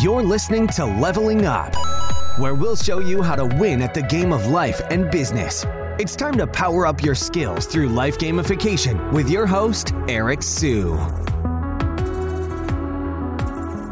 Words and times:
You're 0.00 0.22
listening 0.22 0.68
to 0.68 0.84
Leveling 0.84 1.44
Up, 1.44 1.74
where 2.38 2.54
we'll 2.54 2.76
show 2.76 3.00
you 3.00 3.20
how 3.20 3.34
to 3.34 3.44
win 3.44 3.82
at 3.82 3.94
the 3.94 4.02
game 4.02 4.32
of 4.32 4.46
life 4.46 4.80
and 4.90 5.10
business. 5.10 5.64
It's 5.98 6.16
time 6.16 6.36
to 6.38 6.46
power 6.46 6.86
up 6.86 7.02
your 7.02 7.14
skills 7.14 7.66
through 7.66 7.88
life 7.88 8.16
gamification 8.18 9.12
with 9.12 9.28
your 9.28 9.46
host, 9.46 9.92
Eric 10.08 10.42
Siu. 10.42 10.92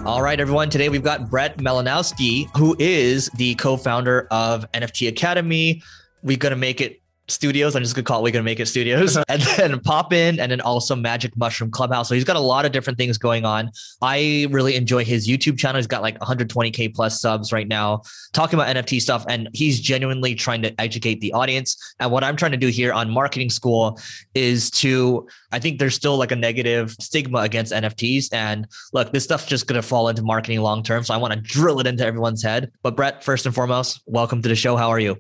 All 0.07 0.23
right, 0.23 0.39
everyone. 0.41 0.71
Today 0.71 0.89
we've 0.89 1.03
got 1.05 1.29
Brett 1.29 1.59
Malinowski, 1.59 2.49
who 2.57 2.77
is 2.79 3.29
the 3.35 3.55
co 3.57 3.77
founder 3.77 4.27
of 4.31 4.71
NFT 4.73 5.09
Academy. 5.09 5.83
We're 6.23 6.39
going 6.39 6.51
to 6.51 6.57
make 6.57 6.81
it 6.81 7.01
studios. 7.31 7.75
I'm 7.77 7.83
just 7.83 7.95
gonna 7.95 8.05
call 8.05 8.21
it 8.21 8.23
We're 8.23 8.33
Gonna 8.33 8.43
Make 8.43 8.61
It 8.61 8.67
Studios, 8.67 9.17
and 9.29 9.43
then 9.43 9.81
pop 9.81 10.13
in, 10.13 10.41
and 10.41 10.51
then 10.51 10.61
also 10.61 10.95
Magic 10.97 11.37
Mushroom 11.37 11.71
Clubhouse. 11.71 12.09
So 12.09 12.15
he's 12.15 12.25
got 12.25 12.37
a 12.37 12.41
lot 12.41 12.65
of 12.65 12.73
different 12.73 12.99
things 12.99 13.19
going 13.19 13.45
on. 13.45 13.71
I 14.03 14.49
really 14.51 14.77
enjoy 14.77 15.05
his 15.05 15.29
YouTube 15.29 15.59
channel. 15.59 15.79
He's 15.79 15.87
got 15.87 16.03
like 16.03 16.19
120k 16.19 16.95
plus 16.95 17.21
subs 17.21 17.53
right 17.53 17.69
now, 17.69 18.03
talking 18.33 18.59
about 18.59 18.75
NFT 18.75 19.01
stuff, 19.01 19.25
and 19.29 19.49
he's 19.53 19.81
genuinely 19.81 20.35
trying 20.35 20.63
to 20.63 20.81
educate 20.81 21.21
the 21.21 21.33
audience. 21.33 21.77
And 22.01 22.11
what 22.11 22.25
I'm 22.25 22.37
trying 22.37 22.53
to 22.53 22.59
do 22.59 22.69
here 22.69 22.93
on 22.93 23.11
Marketing 23.11 23.51
School 23.51 23.99
is 24.35 24.71
to, 24.73 25.27
I 25.53 25.59
think 25.59 25.79
there's 25.79 25.95
still 25.95 26.17
like 26.17 26.33
a 26.33 26.37
negative 26.37 26.93
stigma 27.01 27.39
against 27.39 27.73
NFTs, 27.73 28.33
and 28.33 28.67
look, 28.93 29.13
this 29.13 29.25
stuff's 29.25 29.47
just 29.47 29.67
gonna 29.67 29.83
fall 29.83 30.09
into 30.09 30.23
marketing 30.23 30.61
long 30.61 30.83
term. 30.83 31.05
So 31.05 31.15
I 31.15 31.17
want 31.17 31.33
to 31.33 31.41
drill 31.41 31.81
it 31.81 31.87
into 31.87 32.05
everyone's 32.05 32.43
head. 32.43 32.71
But 32.83 32.97
Brett, 32.97 33.25
first 33.25 33.47
and 33.47 33.55
foremost, 33.55 34.03
welcome 34.07 34.43
to 34.43 34.49
the 34.49 34.57
show. 34.57 34.77
How 34.77 34.89
are 34.89 35.01
you? 35.01 35.17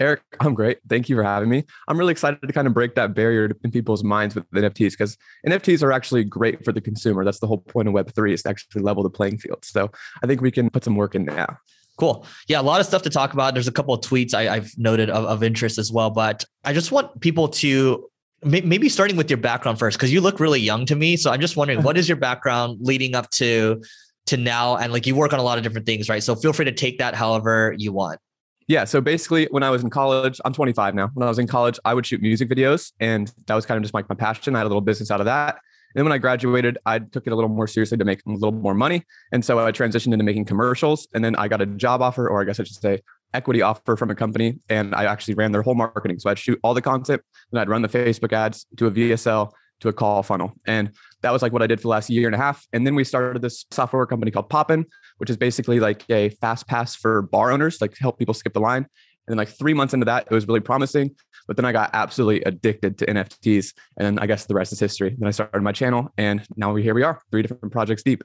Eric, 0.00 0.22
I'm 0.40 0.54
great. 0.54 0.78
Thank 0.88 1.08
you 1.08 1.16
for 1.16 1.22
having 1.22 1.48
me. 1.48 1.64
I'm 1.88 1.98
really 1.98 2.12
excited 2.12 2.40
to 2.42 2.52
kind 2.52 2.66
of 2.66 2.74
break 2.74 2.94
that 2.96 3.14
barrier 3.14 3.50
in 3.62 3.70
people's 3.70 4.02
minds 4.02 4.34
with 4.34 4.50
NFTs 4.50 4.92
because 4.92 5.16
NFTs 5.46 5.82
are 5.82 5.92
actually 5.92 6.24
great 6.24 6.64
for 6.64 6.72
the 6.72 6.80
consumer. 6.80 7.24
That's 7.24 7.38
the 7.38 7.46
whole 7.46 7.58
point 7.58 7.88
of 7.88 7.94
Web3 7.94 8.32
is 8.32 8.42
to 8.42 8.50
actually 8.50 8.82
level 8.82 9.02
the 9.02 9.10
playing 9.10 9.38
field. 9.38 9.64
So 9.64 9.90
I 10.22 10.26
think 10.26 10.40
we 10.40 10.50
can 10.50 10.70
put 10.70 10.84
some 10.84 10.96
work 10.96 11.14
in 11.14 11.24
now. 11.24 11.58
Cool. 11.96 12.26
Yeah, 12.48 12.60
a 12.60 12.62
lot 12.62 12.80
of 12.80 12.86
stuff 12.86 13.02
to 13.02 13.10
talk 13.10 13.34
about. 13.34 13.54
There's 13.54 13.68
a 13.68 13.72
couple 13.72 13.94
of 13.94 14.00
tweets 14.00 14.34
I, 14.34 14.52
have 14.52 14.70
noted 14.76 15.10
of, 15.10 15.24
of 15.26 15.42
interest 15.44 15.78
as 15.78 15.92
well, 15.92 16.10
but 16.10 16.44
I 16.64 16.72
just 16.72 16.90
want 16.90 17.20
people 17.20 17.48
to 17.48 18.08
maybe 18.42 18.88
starting 18.88 19.16
with 19.16 19.30
your 19.30 19.38
background 19.38 19.78
first 19.78 19.96
because 19.96 20.12
you 20.12 20.20
look 20.20 20.38
really 20.38 20.60
young 20.60 20.84
to 20.86 20.96
me. 20.96 21.16
So 21.16 21.30
I'm 21.30 21.40
just 21.40 21.56
wondering, 21.56 21.82
what 21.84 21.96
is 21.96 22.08
your 22.08 22.16
background 22.16 22.78
leading 22.80 23.14
up 23.14 23.30
to 23.30 23.82
to 24.26 24.36
now? 24.36 24.76
And 24.76 24.92
like 24.92 25.06
you 25.06 25.14
work 25.14 25.32
on 25.32 25.38
a 25.38 25.42
lot 25.42 25.56
of 25.56 25.64
different 25.64 25.86
things, 25.86 26.08
right? 26.08 26.22
So 26.22 26.34
feel 26.34 26.52
free 26.52 26.64
to 26.64 26.72
take 26.72 26.98
that 26.98 27.14
however 27.14 27.74
you 27.78 27.92
want. 27.92 28.18
Yeah. 28.66 28.84
So 28.84 29.00
basically, 29.00 29.46
when 29.50 29.62
I 29.62 29.70
was 29.70 29.82
in 29.82 29.90
college, 29.90 30.40
I'm 30.44 30.52
25 30.52 30.94
now. 30.94 31.10
When 31.14 31.26
I 31.26 31.28
was 31.28 31.38
in 31.38 31.46
college, 31.46 31.78
I 31.84 31.92
would 31.92 32.06
shoot 32.06 32.22
music 32.22 32.48
videos, 32.48 32.92
and 32.98 33.32
that 33.46 33.54
was 33.54 33.66
kind 33.66 33.76
of 33.76 33.82
just 33.82 33.94
like 33.94 34.08
my 34.08 34.14
passion. 34.14 34.54
I 34.54 34.60
had 34.60 34.64
a 34.64 34.68
little 34.68 34.80
business 34.80 35.10
out 35.10 35.20
of 35.20 35.26
that. 35.26 35.56
And 35.94 36.00
then 36.00 36.06
when 36.06 36.12
I 36.12 36.18
graduated, 36.18 36.78
I 36.86 36.98
took 36.98 37.26
it 37.26 37.32
a 37.32 37.36
little 37.36 37.50
more 37.50 37.68
seriously 37.68 37.98
to 37.98 38.04
make 38.04 38.20
a 38.26 38.30
little 38.30 38.52
more 38.52 38.74
money. 38.74 39.04
And 39.32 39.44
so 39.44 39.64
I 39.64 39.70
transitioned 39.70 40.12
into 40.12 40.24
making 40.24 40.44
commercials. 40.46 41.06
And 41.14 41.24
then 41.24 41.36
I 41.36 41.46
got 41.46 41.60
a 41.60 41.66
job 41.66 42.02
offer, 42.02 42.28
or 42.28 42.40
I 42.40 42.44
guess 42.44 42.58
I 42.58 42.64
should 42.64 42.74
say, 42.74 43.00
equity 43.32 43.62
offer 43.62 43.96
from 43.96 44.10
a 44.10 44.14
company. 44.14 44.58
And 44.68 44.92
I 44.94 45.04
actually 45.04 45.34
ran 45.34 45.52
their 45.52 45.62
whole 45.62 45.76
marketing. 45.76 46.18
So 46.18 46.30
I'd 46.30 46.38
shoot 46.38 46.58
all 46.64 46.74
the 46.74 46.82
content, 46.82 47.22
and 47.52 47.60
I'd 47.60 47.68
run 47.68 47.82
the 47.82 47.88
Facebook 47.88 48.32
ads 48.32 48.66
to 48.76 48.86
a 48.86 48.90
VSL 48.90 49.52
to 49.80 49.88
a 49.88 49.92
call 49.92 50.22
funnel. 50.22 50.52
And 50.66 50.92
that 51.22 51.32
was 51.32 51.42
like 51.42 51.52
what 51.52 51.62
I 51.62 51.66
did 51.66 51.78
for 51.78 51.84
the 51.84 51.88
last 51.88 52.10
year 52.10 52.26
and 52.28 52.34
a 52.34 52.38
half. 52.38 52.66
And 52.72 52.86
then 52.86 52.94
we 52.94 53.04
started 53.04 53.42
this 53.42 53.64
software 53.70 54.06
company 54.06 54.30
called 54.30 54.48
Poppin, 54.48 54.86
which 55.18 55.30
is 55.30 55.36
basically 55.36 55.80
like 55.80 56.04
a 56.10 56.30
fast 56.40 56.66
pass 56.66 56.94
for 56.94 57.22
bar 57.22 57.50
owners, 57.50 57.80
like 57.80 57.94
to 57.94 58.00
help 58.00 58.18
people 58.18 58.34
skip 58.34 58.52
the 58.52 58.60
line. 58.60 58.86
And 59.26 59.32
then 59.32 59.36
like 59.38 59.48
three 59.48 59.74
months 59.74 59.94
into 59.94 60.04
that, 60.06 60.26
it 60.30 60.34
was 60.34 60.46
really 60.46 60.60
promising. 60.60 61.14
But 61.46 61.56
then 61.56 61.64
I 61.64 61.72
got 61.72 61.90
absolutely 61.92 62.42
addicted 62.42 62.98
to 62.98 63.06
NFTs. 63.06 63.74
And 63.96 64.06
then 64.06 64.18
I 64.18 64.26
guess 64.26 64.46
the 64.46 64.54
rest 64.54 64.72
is 64.72 64.80
history. 64.80 65.14
Then 65.18 65.28
I 65.28 65.30
started 65.30 65.62
my 65.62 65.72
channel 65.72 66.12
and 66.16 66.46
now 66.56 66.72
we 66.72 66.82
here 66.82 66.94
we 66.94 67.02
are, 67.02 67.20
three 67.30 67.42
different 67.42 67.72
projects 67.72 68.02
deep. 68.02 68.22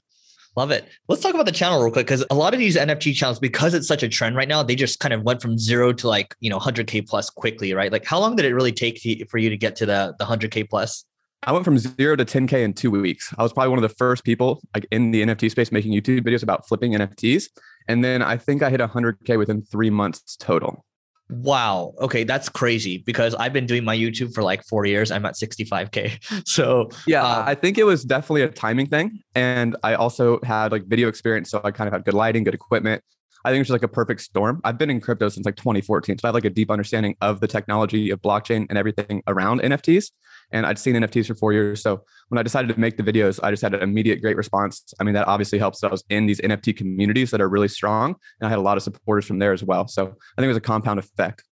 Love 0.56 0.72
it. 0.72 0.88
Let's 1.08 1.22
talk 1.22 1.34
about 1.34 1.46
the 1.46 1.52
channel 1.52 1.82
real 1.82 1.92
quick 1.92 2.08
because 2.08 2.26
a 2.30 2.36
lot 2.36 2.54
of 2.54 2.60
these 2.60 2.76
NFT 2.76 3.14
channels, 3.14 3.40
because 3.40 3.74
it's 3.74 3.88
such 3.88 4.04
a 4.04 4.10
trend 4.10 4.36
right 4.36 4.48
now, 4.48 4.64
they 4.64 4.76
just 4.76 5.00
kind 5.00 5.14
of 5.14 5.22
went 5.22 5.42
from 5.42 5.58
zero 5.58 5.94
to 5.94 6.08
like 6.08 6.36
you 6.40 6.50
know 6.50 6.60
100k 6.60 7.08
plus 7.08 7.30
quickly, 7.30 7.74
right? 7.74 7.92
Like, 7.92 8.04
how 8.04 8.20
long 8.20 8.36
did 8.36 8.46
it 8.46 8.54
really 8.54 8.72
take 8.72 9.00
for 9.30 9.38
you 9.38 9.50
to 9.50 9.58
get 9.58 9.76
to 9.78 9.86
the 9.86 10.16
the 10.18 10.26
100k 10.26 10.70
plus? 10.70 11.06
I 11.44 11.54
went 11.54 11.64
from 11.64 11.78
zero 11.78 12.16
to 12.16 12.26
10K 12.26 12.64
in 12.64 12.74
two 12.74 12.92
weeks. 12.92 13.34
I 13.38 13.44
was 13.44 13.54
probably 13.54 13.70
one 13.70 13.80
of 13.80 13.84
the 13.84 13.96
first 13.96 14.24
people 14.24 14.62
like 14.76 14.86
in 14.92 15.12
the 15.12 15.24
NFT 15.24 15.50
space 15.50 15.72
making 15.72 15.94
YouTube 15.94 16.22
videos 16.22 16.44
about 16.44 16.68
flipping 16.68 16.94
NFTs. 16.94 17.46
And 17.88 18.04
then 18.04 18.22
I 18.22 18.38
think 18.38 18.62
I 18.62 18.70
hit 18.70 18.82
100K 18.82 19.38
within 19.38 19.62
three 19.64 19.90
months 19.90 20.36
total. 20.36 20.86
Wow. 21.30 21.94
Okay, 22.00 22.24
that's 22.24 22.50
crazy 22.50 22.98
because 22.98 23.36
I've 23.36 23.54
been 23.54 23.68
doing 23.68 23.84
my 23.84 23.96
YouTube 23.96 24.34
for 24.34 24.44
like 24.44 24.64
four 24.66 24.86
years. 24.86 25.12
I'm 25.12 25.26
at 25.26 25.36
65k. 25.36 26.44
So 26.46 26.90
yeah, 27.06 27.24
um, 27.24 27.48
I 27.48 27.54
think 27.54 27.78
it 27.78 27.84
was 27.84 28.04
definitely 28.04 28.42
a 28.42 28.50
timing 28.50 28.88
thing, 28.88 29.20
and 29.36 29.76
I 29.84 29.94
also 29.94 30.40
had 30.44 30.72
like 30.72 30.86
video 30.88 31.08
experience, 31.08 31.52
so 31.52 31.62
I 31.64 31.72
kind 31.72 31.88
of 31.88 31.94
had 31.94 32.06
good 32.06 32.14
lighting, 32.14 32.44
good 32.44 32.56
equipment. 32.56 33.04
I 33.46 33.52
think 33.52 33.62
it's 33.62 33.68
just 33.68 33.74
like 33.74 33.84
a 33.84 33.94
perfect 33.94 34.22
storm. 34.22 34.62
I've 34.64 34.78
been 34.78 34.90
in 34.90 35.02
crypto 35.02 35.30
since 35.30 35.46
like 35.46 35.56
2014, 35.56 36.18
so 36.18 36.26
I 36.26 36.30
have 36.30 36.36
like 36.36 36.46
a 36.46 36.50
deep 36.50 36.70
understanding 36.72 37.16
of 37.22 37.40
the 37.40 37.48
technology 37.48 38.10
of 38.10 38.22
blockchain 38.22 38.66
and 38.70 38.78
everything 38.78 39.24
around 39.28 39.62
NFTs 39.62 40.12
and 40.52 40.66
I'd 40.66 40.80
seen 40.80 40.96
NFTs 40.96 41.28
for 41.28 41.36
four 41.36 41.54
years. 41.54 41.82
So 41.82 42.04
when 42.30 42.40
I 42.40 42.44
decided 42.44 42.74
to 42.74 42.80
make 42.80 42.98
the 42.98 43.04
videos, 43.04 43.40
I 43.44 43.52
just 43.52 43.62
had 43.62 43.74
an 43.74 43.82
immediate 43.82 44.22
great 44.22 44.38
response. 44.38 44.94
I 45.00 45.04
mean, 45.04 45.14
that 45.14 45.28
obviously 45.28 45.60
helps. 45.60 45.84
I 45.84 45.88
was 45.88 46.04
in 46.10 46.26
these 46.26 46.42
NFT 46.42 46.76
communities 46.76 47.32
that 47.32 47.42
are 47.42 47.50
really 47.50 47.68
strong, 47.68 48.16
and 48.40 48.48
I 48.48 48.50
had 48.50 48.60
a 48.60 48.62
lot 48.62 48.78
of 48.78 48.84
supporters 48.84 49.26
from 49.26 49.40
there 49.40 49.54
as 49.54 49.64
well. 49.64 49.88
So 49.88 50.04
I 50.04 50.08
think 50.08 50.46
it 50.46 50.48
was 50.48 50.58
a 50.58 50.62
compound 50.62 51.00
effect. 51.00 51.44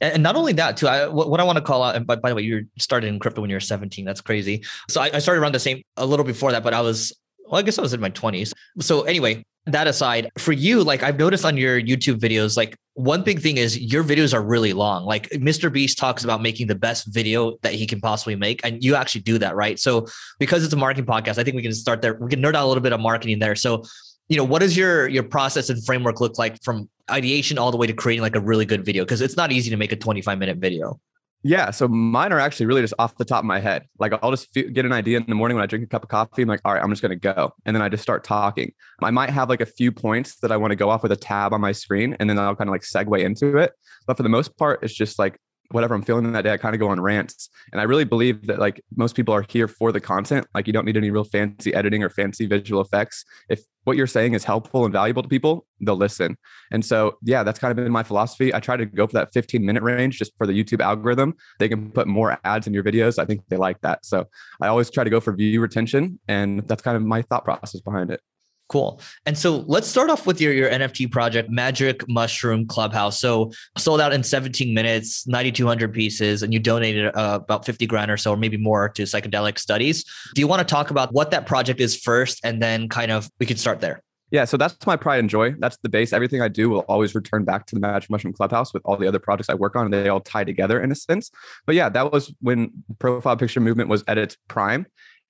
And 0.00 0.22
not 0.22 0.34
only 0.34 0.52
that, 0.54 0.76
too. 0.76 0.88
I, 0.88 1.06
what 1.06 1.38
I 1.38 1.44
want 1.44 1.58
to 1.58 1.64
call 1.64 1.84
out, 1.84 1.94
and 1.94 2.04
by, 2.04 2.16
by 2.16 2.30
the 2.30 2.34
way, 2.34 2.42
you 2.42 2.66
started 2.78 3.06
in 3.06 3.20
crypto 3.20 3.40
when 3.40 3.50
you 3.50 3.56
were 3.56 3.60
17. 3.60 4.04
That's 4.04 4.20
crazy. 4.20 4.64
So 4.88 5.00
I, 5.00 5.10
I 5.14 5.18
started 5.20 5.40
around 5.40 5.54
the 5.54 5.60
same, 5.60 5.82
a 5.96 6.04
little 6.04 6.24
before 6.24 6.50
that, 6.50 6.64
but 6.64 6.74
I 6.74 6.80
was 6.80 7.12
well, 7.46 7.58
I 7.58 7.62
guess 7.62 7.78
I 7.78 7.82
was 7.82 7.92
in 7.92 8.00
my 8.00 8.10
20s. 8.10 8.52
So 8.80 9.02
anyway, 9.02 9.44
that 9.66 9.86
aside, 9.86 10.30
for 10.38 10.52
you, 10.52 10.82
like 10.82 11.02
I've 11.02 11.18
noticed 11.18 11.44
on 11.44 11.56
your 11.56 11.80
YouTube 11.80 12.18
videos, 12.18 12.56
like 12.56 12.76
one 12.94 13.22
big 13.22 13.40
thing 13.40 13.58
is 13.58 13.78
your 13.78 14.02
videos 14.02 14.34
are 14.34 14.42
really 14.42 14.72
long. 14.72 15.04
Like 15.04 15.28
Mr. 15.30 15.72
Beast 15.72 15.98
talks 15.98 16.24
about 16.24 16.42
making 16.42 16.66
the 16.66 16.74
best 16.74 17.06
video 17.12 17.56
that 17.62 17.72
he 17.72 17.86
can 17.86 18.00
possibly 18.00 18.34
make, 18.34 18.60
and 18.64 18.82
you 18.82 18.96
actually 18.96 19.20
do 19.20 19.38
that, 19.38 19.54
right? 19.54 19.78
So 19.78 20.06
because 20.38 20.64
it's 20.64 20.72
a 20.72 20.76
marketing 20.76 21.06
podcast, 21.06 21.38
I 21.38 21.44
think 21.44 21.54
we 21.54 21.62
can 21.62 21.72
start 21.72 22.02
there. 22.02 22.14
We 22.14 22.28
can 22.28 22.42
nerd 22.42 22.56
out 22.56 22.64
a 22.64 22.66
little 22.66 22.82
bit 22.82 22.92
of 22.92 23.00
marketing 23.00 23.38
there. 23.38 23.54
So, 23.54 23.84
you 24.28 24.36
know, 24.36 24.44
what 24.44 24.60
does 24.60 24.76
your 24.76 25.06
your 25.08 25.22
process 25.22 25.70
and 25.70 25.84
framework 25.84 26.20
look 26.20 26.38
like 26.38 26.60
from 26.62 26.88
ideation 27.10 27.58
all 27.58 27.70
the 27.70 27.76
way 27.76 27.86
to 27.86 27.92
creating 27.92 28.22
like 28.22 28.34
a 28.34 28.40
really 28.40 28.64
good 28.64 28.84
video? 28.84 29.04
Because 29.04 29.20
it's 29.20 29.36
not 29.36 29.52
easy 29.52 29.70
to 29.70 29.76
make 29.76 29.92
a 29.92 29.96
25 29.96 30.38
minute 30.38 30.58
video. 30.58 30.98
Yeah. 31.44 31.72
So 31.72 31.88
mine 31.88 32.32
are 32.32 32.38
actually 32.38 32.66
really 32.66 32.82
just 32.82 32.94
off 33.00 33.16
the 33.16 33.24
top 33.24 33.40
of 33.40 33.44
my 33.44 33.58
head. 33.58 33.86
Like 33.98 34.12
I'll 34.22 34.30
just 34.30 34.54
get 34.54 34.84
an 34.84 34.92
idea 34.92 35.18
in 35.18 35.24
the 35.26 35.34
morning 35.34 35.56
when 35.56 35.64
I 35.64 35.66
drink 35.66 35.84
a 35.84 35.88
cup 35.88 36.04
of 36.04 36.08
coffee. 36.08 36.42
I'm 36.42 36.48
like, 36.48 36.60
all 36.64 36.72
right, 36.72 36.82
I'm 36.82 36.90
just 36.90 37.02
going 37.02 37.10
to 37.10 37.16
go. 37.16 37.52
And 37.66 37.74
then 37.74 37.82
I 37.82 37.88
just 37.88 38.02
start 38.02 38.22
talking. 38.22 38.72
I 39.02 39.10
might 39.10 39.30
have 39.30 39.48
like 39.48 39.60
a 39.60 39.66
few 39.66 39.90
points 39.90 40.36
that 40.40 40.52
I 40.52 40.56
want 40.56 40.70
to 40.70 40.76
go 40.76 40.88
off 40.88 41.02
with 41.02 41.10
a 41.10 41.16
tab 41.16 41.52
on 41.52 41.60
my 41.60 41.72
screen 41.72 42.16
and 42.20 42.30
then 42.30 42.38
I'll 42.38 42.54
kind 42.54 42.68
of 42.68 42.72
like 42.72 42.82
segue 42.82 43.18
into 43.18 43.56
it. 43.56 43.72
But 44.06 44.16
for 44.16 44.22
the 44.22 44.28
most 44.28 44.56
part, 44.56 44.84
it's 44.84 44.94
just 44.94 45.18
like 45.18 45.36
whatever 45.72 45.94
I'm 45.94 46.02
feeling 46.02 46.30
that 46.32 46.42
day, 46.42 46.52
I 46.52 46.56
kind 46.56 46.74
of 46.74 46.80
go 46.80 46.88
on 46.88 47.00
rants. 47.00 47.48
And 47.72 47.80
I 47.80 47.84
really 47.84 48.04
believe 48.04 48.46
that 48.46 48.58
like 48.58 48.82
most 48.96 49.14
people 49.16 49.34
are 49.34 49.44
here 49.48 49.68
for 49.68 49.92
the 49.92 50.00
content. 50.00 50.46
Like 50.54 50.66
you 50.66 50.72
don't 50.72 50.84
need 50.84 50.96
any 50.96 51.10
real 51.10 51.24
fancy 51.24 51.74
editing 51.74 52.02
or 52.02 52.10
fancy 52.10 52.46
visual 52.46 52.80
effects. 52.80 53.24
If 53.48 53.62
what 53.84 53.96
you're 53.96 54.06
saying 54.06 54.34
is 54.34 54.44
helpful 54.44 54.84
and 54.84 54.92
valuable 54.92 55.22
to 55.22 55.28
people, 55.28 55.66
they'll 55.80 55.96
listen. 55.96 56.36
And 56.70 56.84
so, 56.84 57.16
yeah, 57.22 57.42
that's 57.42 57.58
kind 57.58 57.70
of 57.70 57.76
been 57.76 57.90
my 57.90 58.02
philosophy. 58.02 58.54
I 58.54 58.60
try 58.60 58.76
to 58.76 58.86
go 58.86 59.06
for 59.06 59.14
that 59.14 59.32
15 59.32 59.64
minute 59.64 59.82
range 59.82 60.18
just 60.18 60.32
for 60.38 60.46
the 60.46 60.52
YouTube 60.52 60.80
algorithm. 60.80 61.34
They 61.58 61.68
can 61.68 61.90
put 61.90 62.06
more 62.06 62.38
ads 62.44 62.66
in 62.66 62.74
your 62.74 62.84
videos. 62.84 63.18
I 63.18 63.24
think 63.24 63.42
they 63.48 63.56
like 63.56 63.80
that. 63.80 64.04
So 64.06 64.26
I 64.60 64.68
always 64.68 64.90
try 64.90 65.04
to 65.04 65.10
go 65.10 65.20
for 65.20 65.32
view 65.34 65.60
retention. 65.60 66.20
And 66.28 66.66
that's 66.68 66.82
kind 66.82 66.96
of 66.96 67.02
my 67.02 67.22
thought 67.22 67.44
process 67.44 67.80
behind 67.80 68.10
it. 68.10 68.20
Cool. 68.68 69.00
And 69.26 69.36
so 69.36 69.64
let's 69.66 69.86
start 69.86 70.08
off 70.08 70.26
with 70.26 70.40
your, 70.40 70.52
your 70.52 70.70
NFT 70.70 71.10
project, 71.10 71.50
Magic 71.50 72.08
Mushroom 72.08 72.66
Clubhouse. 72.66 73.20
So 73.20 73.52
sold 73.76 74.00
out 74.00 74.14
in 74.14 74.22
17 74.22 74.72
minutes, 74.72 75.26
9,200 75.26 75.92
pieces, 75.92 76.42
and 76.42 76.54
you 76.54 76.58
donated 76.58 77.14
uh, 77.14 77.40
about 77.42 77.66
50 77.66 77.86
grand 77.86 78.10
or 78.10 78.16
so, 78.16 78.32
or 78.32 78.36
maybe 78.36 78.56
more 78.56 78.88
to 78.90 79.02
psychedelic 79.02 79.58
studies. 79.58 80.04
Do 80.34 80.40
you 80.40 80.46
want 80.46 80.60
to 80.60 80.64
talk 80.64 80.90
about 80.90 81.12
what 81.12 81.30
that 81.32 81.44
project 81.46 81.80
is 81.80 81.96
first? 81.96 82.40
And 82.44 82.62
then 82.62 82.88
kind 82.88 83.10
of 83.12 83.28
we 83.38 83.46
can 83.46 83.58
start 83.58 83.80
there. 83.80 84.02
Yeah, 84.32 84.46
so 84.46 84.56
that's 84.56 84.86
my 84.86 84.96
pride 84.96 85.18
and 85.18 85.28
joy. 85.28 85.54
That's 85.58 85.76
the 85.82 85.90
base. 85.90 86.14
Everything 86.14 86.40
I 86.40 86.48
do 86.48 86.70
will 86.70 86.86
always 86.88 87.14
return 87.14 87.44
back 87.44 87.66
to 87.66 87.74
the 87.74 87.80
Magic 87.82 88.08
Mushroom 88.08 88.32
Clubhouse 88.32 88.72
with 88.72 88.80
all 88.86 88.96
the 88.96 89.06
other 89.06 89.18
projects 89.18 89.50
I 89.50 89.54
work 89.54 89.76
on. 89.76 89.84
And 89.84 89.92
they 89.92 90.08
all 90.08 90.22
tie 90.22 90.44
together 90.44 90.80
in 90.80 90.90
a 90.90 90.94
sense. 90.94 91.30
But 91.66 91.74
yeah, 91.74 91.90
that 91.90 92.10
was 92.10 92.32
when 92.40 92.72
profile 92.98 93.36
picture 93.36 93.60
movement 93.60 93.90
was 93.90 94.02
at 94.08 94.16
its 94.16 94.38
prime 94.48 94.86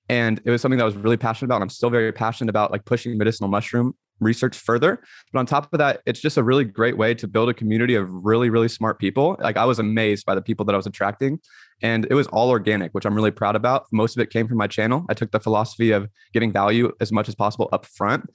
and 0.09 0.41
it 0.45 0.51
was 0.51 0.61
something 0.61 0.77
that 0.77 0.83
I 0.83 0.87
was 0.87 0.95
really 0.95 1.17
passionate 1.17 1.47
about. 1.47 1.57
And 1.57 1.63
I'm 1.63 1.69
still 1.69 1.89
very 1.89 2.11
passionate 2.11 2.49
about 2.49 2.71
like 2.71 2.85
pushing 2.85 3.17
medicinal 3.17 3.49
mushroom 3.49 3.95
research 4.19 4.55
further. 4.55 5.01
But 5.31 5.39
on 5.39 5.45
top 5.45 5.71
of 5.73 5.79
that, 5.79 6.01
it's 6.05 6.19
just 6.19 6.37
a 6.37 6.43
really 6.43 6.63
great 6.63 6.97
way 6.97 7.13
to 7.15 7.27
build 7.27 7.49
a 7.49 7.53
community 7.53 7.95
of 7.95 8.07
really, 8.09 8.49
really 8.49 8.67
smart 8.67 8.99
people. 8.99 9.35
Like 9.39 9.57
I 9.57 9.65
was 9.65 9.79
amazed 9.79 10.25
by 10.25 10.35
the 10.35 10.41
people 10.41 10.65
that 10.65 10.73
I 10.73 10.77
was 10.77 10.85
attracting 10.85 11.39
And 11.81 12.07
it 12.09 12.13
was 12.13 12.27
all 12.27 12.49
organic, 12.49 12.91
which 12.93 13.05
I'm 13.05 13.15
really 13.15 13.31
proud 13.31 13.55
about. 13.55 13.85
Most 13.91 14.15
of 14.15 14.21
it 14.21 14.29
came 14.29 14.47
from 14.47 14.57
my 14.57 14.67
channel. 14.67 15.05
I 15.09 15.13
took 15.13 15.31
the 15.31 15.39
philosophy 15.39 15.91
of 15.91 16.07
getting 16.33 16.51
value 16.51 16.91
as 17.01 17.11
much 17.11 17.27
as 17.27 17.35
possible 17.35 17.69
up 17.73 17.85
front. 17.85 18.29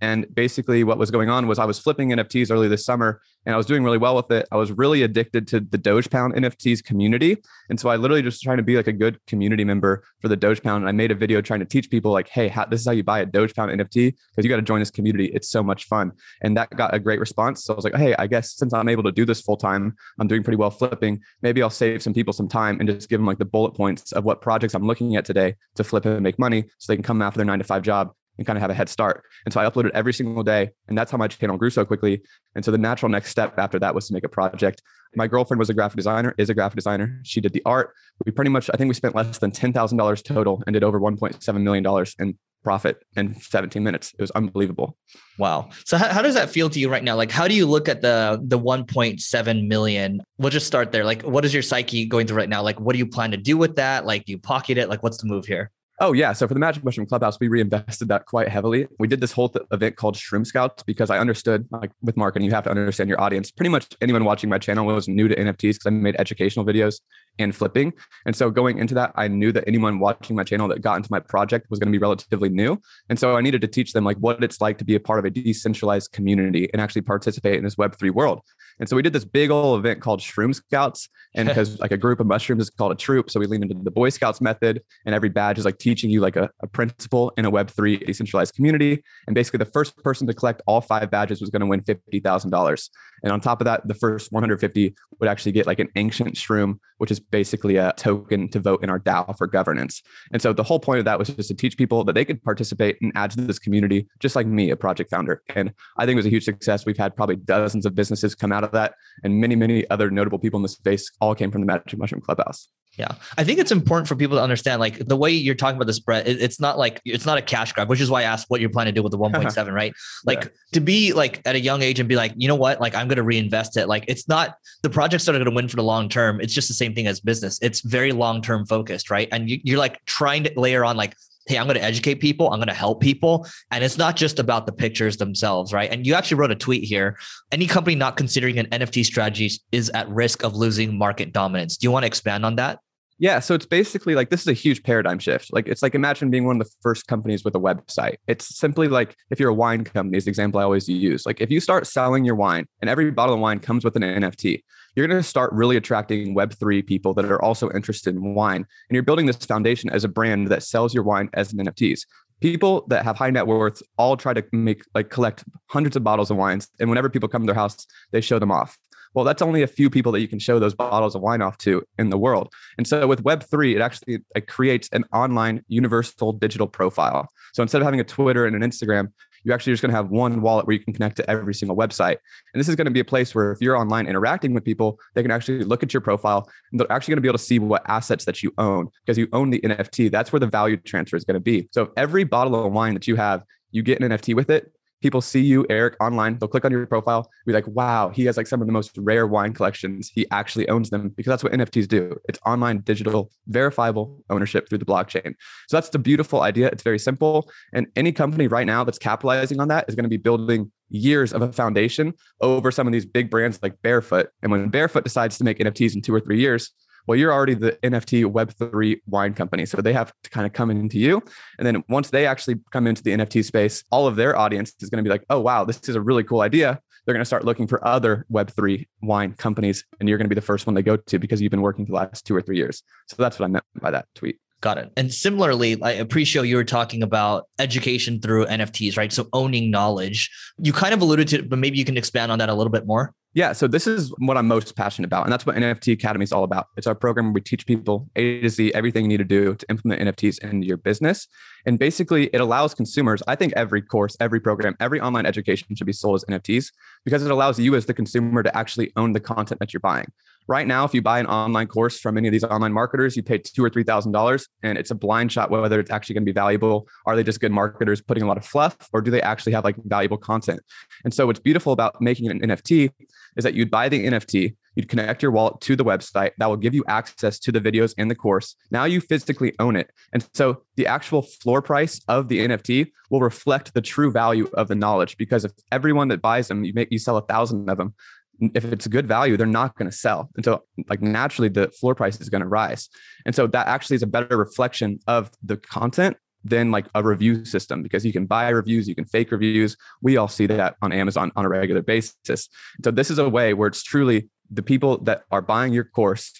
And 0.00 0.26
basically, 0.34 0.84
what 0.84 0.98
was 0.98 1.10
going 1.10 1.28
on 1.28 1.46
was 1.46 1.58
I 1.58 1.64
was 1.64 1.78
flipping 1.78 2.10
NFTs 2.10 2.50
early 2.50 2.68
this 2.68 2.84
summer 2.84 3.20
and 3.44 3.54
I 3.54 3.56
was 3.56 3.66
doing 3.66 3.82
really 3.82 3.98
well 3.98 4.14
with 4.14 4.30
it. 4.30 4.46
I 4.52 4.56
was 4.56 4.70
really 4.72 5.02
addicted 5.02 5.48
to 5.48 5.60
the 5.60 5.78
Dogepound 5.78 6.36
NFTs 6.36 6.82
community. 6.84 7.36
And 7.68 7.78
so 7.78 7.88
I 7.88 7.96
literally 7.96 8.22
just 8.22 8.42
trying 8.42 8.58
to 8.58 8.62
be 8.62 8.76
like 8.76 8.86
a 8.86 8.92
good 8.92 9.18
community 9.26 9.64
member 9.64 10.04
for 10.20 10.28
the 10.28 10.36
Dogepound. 10.36 10.76
And 10.76 10.88
I 10.88 10.92
made 10.92 11.10
a 11.10 11.14
video 11.14 11.40
trying 11.40 11.60
to 11.60 11.66
teach 11.66 11.90
people, 11.90 12.12
like, 12.12 12.28
hey, 12.28 12.48
how, 12.48 12.66
this 12.66 12.80
is 12.80 12.86
how 12.86 12.92
you 12.92 13.02
buy 13.02 13.20
a 13.20 13.26
Dogepound 13.26 13.74
NFT 13.74 14.14
because 14.30 14.44
you 14.44 14.48
got 14.48 14.56
to 14.56 14.62
join 14.62 14.78
this 14.78 14.90
community. 14.90 15.26
It's 15.26 15.48
so 15.48 15.62
much 15.62 15.86
fun. 15.86 16.12
And 16.42 16.56
that 16.56 16.70
got 16.76 16.94
a 16.94 16.98
great 16.98 17.20
response. 17.20 17.64
So 17.64 17.72
I 17.72 17.76
was 17.76 17.84
like, 17.84 17.96
hey, 17.96 18.14
I 18.18 18.26
guess 18.26 18.54
since 18.54 18.72
I'm 18.72 18.88
able 18.88 19.02
to 19.04 19.12
do 19.12 19.24
this 19.24 19.40
full 19.40 19.56
time, 19.56 19.96
I'm 20.20 20.28
doing 20.28 20.42
pretty 20.42 20.56
well 20.56 20.70
flipping. 20.70 21.20
Maybe 21.42 21.62
I'll 21.62 21.70
save 21.70 22.02
some 22.02 22.14
people 22.14 22.32
some 22.32 22.48
time 22.48 22.78
and 22.78 22.88
just 22.88 23.08
give 23.08 23.18
them 23.18 23.26
like 23.26 23.38
the 23.38 23.44
bullet 23.44 23.72
points 23.72 24.12
of 24.12 24.24
what 24.24 24.40
projects 24.40 24.74
I'm 24.74 24.86
looking 24.86 25.16
at 25.16 25.24
today 25.24 25.56
to 25.76 25.84
flip 25.84 26.04
and 26.04 26.22
make 26.22 26.38
money 26.38 26.64
so 26.78 26.92
they 26.92 26.96
can 26.96 27.02
come 27.02 27.22
after 27.22 27.38
their 27.38 27.46
nine 27.46 27.58
to 27.58 27.64
five 27.64 27.82
job 27.82 28.12
and 28.38 28.46
kind 28.46 28.56
of 28.56 28.60
have 28.60 28.70
a 28.70 28.74
head 28.74 28.88
start. 28.88 29.22
And 29.44 29.52
so 29.52 29.60
I 29.60 29.68
uploaded 29.68 29.90
every 29.94 30.12
single 30.12 30.42
day. 30.42 30.70
And 30.88 30.96
that's 30.96 31.10
how 31.10 31.18
my 31.18 31.28
channel 31.28 31.56
grew 31.56 31.70
so 31.70 31.84
quickly. 31.84 32.22
And 32.54 32.64
so 32.64 32.70
the 32.70 32.78
natural 32.78 33.10
next 33.10 33.30
step 33.30 33.58
after 33.58 33.78
that 33.78 33.94
was 33.94 34.08
to 34.08 34.14
make 34.14 34.24
a 34.24 34.28
project. 34.28 34.82
My 35.14 35.26
girlfriend 35.26 35.58
was 35.58 35.68
a 35.68 35.74
graphic 35.74 35.96
designer, 35.96 36.34
is 36.38 36.48
a 36.48 36.54
graphic 36.54 36.76
designer. 36.76 37.20
She 37.24 37.40
did 37.40 37.52
the 37.52 37.62
art. 37.66 37.92
We 38.24 38.32
pretty 38.32 38.50
much, 38.50 38.70
I 38.72 38.76
think 38.76 38.88
we 38.88 38.94
spent 38.94 39.14
less 39.14 39.38
than 39.38 39.50
$10,000 39.50 40.24
total 40.24 40.62
and 40.66 40.72
did 40.72 40.82
over 40.82 40.98
$1.7 40.98 41.62
million 41.62 42.06
in 42.18 42.38
profit 42.62 43.02
in 43.16 43.38
17 43.38 43.82
minutes. 43.82 44.14
It 44.18 44.22
was 44.22 44.30
unbelievable. 44.32 44.96
Wow. 45.38 45.70
So 45.84 45.96
how, 45.96 46.08
how 46.08 46.22
does 46.22 46.34
that 46.34 46.48
feel 46.48 46.70
to 46.70 46.78
you 46.78 46.88
right 46.88 47.02
now? 47.02 47.16
Like, 47.16 47.30
how 47.30 47.48
do 47.48 47.54
you 47.54 47.66
look 47.66 47.88
at 47.88 48.00
the 48.00 48.40
the 48.42 48.58
1.7 48.58 49.66
million? 49.66 50.22
We'll 50.38 50.50
just 50.50 50.66
start 50.66 50.92
there. 50.92 51.04
Like, 51.04 51.22
what 51.22 51.44
is 51.44 51.52
your 51.52 51.62
psyche 51.62 52.06
going 52.06 52.26
through 52.26 52.36
right 52.38 52.48
now? 52.48 52.62
Like, 52.62 52.80
what 52.80 52.92
do 52.92 52.98
you 52.98 53.06
plan 53.06 53.32
to 53.32 53.36
do 53.36 53.56
with 53.56 53.76
that? 53.76 54.06
Like, 54.06 54.24
do 54.24 54.32
you 54.32 54.38
pocket 54.38 54.78
it? 54.78 54.88
Like, 54.88 55.02
what's 55.02 55.18
the 55.18 55.26
move 55.26 55.44
here? 55.44 55.70
Oh 56.04 56.12
yeah. 56.12 56.32
So 56.32 56.48
for 56.48 56.54
the 56.54 56.58
Magic 56.58 56.82
Mushroom 56.82 57.06
Clubhouse, 57.06 57.38
we 57.38 57.46
reinvested 57.46 58.08
that 58.08 58.26
quite 58.26 58.48
heavily. 58.48 58.88
We 58.98 59.06
did 59.06 59.20
this 59.20 59.30
whole 59.30 59.48
th- 59.48 59.64
event 59.70 59.94
called 59.94 60.16
Shroom 60.16 60.44
Scouts 60.44 60.82
because 60.82 61.10
I 61.10 61.18
understood, 61.20 61.68
like 61.70 61.92
with 62.02 62.16
marketing, 62.16 62.46
you 62.46 62.52
have 62.54 62.64
to 62.64 62.70
understand 62.70 63.08
your 63.08 63.20
audience. 63.20 63.52
Pretty 63.52 63.68
much 63.68 63.86
anyone 64.00 64.24
watching 64.24 64.50
my 64.50 64.58
channel 64.58 64.84
was 64.84 65.06
new 65.06 65.28
to 65.28 65.36
NFTs 65.36 65.74
because 65.74 65.86
I 65.86 65.90
made 65.90 66.16
educational 66.18 66.66
videos 66.66 67.00
and 67.38 67.54
flipping. 67.54 67.92
And 68.26 68.34
so 68.34 68.50
going 68.50 68.78
into 68.78 68.94
that, 68.94 69.12
I 69.14 69.28
knew 69.28 69.52
that 69.52 69.62
anyone 69.68 70.00
watching 70.00 70.34
my 70.34 70.42
channel 70.42 70.66
that 70.68 70.82
got 70.82 70.96
into 70.96 71.08
my 71.12 71.20
project 71.20 71.68
was 71.70 71.78
going 71.78 71.92
to 71.92 71.96
be 71.96 72.02
relatively 72.02 72.48
new. 72.48 72.80
And 73.08 73.16
so 73.16 73.36
I 73.36 73.40
needed 73.40 73.60
to 73.60 73.68
teach 73.68 73.92
them 73.92 74.02
like 74.02 74.16
what 74.16 74.42
it's 74.42 74.60
like 74.60 74.78
to 74.78 74.84
be 74.84 74.96
a 74.96 75.00
part 75.00 75.20
of 75.20 75.24
a 75.24 75.30
decentralized 75.30 76.10
community 76.10 76.68
and 76.72 76.82
actually 76.82 77.02
participate 77.02 77.54
in 77.54 77.62
this 77.62 77.76
Web3 77.76 78.10
world. 78.10 78.40
And 78.80 78.88
so 78.88 78.96
we 78.96 79.02
did 79.02 79.12
this 79.12 79.24
big 79.24 79.50
old 79.50 79.78
event 79.78 80.00
called 80.00 80.20
Shroom 80.20 80.54
Scouts. 80.54 81.08
And 81.34 81.48
because 81.52 81.78
like 81.80 81.92
a 81.92 81.96
group 81.96 82.20
of 82.20 82.26
mushrooms 82.26 82.64
is 82.64 82.70
called 82.70 82.92
a 82.92 82.96
troop. 82.96 83.30
So 83.30 83.40
we 83.40 83.46
leaned 83.46 83.64
into 83.64 83.82
the 83.82 83.90
Boy 83.90 84.10
Scouts 84.10 84.40
method. 84.40 84.82
And 85.06 85.14
every 85.14 85.28
badge 85.28 85.58
is 85.58 85.64
like 85.64 85.78
teaching 85.78 86.10
you 86.10 86.20
like 86.20 86.36
a, 86.36 86.50
a 86.62 86.66
principle 86.66 87.32
in 87.36 87.44
a 87.44 87.50
Web3 87.50 88.06
decentralized 88.06 88.54
community. 88.54 89.02
And 89.26 89.34
basically 89.34 89.58
the 89.58 89.66
first 89.66 89.96
person 89.98 90.26
to 90.26 90.34
collect 90.34 90.62
all 90.66 90.80
five 90.80 91.10
badges 91.10 91.40
was 91.40 91.50
going 91.50 91.60
to 91.60 91.66
win 91.66 91.82
$50,000. 91.82 92.88
And 93.22 93.32
on 93.32 93.40
top 93.40 93.60
of 93.60 93.64
that, 93.66 93.86
the 93.86 93.94
first 93.94 94.32
150 94.32 94.94
would 95.20 95.28
actually 95.28 95.52
get 95.52 95.66
like 95.66 95.78
an 95.78 95.88
ancient 95.96 96.34
shroom, 96.34 96.78
which 96.98 97.10
is 97.10 97.20
basically 97.20 97.76
a 97.76 97.92
token 97.96 98.48
to 98.50 98.58
vote 98.58 98.82
in 98.82 98.90
our 98.90 98.98
DAO 98.98 99.36
for 99.36 99.46
governance. 99.46 100.02
And 100.32 100.42
so 100.42 100.52
the 100.52 100.62
whole 100.62 100.80
point 100.80 100.98
of 100.98 101.04
that 101.04 101.18
was 101.18 101.28
just 101.28 101.48
to 101.48 101.54
teach 101.54 101.76
people 101.76 102.04
that 102.04 102.14
they 102.14 102.24
could 102.24 102.42
participate 102.42 102.96
and 103.00 103.12
add 103.14 103.30
to 103.32 103.40
this 103.40 103.58
community, 103.58 104.08
just 104.18 104.34
like 104.34 104.46
me, 104.46 104.70
a 104.70 104.76
project 104.76 105.10
founder. 105.10 105.42
And 105.54 105.72
I 105.98 106.04
think 106.04 106.14
it 106.14 106.18
was 106.18 106.26
a 106.26 106.30
huge 106.30 106.44
success. 106.44 106.84
We've 106.84 106.98
had 106.98 107.14
probably 107.14 107.36
dozens 107.36 107.86
of 107.86 107.94
businesses 107.94 108.34
come 108.34 108.52
out 108.52 108.61
of 108.64 108.72
that, 108.72 108.94
and 109.24 109.40
many, 109.40 109.56
many 109.56 109.88
other 109.90 110.10
notable 110.10 110.38
people 110.38 110.58
in 110.58 110.62
the 110.62 110.68
space 110.68 111.10
all 111.20 111.34
came 111.34 111.50
from 111.50 111.60
the 111.60 111.66
Magic 111.66 111.98
Mushroom 111.98 112.20
Clubhouse. 112.20 112.68
Yeah. 112.98 113.14
I 113.38 113.44
think 113.44 113.58
it's 113.58 113.72
important 113.72 114.06
for 114.06 114.16
people 114.16 114.36
to 114.36 114.42
understand 114.42 114.78
like 114.78 114.98
the 114.98 115.16
way 115.16 115.30
you're 115.30 115.54
talking 115.54 115.76
about 115.76 115.86
the 115.86 115.94
spread, 115.94 116.28
it, 116.28 116.42
it's 116.42 116.60
not 116.60 116.76
like 116.76 117.00
it's 117.06 117.24
not 117.24 117.38
a 117.38 117.42
cash 117.42 117.72
grab, 117.72 117.88
which 117.88 118.02
is 118.02 118.10
why 118.10 118.20
I 118.20 118.24
asked 118.24 118.50
what 118.50 118.60
you're 118.60 118.68
planning 118.68 118.94
to 118.94 118.98
do 118.98 119.02
with 119.02 119.12
the 119.12 119.18
1.7, 119.18 119.72
right? 119.72 119.94
Like 120.26 120.44
yeah. 120.44 120.50
to 120.72 120.80
be 120.80 121.14
like 121.14 121.40
at 121.46 121.54
a 121.54 121.60
young 121.60 121.80
age 121.80 122.00
and 122.00 122.08
be 122.08 122.16
like, 122.16 122.34
you 122.36 122.48
know 122.48 122.54
what, 122.54 122.82
like 122.82 122.94
I'm 122.94 123.08
going 123.08 123.16
to 123.16 123.22
reinvest 123.22 123.78
it. 123.78 123.88
Like 123.88 124.04
it's 124.08 124.28
not 124.28 124.56
the 124.82 124.90
projects 124.90 125.24
that 125.24 125.34
are 125.34 125.38
going 125.38 125.50
to 125.50 125.54
win 125.54 125.68
for 125.68 125.76
the 125.76 125.82
long 125.82 126.10
term. 126.10 126.38
It's 126.40 126.52
just 126.52 126.68
the 126.68 126.74
same 126.74 126.94
thing 126.94 127.06
as 127.06 127.18
business. 127.18 127.58
It's 127.62 127.80
very 127.80 128.12
long 128.12 128.42
term 128.42 128.66
focused, 128.66 129.10
right? 129.10 129.28
And 129.32 129.48
you, 129.48 129.58
you're 129.64 129.78
like 129.78 130.04
trying 130.04 130.44
to 130.44 130.52
layer 130.56 130.84
on 130.84 130.96
like, 130.98 131.16
hey, 131.46 131.58
I'm 131.58 131.66
going 131.66 131.76
to 131.76 131.82
educate 131.82 132.16
people, 132.16 132.50
I'm 132.50 132.58
going 132.58 132.68
to 132.68 132.74
help 132.74 133.00
people. 133.00 133.46
And 133.70 133.82
it's 133.82 133.98
not 133.98 134.16
just 134.16 134.38
about 134.38 134.66
the 134.66 134.72
pictures 134.72 135.16
themselves, 135.16 135.72
right? 135.72 135.90
And 135.90 136.06
you 136.06 136.14
actually 136.14 136.38
wrote 136.38 136.50
a 136.50 136.56
tweet 136.56 136.84
here. 136.84 137.18
Any 137.50 137.66
company 137.66 137.96
not 137.96 138.16
considering 138.16 138.58
an 138.58 138.66
NFT 138.66 139.04
strategy 139.04 139.50
is 139.72 139.90
at 139.90 140.08
risk 140.08 140.44
of 140.44 140.54
losing 140.54 140.96
market 140.96 141.32
dominance. 141.32 141.76
Do 141.76 141.86
you 141.86 141.90
want 141.90 142.04
to 142.04 142.06
expand 142.06 142.46
on 142.46 142.56
that? 142.56 142.78
Yeah, 143.18 143.38
so 143.38 143.54
it's 143.54 143.66
basically 143.66 144.16
like 144.16 144.30
this 144.30 144.40
is 144.40 144.48
a 144.48 144.52
huge 144.52 144.82
paradigm 144.82 145.20
shift. 145.20 145.52
Like 145.52 145.68
it's 145.68 145.80
like 145.80 145.94
imagine 145.94 146.28
being 146.28 146.44
one 146.44 146.60
of 146.60 146.66
the 146.66 146.72
first 146.80 147.06
companies 147.06 147.44
with 147.44 147.54
a 147.54 147.58
website. 147.60 148.16
It's 148.26 148.58
simply 148.58 148.88
like 148.88 149.14
if 149.30 149.38
you're 149.38 149.50
a 149.50 149.54
wine 149.54 149.84
company, 149.84 150.16
is 150.18 150.24
the 150.24 150.30
example 150.30 150.58
I 150.58 150.64
always 150.64 150.88
use. 150.88 151.24
Like 151.24 151.40
if 151.40 151.48
you 151.48 151.60
start 151.60 151.86
selling 151.86 152.24
your 152.24 152.34
wine 152.34 152.66
and 152.80 152.90
every 152.90 153.08
bottle 153.12 153.36
of 153.36 153.40
wine 153.40 153.60
comes 153.60 153.84
with 153.84 153.94
an 153.94 154.02
NFT, 154.02 154.62
you're 154.94 155.06
going 155.06 155.20
to 155.20 155.26
start 155.26 155.52
really 155.52 155.76
attracting 155.76 156.34
web3 156.34 156.86
people 156.86 157.14
that 157.14 157.24
are 157.24 157.42
also 157.42 157.70
interested 157.70 158.14
in 158.14 158.34
wine 158.34 158.56
and 158.56 158.94
you're 158.94 159.02
building 159.02 159.26
this 159.26 159.36
foundation 159.36 159.90
as 159.90 160.04
a 160.04 160.08
brand 160.08 160.48
that 160.48 160.62
sells 160.62 160.94
your 160.94 161.04
wine 161.04 161.28
as 161.34 161.52
an 161.52 161.64
NFTs 161.64 162.06
people 162.40 162.84
that 162.88 163.04
have 163.04 163.16
high 163.16 163.30
net 163.30 163.46
worths 163.46 163.82
all 163.98 164.16
try 164.16 164.32
to 164.34 164.44
make 164.52 164.82
like 164.94 165.10
collect 165.10 165.44
hundreds 165.66 165.96
of 165.96 166.04
bottles 166.04 166.30
of 166.30 166.36
wines 166.36 166.68
and 166.80 166.88
whenever 166.88 167.08
people 167.08 167.28
come 167.28 167.42
to 167.42 167.46
their 167.46 167.54
house 167.54 167.86
they 168.10 168.20
show 168.20 168.38
them 168.38 168.50
off 168.50 168.78
well, 169.14 169.24
that's 169.24 169.42
only 169.42 169.62
a 169.62 169.66
few 169.66 169.90
people 169.90 170.12
that 170.12 170.20
you 170.20 170.28
can 170.28 170.38
show 170.38 170.58
those 170.58 170.74
bottles 170.74 171.14
of 171.14 171.22
wine 171.22 171.42
off 171.42 171.58
to 171.58 171.82
in 171.98 172.10
the 172.10 172.18
world. 172.18 172.52
And 172.78 172.86
so 172.86 173.06
with 173.06 173.22
Web3, 173.22 173.76
it 173.76 173.80
actually 173.80 174.20
it 174.34 174.46
creates 174.46 174.88
an 174.92 175.04
online 175.12 175.64
universal 175.68 176.32
digital 176.32 176.66
profile. 176.66 177.28
So 177.52 177.62
instead 177.62 177.82
of 177.82 177.84
having 177.84 178.00
a 178.00 178.04
Twitter 178.04 178.46
and 178.46 178.56
an 178.56 178.62
Instagram, 178.62 179.12
you're 179.44 179.54
actually 179.54 179.72
just 179.72 179.82
going 179.82 179.90
to 179.90 179.96
have 179.96 180.10
one 180.10 180.40
wallet 180.40 180.66
where 180.66 180.74
you 180.74 180.80
can 180.80 180.92
connect 180.92 181.16
to 181.16 181.30
every 181.30 181.54
single 181.54 181.76
website. 181.76 182.16
And 182.52 182.60
this 182.60 182.68
is 182.68 182.76
going 182.76 182.86
to 182.86 182.90
be 182.90 183.00
a 183.00 183.04
place 183.04 183.34
where 183.34 183.52
if 183.52 183.60
you're 183.60 183.76
online 183.76 184.06
interacting 184.06 184.54
with 184.54 184.64
people, 184.64 184.98
they 185.14 185.22
can 185.22 185.30
actually 185.30 185.64
look 185.64 185.82
at 185.82 185.92
your 185.92 186.00
profile 186.00 186.48
and 186.70 186.80
they're 186.80 186.90
actually 186.90 187.12
going 187.12 187.18
to 187.18 187.22
be 187.22 187.28
able 187.28 187.38
to 187.38 187.44
see 187.44 187.58
what 187.58 187.82
assets 187.86 188.24
that 188.24 188.42
you 188.42 188.52
own 188.58 188.88
because 189.04 189.18
you 189.18 189.28
own 189.32 189.50
the 189.50 189.60
NFT. 189.60 190.10
That's 190.10 190.32
where 190.32 190.40
the 190.40 190.46
value 190.46 190.76
transfer 190.76 191.16
is 191.16 191.24
going 191.24 191.34
to 191.34 191.40
be. 191.40 191.68
So 191.72 191.92
every 191.96 192.24
bottle 192.24 192.54
of 192.54 192.72
wine 192.72 192.94
that 192.94 193.06
you 193.06 193.16
have, 193.16 193.44
you 193.70 193.82
get 193.82 194.00
an 194.00 194.10
NFT 194.10 194.34
with 194.34 194.50
it 194.50 194.72
people 195.02 195.20
see 195.20 195.40
you, 195.40 195.66
Eric, 195.68 195.96
online. 196.00 196.38
They'll 196.38 196.48
click 196.48 196.64
on 196.64 196.70
your 196.70 196.86
profile, 196.86 197.28
be 197.46 197.52
like, 197.52 197.66
wow, 197.66 198.08
he 198.08 198.24
has 198.24 198.36
like 198.36 198.46
some 198.46 198.60
of 198.60 198.66
the 198.66 198.72
most 198.72 198.96
rare 198.96 199.26
wine 199.26 199.52
collections. 199.52 200.10
He 200.14 200.26
actually 200.30 200.68
owns 200.68 200.90
them 200.90 201.10
because 201.10 201.30
that's 201.30 201.44
what 201.44 201.52
NFTs 201.52 201.88
do. 201.88 202.16
It's 202.28 202.38
online, 202.46 202.80
digital, 202.80 203.30
verifiable 203.48 204.24
ownership 204.30 204.68
through 204.68 204.78
the 204.78 204.84
blockchain. 204.84 205.34
So 205.68 205.76
that's 205.76 205.90
the 205.90 205.98
beautiful 205.98 206.42
idea. 206.42 206.68
It's 206.68 206.82
very 206.82 206.98
simple. 206.98 207.50
And 207.72 207.88
any 207.96 208.12
company 208.12 208.46
right 208.46 208.66
now 208.66 208.84
that's 208.84 208.98
capitalizing 208.98 209.60
on 209.60 209.68
that 209.68 209.84
is 209.88 209.94
going 209.94 210.04
to 210.04 210.10
be 210.10 210.16
building 210.16 210.70
years 210.88 211.32
of 211.32 211.42
a 211.42 211.52
foundation 211.52 212.14
over 212.40 212.70
some 212.70 212.86
of 212.86 212.92
these 212.92 213.06
big 213.06 213.30
brands 213.30 213.58
like 213.62 213.80
Barefoot. 213.82 214.28
And 214.42 214.52
when 214.52 214.68
Barefoot 214.68 215.04
decides 215.04 215.38
to 215.38 215.44
make 215.44 215.58
NFTs 215.58 215.94
in 215.94 216.02
two 216.02 216.14
or 216.14 216.20
three 216.20 216.38
years, 216.38 216.70
well, 217.06 217.18
you're 217.18 217.32
already 217.32 217.54
the 217.54 217.72
NFT 217.82 218.24
Web3 218.24 219.00
wine 219.06 219.34
company. 219.34 219.66
So 219.66 219.80
they 219.80 219.92
have 219.92 220.12
to 220.22 220.30
kind 220.30 220.46
of 220.46 220.52
come 220.52 220.70
into 220.70 220.98
you. 220.98 221.22
And 221.58 221.66
then 221.66 221.82
once 221.88 222.10
they 222.10 222.26
actually 222.26 222.60
come 222.70 222.86
into 222.86 223.02
the 223.02 223.10
NFT 223.12 223.44
space, 223.44 223.84
all 223.90 224.06
of 224.06 224.16
their 224.16 224.36
audience 224.36 224.72
is 224.80 224.90
going 224.90 225.02
to 225.02 225.08
be 225.08 225.12
like, 225.12 225.24
oh, 225.30 225.40
wow, 225.40 225.64
this 225.64 225.88
is 225.88 225.96
a 225.96 226.00
really 226.00 226.24
cool 226.24 226.40
idea. 226.40 226.80
They're 227.04 227.14
going 227.14 227.22
to 227.22 227.26
start 227.26 227.44
looking 227.44 227.66
for 227.66 227.84
other 227.86 228.26
Web3 228.32 228.86
wine 229.02 229.34
companies. 229.34 229.84
And 229.98 230.08
you're 230.08 230.18
going 230.18 230.26
to 230.26 230.34
be 230.34 230.36
the 230.36 230.40
first 230.40 230.66
one 230.66 230.74
they 230.74 230.82
go 230.82 230.96
to 230.96 231.18
because 231.18 231.40
you've 231.40 231.50
been 231.50 231.62
working 231.62 231.84
for 231.84 231.92
the 231.92 231.96
last 231.96 232.24
two 232.24 232.36
or 232.36 232.42
three 232.42 232.56
years. 232.56 232.82
So 233.08 233.16
that's 233.18 233.38
what 233.38 233.46
I 233.46 233.48
meant 233.48 233.64
by 233.80 233.90
that 233.90 234.06
tweet. 234.14 234.38
Got 234.62 234.78
it. 234.78 234.92
And 234.96 235.12
similarly, 235.12 235.76
I 235.82 235.90
appreciate 235.90 236.46
you 236.46 236.54
were 236.54 236.64
talking 236.64 237.02
about 237.02 237.48
education 237.58 238.20
through 238.20 238.46
NFTs, 238.46 238.96
right? 238.96 239.12
So 239.12 239.28
owning 239.32 239.72
knowledge. 239.72 240.30
You 240.56 240.72
kind 240.72 240.94
of 240.94 241.02
alluded 241.02 241.26
to 241.28 241.40
it, 241.40 241.50
but 241.50 241.58
maybe 241.58 241.78
you 241.78 241.84
can 241.84 241.96
expand 241.96 242.30
on 242.30 242.38
that 242.38 242.48
a 242.48 242.54
little 242.54 242.70
bit 242.70 242.86
more. 242.86 243.12
Yeah, 243.34 243.54
so 243.54 243.66
this 243.66 243.86
is 243.86 244.14
what 244.18 244.36
I'm 244.36 244.46
most 244.46 244.76
passionate 244.76 245.06
about. 245.06 245.24
And 245.24 245.32
that's 245.32 245.44
what 245.44 245.56
NFT 245.56 245.94
Academy 245.94 246.22
is 246.22 246.32
all 246.32 246.44
about. 246.44 246.66
It's 246.76 246.86
our 246.86 246.94
program 246.94 247.26
where 247.26 247.32
we 247.32 247.40
teach 247.40 247.66
people 247.66 248.08
A 248.14 248.42
to 248.42 248.48
Z 248.48 248.72
everything 248.72 249.04
you 249.04 249.08
need 249.08 249.16
to 249.16 249.24
do 249.24 249.56
to 249.56 249.66
implement 249.68 250.02
NFTs 250.02 250.38
into 250.44 250.66
your 250.66 250.76
business. 250.76 251.26
And 251.66 251.78
basically, 251.78 252.26
it 252.32 252.40
allows 252.40 252.72
consumers, 252.72 253.20
I 253.26 253.34
think 253.34 253.54
every 253.56 253.82
course, 253.82 254.16
every 254.20 254.38
program, 254.38 254.76
every 254.78 255.00
online 255.00 255.26
education 255.26 255.74
should 255.74 255.86
be 255.86 255.92
sold 255.92 256.16
as 256.16 256.24
NFTs 256.26 256.72
because 257.04 257.24
it 257.24 257.32
allows 257.32 257.58
you 257.58 257.74
as 257.74 257.86
the 257.86 257.94
consumer 257.94 258.44
to 258.44 258.56
actually 258.56 258.92
own 258.96 259.12
the 259.12 259.20
content 259.20 259.58
that 259.58 259.72
you're 259.72 259.80
buying. 259.80 260.12
Right 260.48 260.66
now, 260.66 260.84
if 260.84 260.92
you 260.92 261.02
buy 261.02 261.20
an 261.20 261.26
online 261.26 261.68
course 261.68 262.00
from 262.00 262.18
any 262.18 262.28
of 262.28 262.32
these 262.32 262.44
online 262.44 262.72
marketers, 262.72 263.16
you 263.16 263.22
pay 263.22 263.38
two 263.38 263.64
or 263.64 263.70
three 263.70 263.84
thousand 263.84 264.12
dollars, 264.12 264.48
and 264.62 264.76
it's 264.76 264.90
a 264.90 264.94
blind 264.94 265.30
shot 265.30 265.50
whether 265.50 265.78
it's 265.78 265.90
actually 265.90 266.14
going 266.14 266.24
to 266.24 266.32
be 266.32 266.34
valuable. 266.34 266.88
Are 267.06 267.14
they 267.14 267.22
just 267.22 267.40
good 267.40 267.52
marketers 267.52 268.00
putting 268.00 268.22
a 268.22 268.26
lot 268.26 268.36
of 268.36 268.44
fluff, 268.44 268.76
or 268.92 269.00
do 269.00 269.10
they 269.10 269.22
actually 269.22 269.52
have 269.52 269.64
like 269.64 269.76
valuable 269.84 270.18
content? 270.18 270.60
And 271.04 271.14
so, 271.14 271.26
what's 271.26 271.40
beautiful 271.40 271.72
about 271.72 272.00
making 272.00 272.30
an 272.30 272.40
NFT 272.40 272.90
is 273.36 273.44
that 273.44 273.54
you'd 273.54 273.70
buy 273.70 273.88
the 273.88 274.06
NFT, 274.06 274.54
you'd 274.74 274.88
connect 274.88 275.22
your 275.22 275.30
wallet 275.30 275.60
to 275.62 275.76
the 275.76 275.84
website 275.84 276.32
that 276.38 276.48
will 276.48 276.56
give 276.56 276.74
you 276.74 276.84
access 276.88 277.38
to 277.40 277.52
the 277.52 277.60
videos 277.60 277.94
in 277.96 278.08
the 278.08 278.14
course. 278.14 278.56
Now 278.70 278.84
you 278.84 279.00
physically 279.00 279.54
own 279.58 279.76
it. 279.76 279.90
And 280.12 280.26
so 280.34 280.62
the 280.76 280.86
actual 280.86 281.22
floor 281.22 281.62
price 281.62 282.00
of 282.08 282.28
the 282.28 282.46
NFT 282.46 282.90
will 283.10 283.20
reflect 283.20 283.74
the 283.74 283.80
true 283.80 284.10
value 284.10 284.48
of 284.54 284.68
the 284.68 284.74
knowledge 284.74 285.16
because 285.16 285.44
if 285.44 285.52
everyone 285.70 286.08
that 286.08 286.22
buys 286.22 286.48
them, 286.48 286.64
you 286.64 286.72
make 286.74 286.90
you 286.90 286.98
sell 286.98 287.16
a 287.16 287.22
thousand 287.22 287.68
of 287.68 287.78
them, 287.78 287.94
if 288.40 288.64
it's 288.64 288.86
good 288.86 289.06
value, 289.06 289.36
they're 289.36 289.46
not 289.46 289.76
going 289.76 289.90
to 289.90 289.96
sell. 289.96 290.30
And 290.36 290.44
so, 290.44 290.64
like, 290.88 291.02
naturally, 291.02 291.48
the 291.48 291.70
floor 291.70 291.94
price 291.94 292.20
is 292.20 292.28
going 292.28 292.40
to 292.42 292.48
rise. 292.48 292.88
And 293.24 293.34
so, 293.34 293.46
that 293.48 293.66
actually 293.66 293.96
is 293.96 294.02
a 294.02 294.06
better 294.06 294.36
reflection 294.36 294.98
of 295.06 295.30
the 295.42 295.56
content 295.56 296.16
than 296.44 296.70
like 296.72 296.86
a 296.94 297.02
review 297.02 297.44
system 297.44 297.82
because 297.82 298.04
you 298.04 298.12
can 298.12 298.26
buy 298.26 298.48
reviews, 298.48 298.88
you 298.88 298.94
can 298.94 299.04
fake 299.04 299.30
reviews. 299.30 299.76
We 300.00 300.16
all 300.16 300.28
see 300.28 300.46
that 300.46 300.76
on 300.82 300.92
Amazon 300.92 301.30
on 301.36 301.44
a 301.44 301.48
regular 301.48 301.82
basis. 301.82 302.48
So, 302.84 302.90
this 302.90 303.10
is 303.10 303.18
a 303.18 303.28
way 303.28 303.54
where 303.54 303.68
it's 303.68 303.82
truly 303.82 304.28
the 304.50 304.62
people 304.62 304.98
that 305.04 305.22
are 305.30 305.42
buying 305.42 305.72
your 305.72 305.84
course 305.84 306.32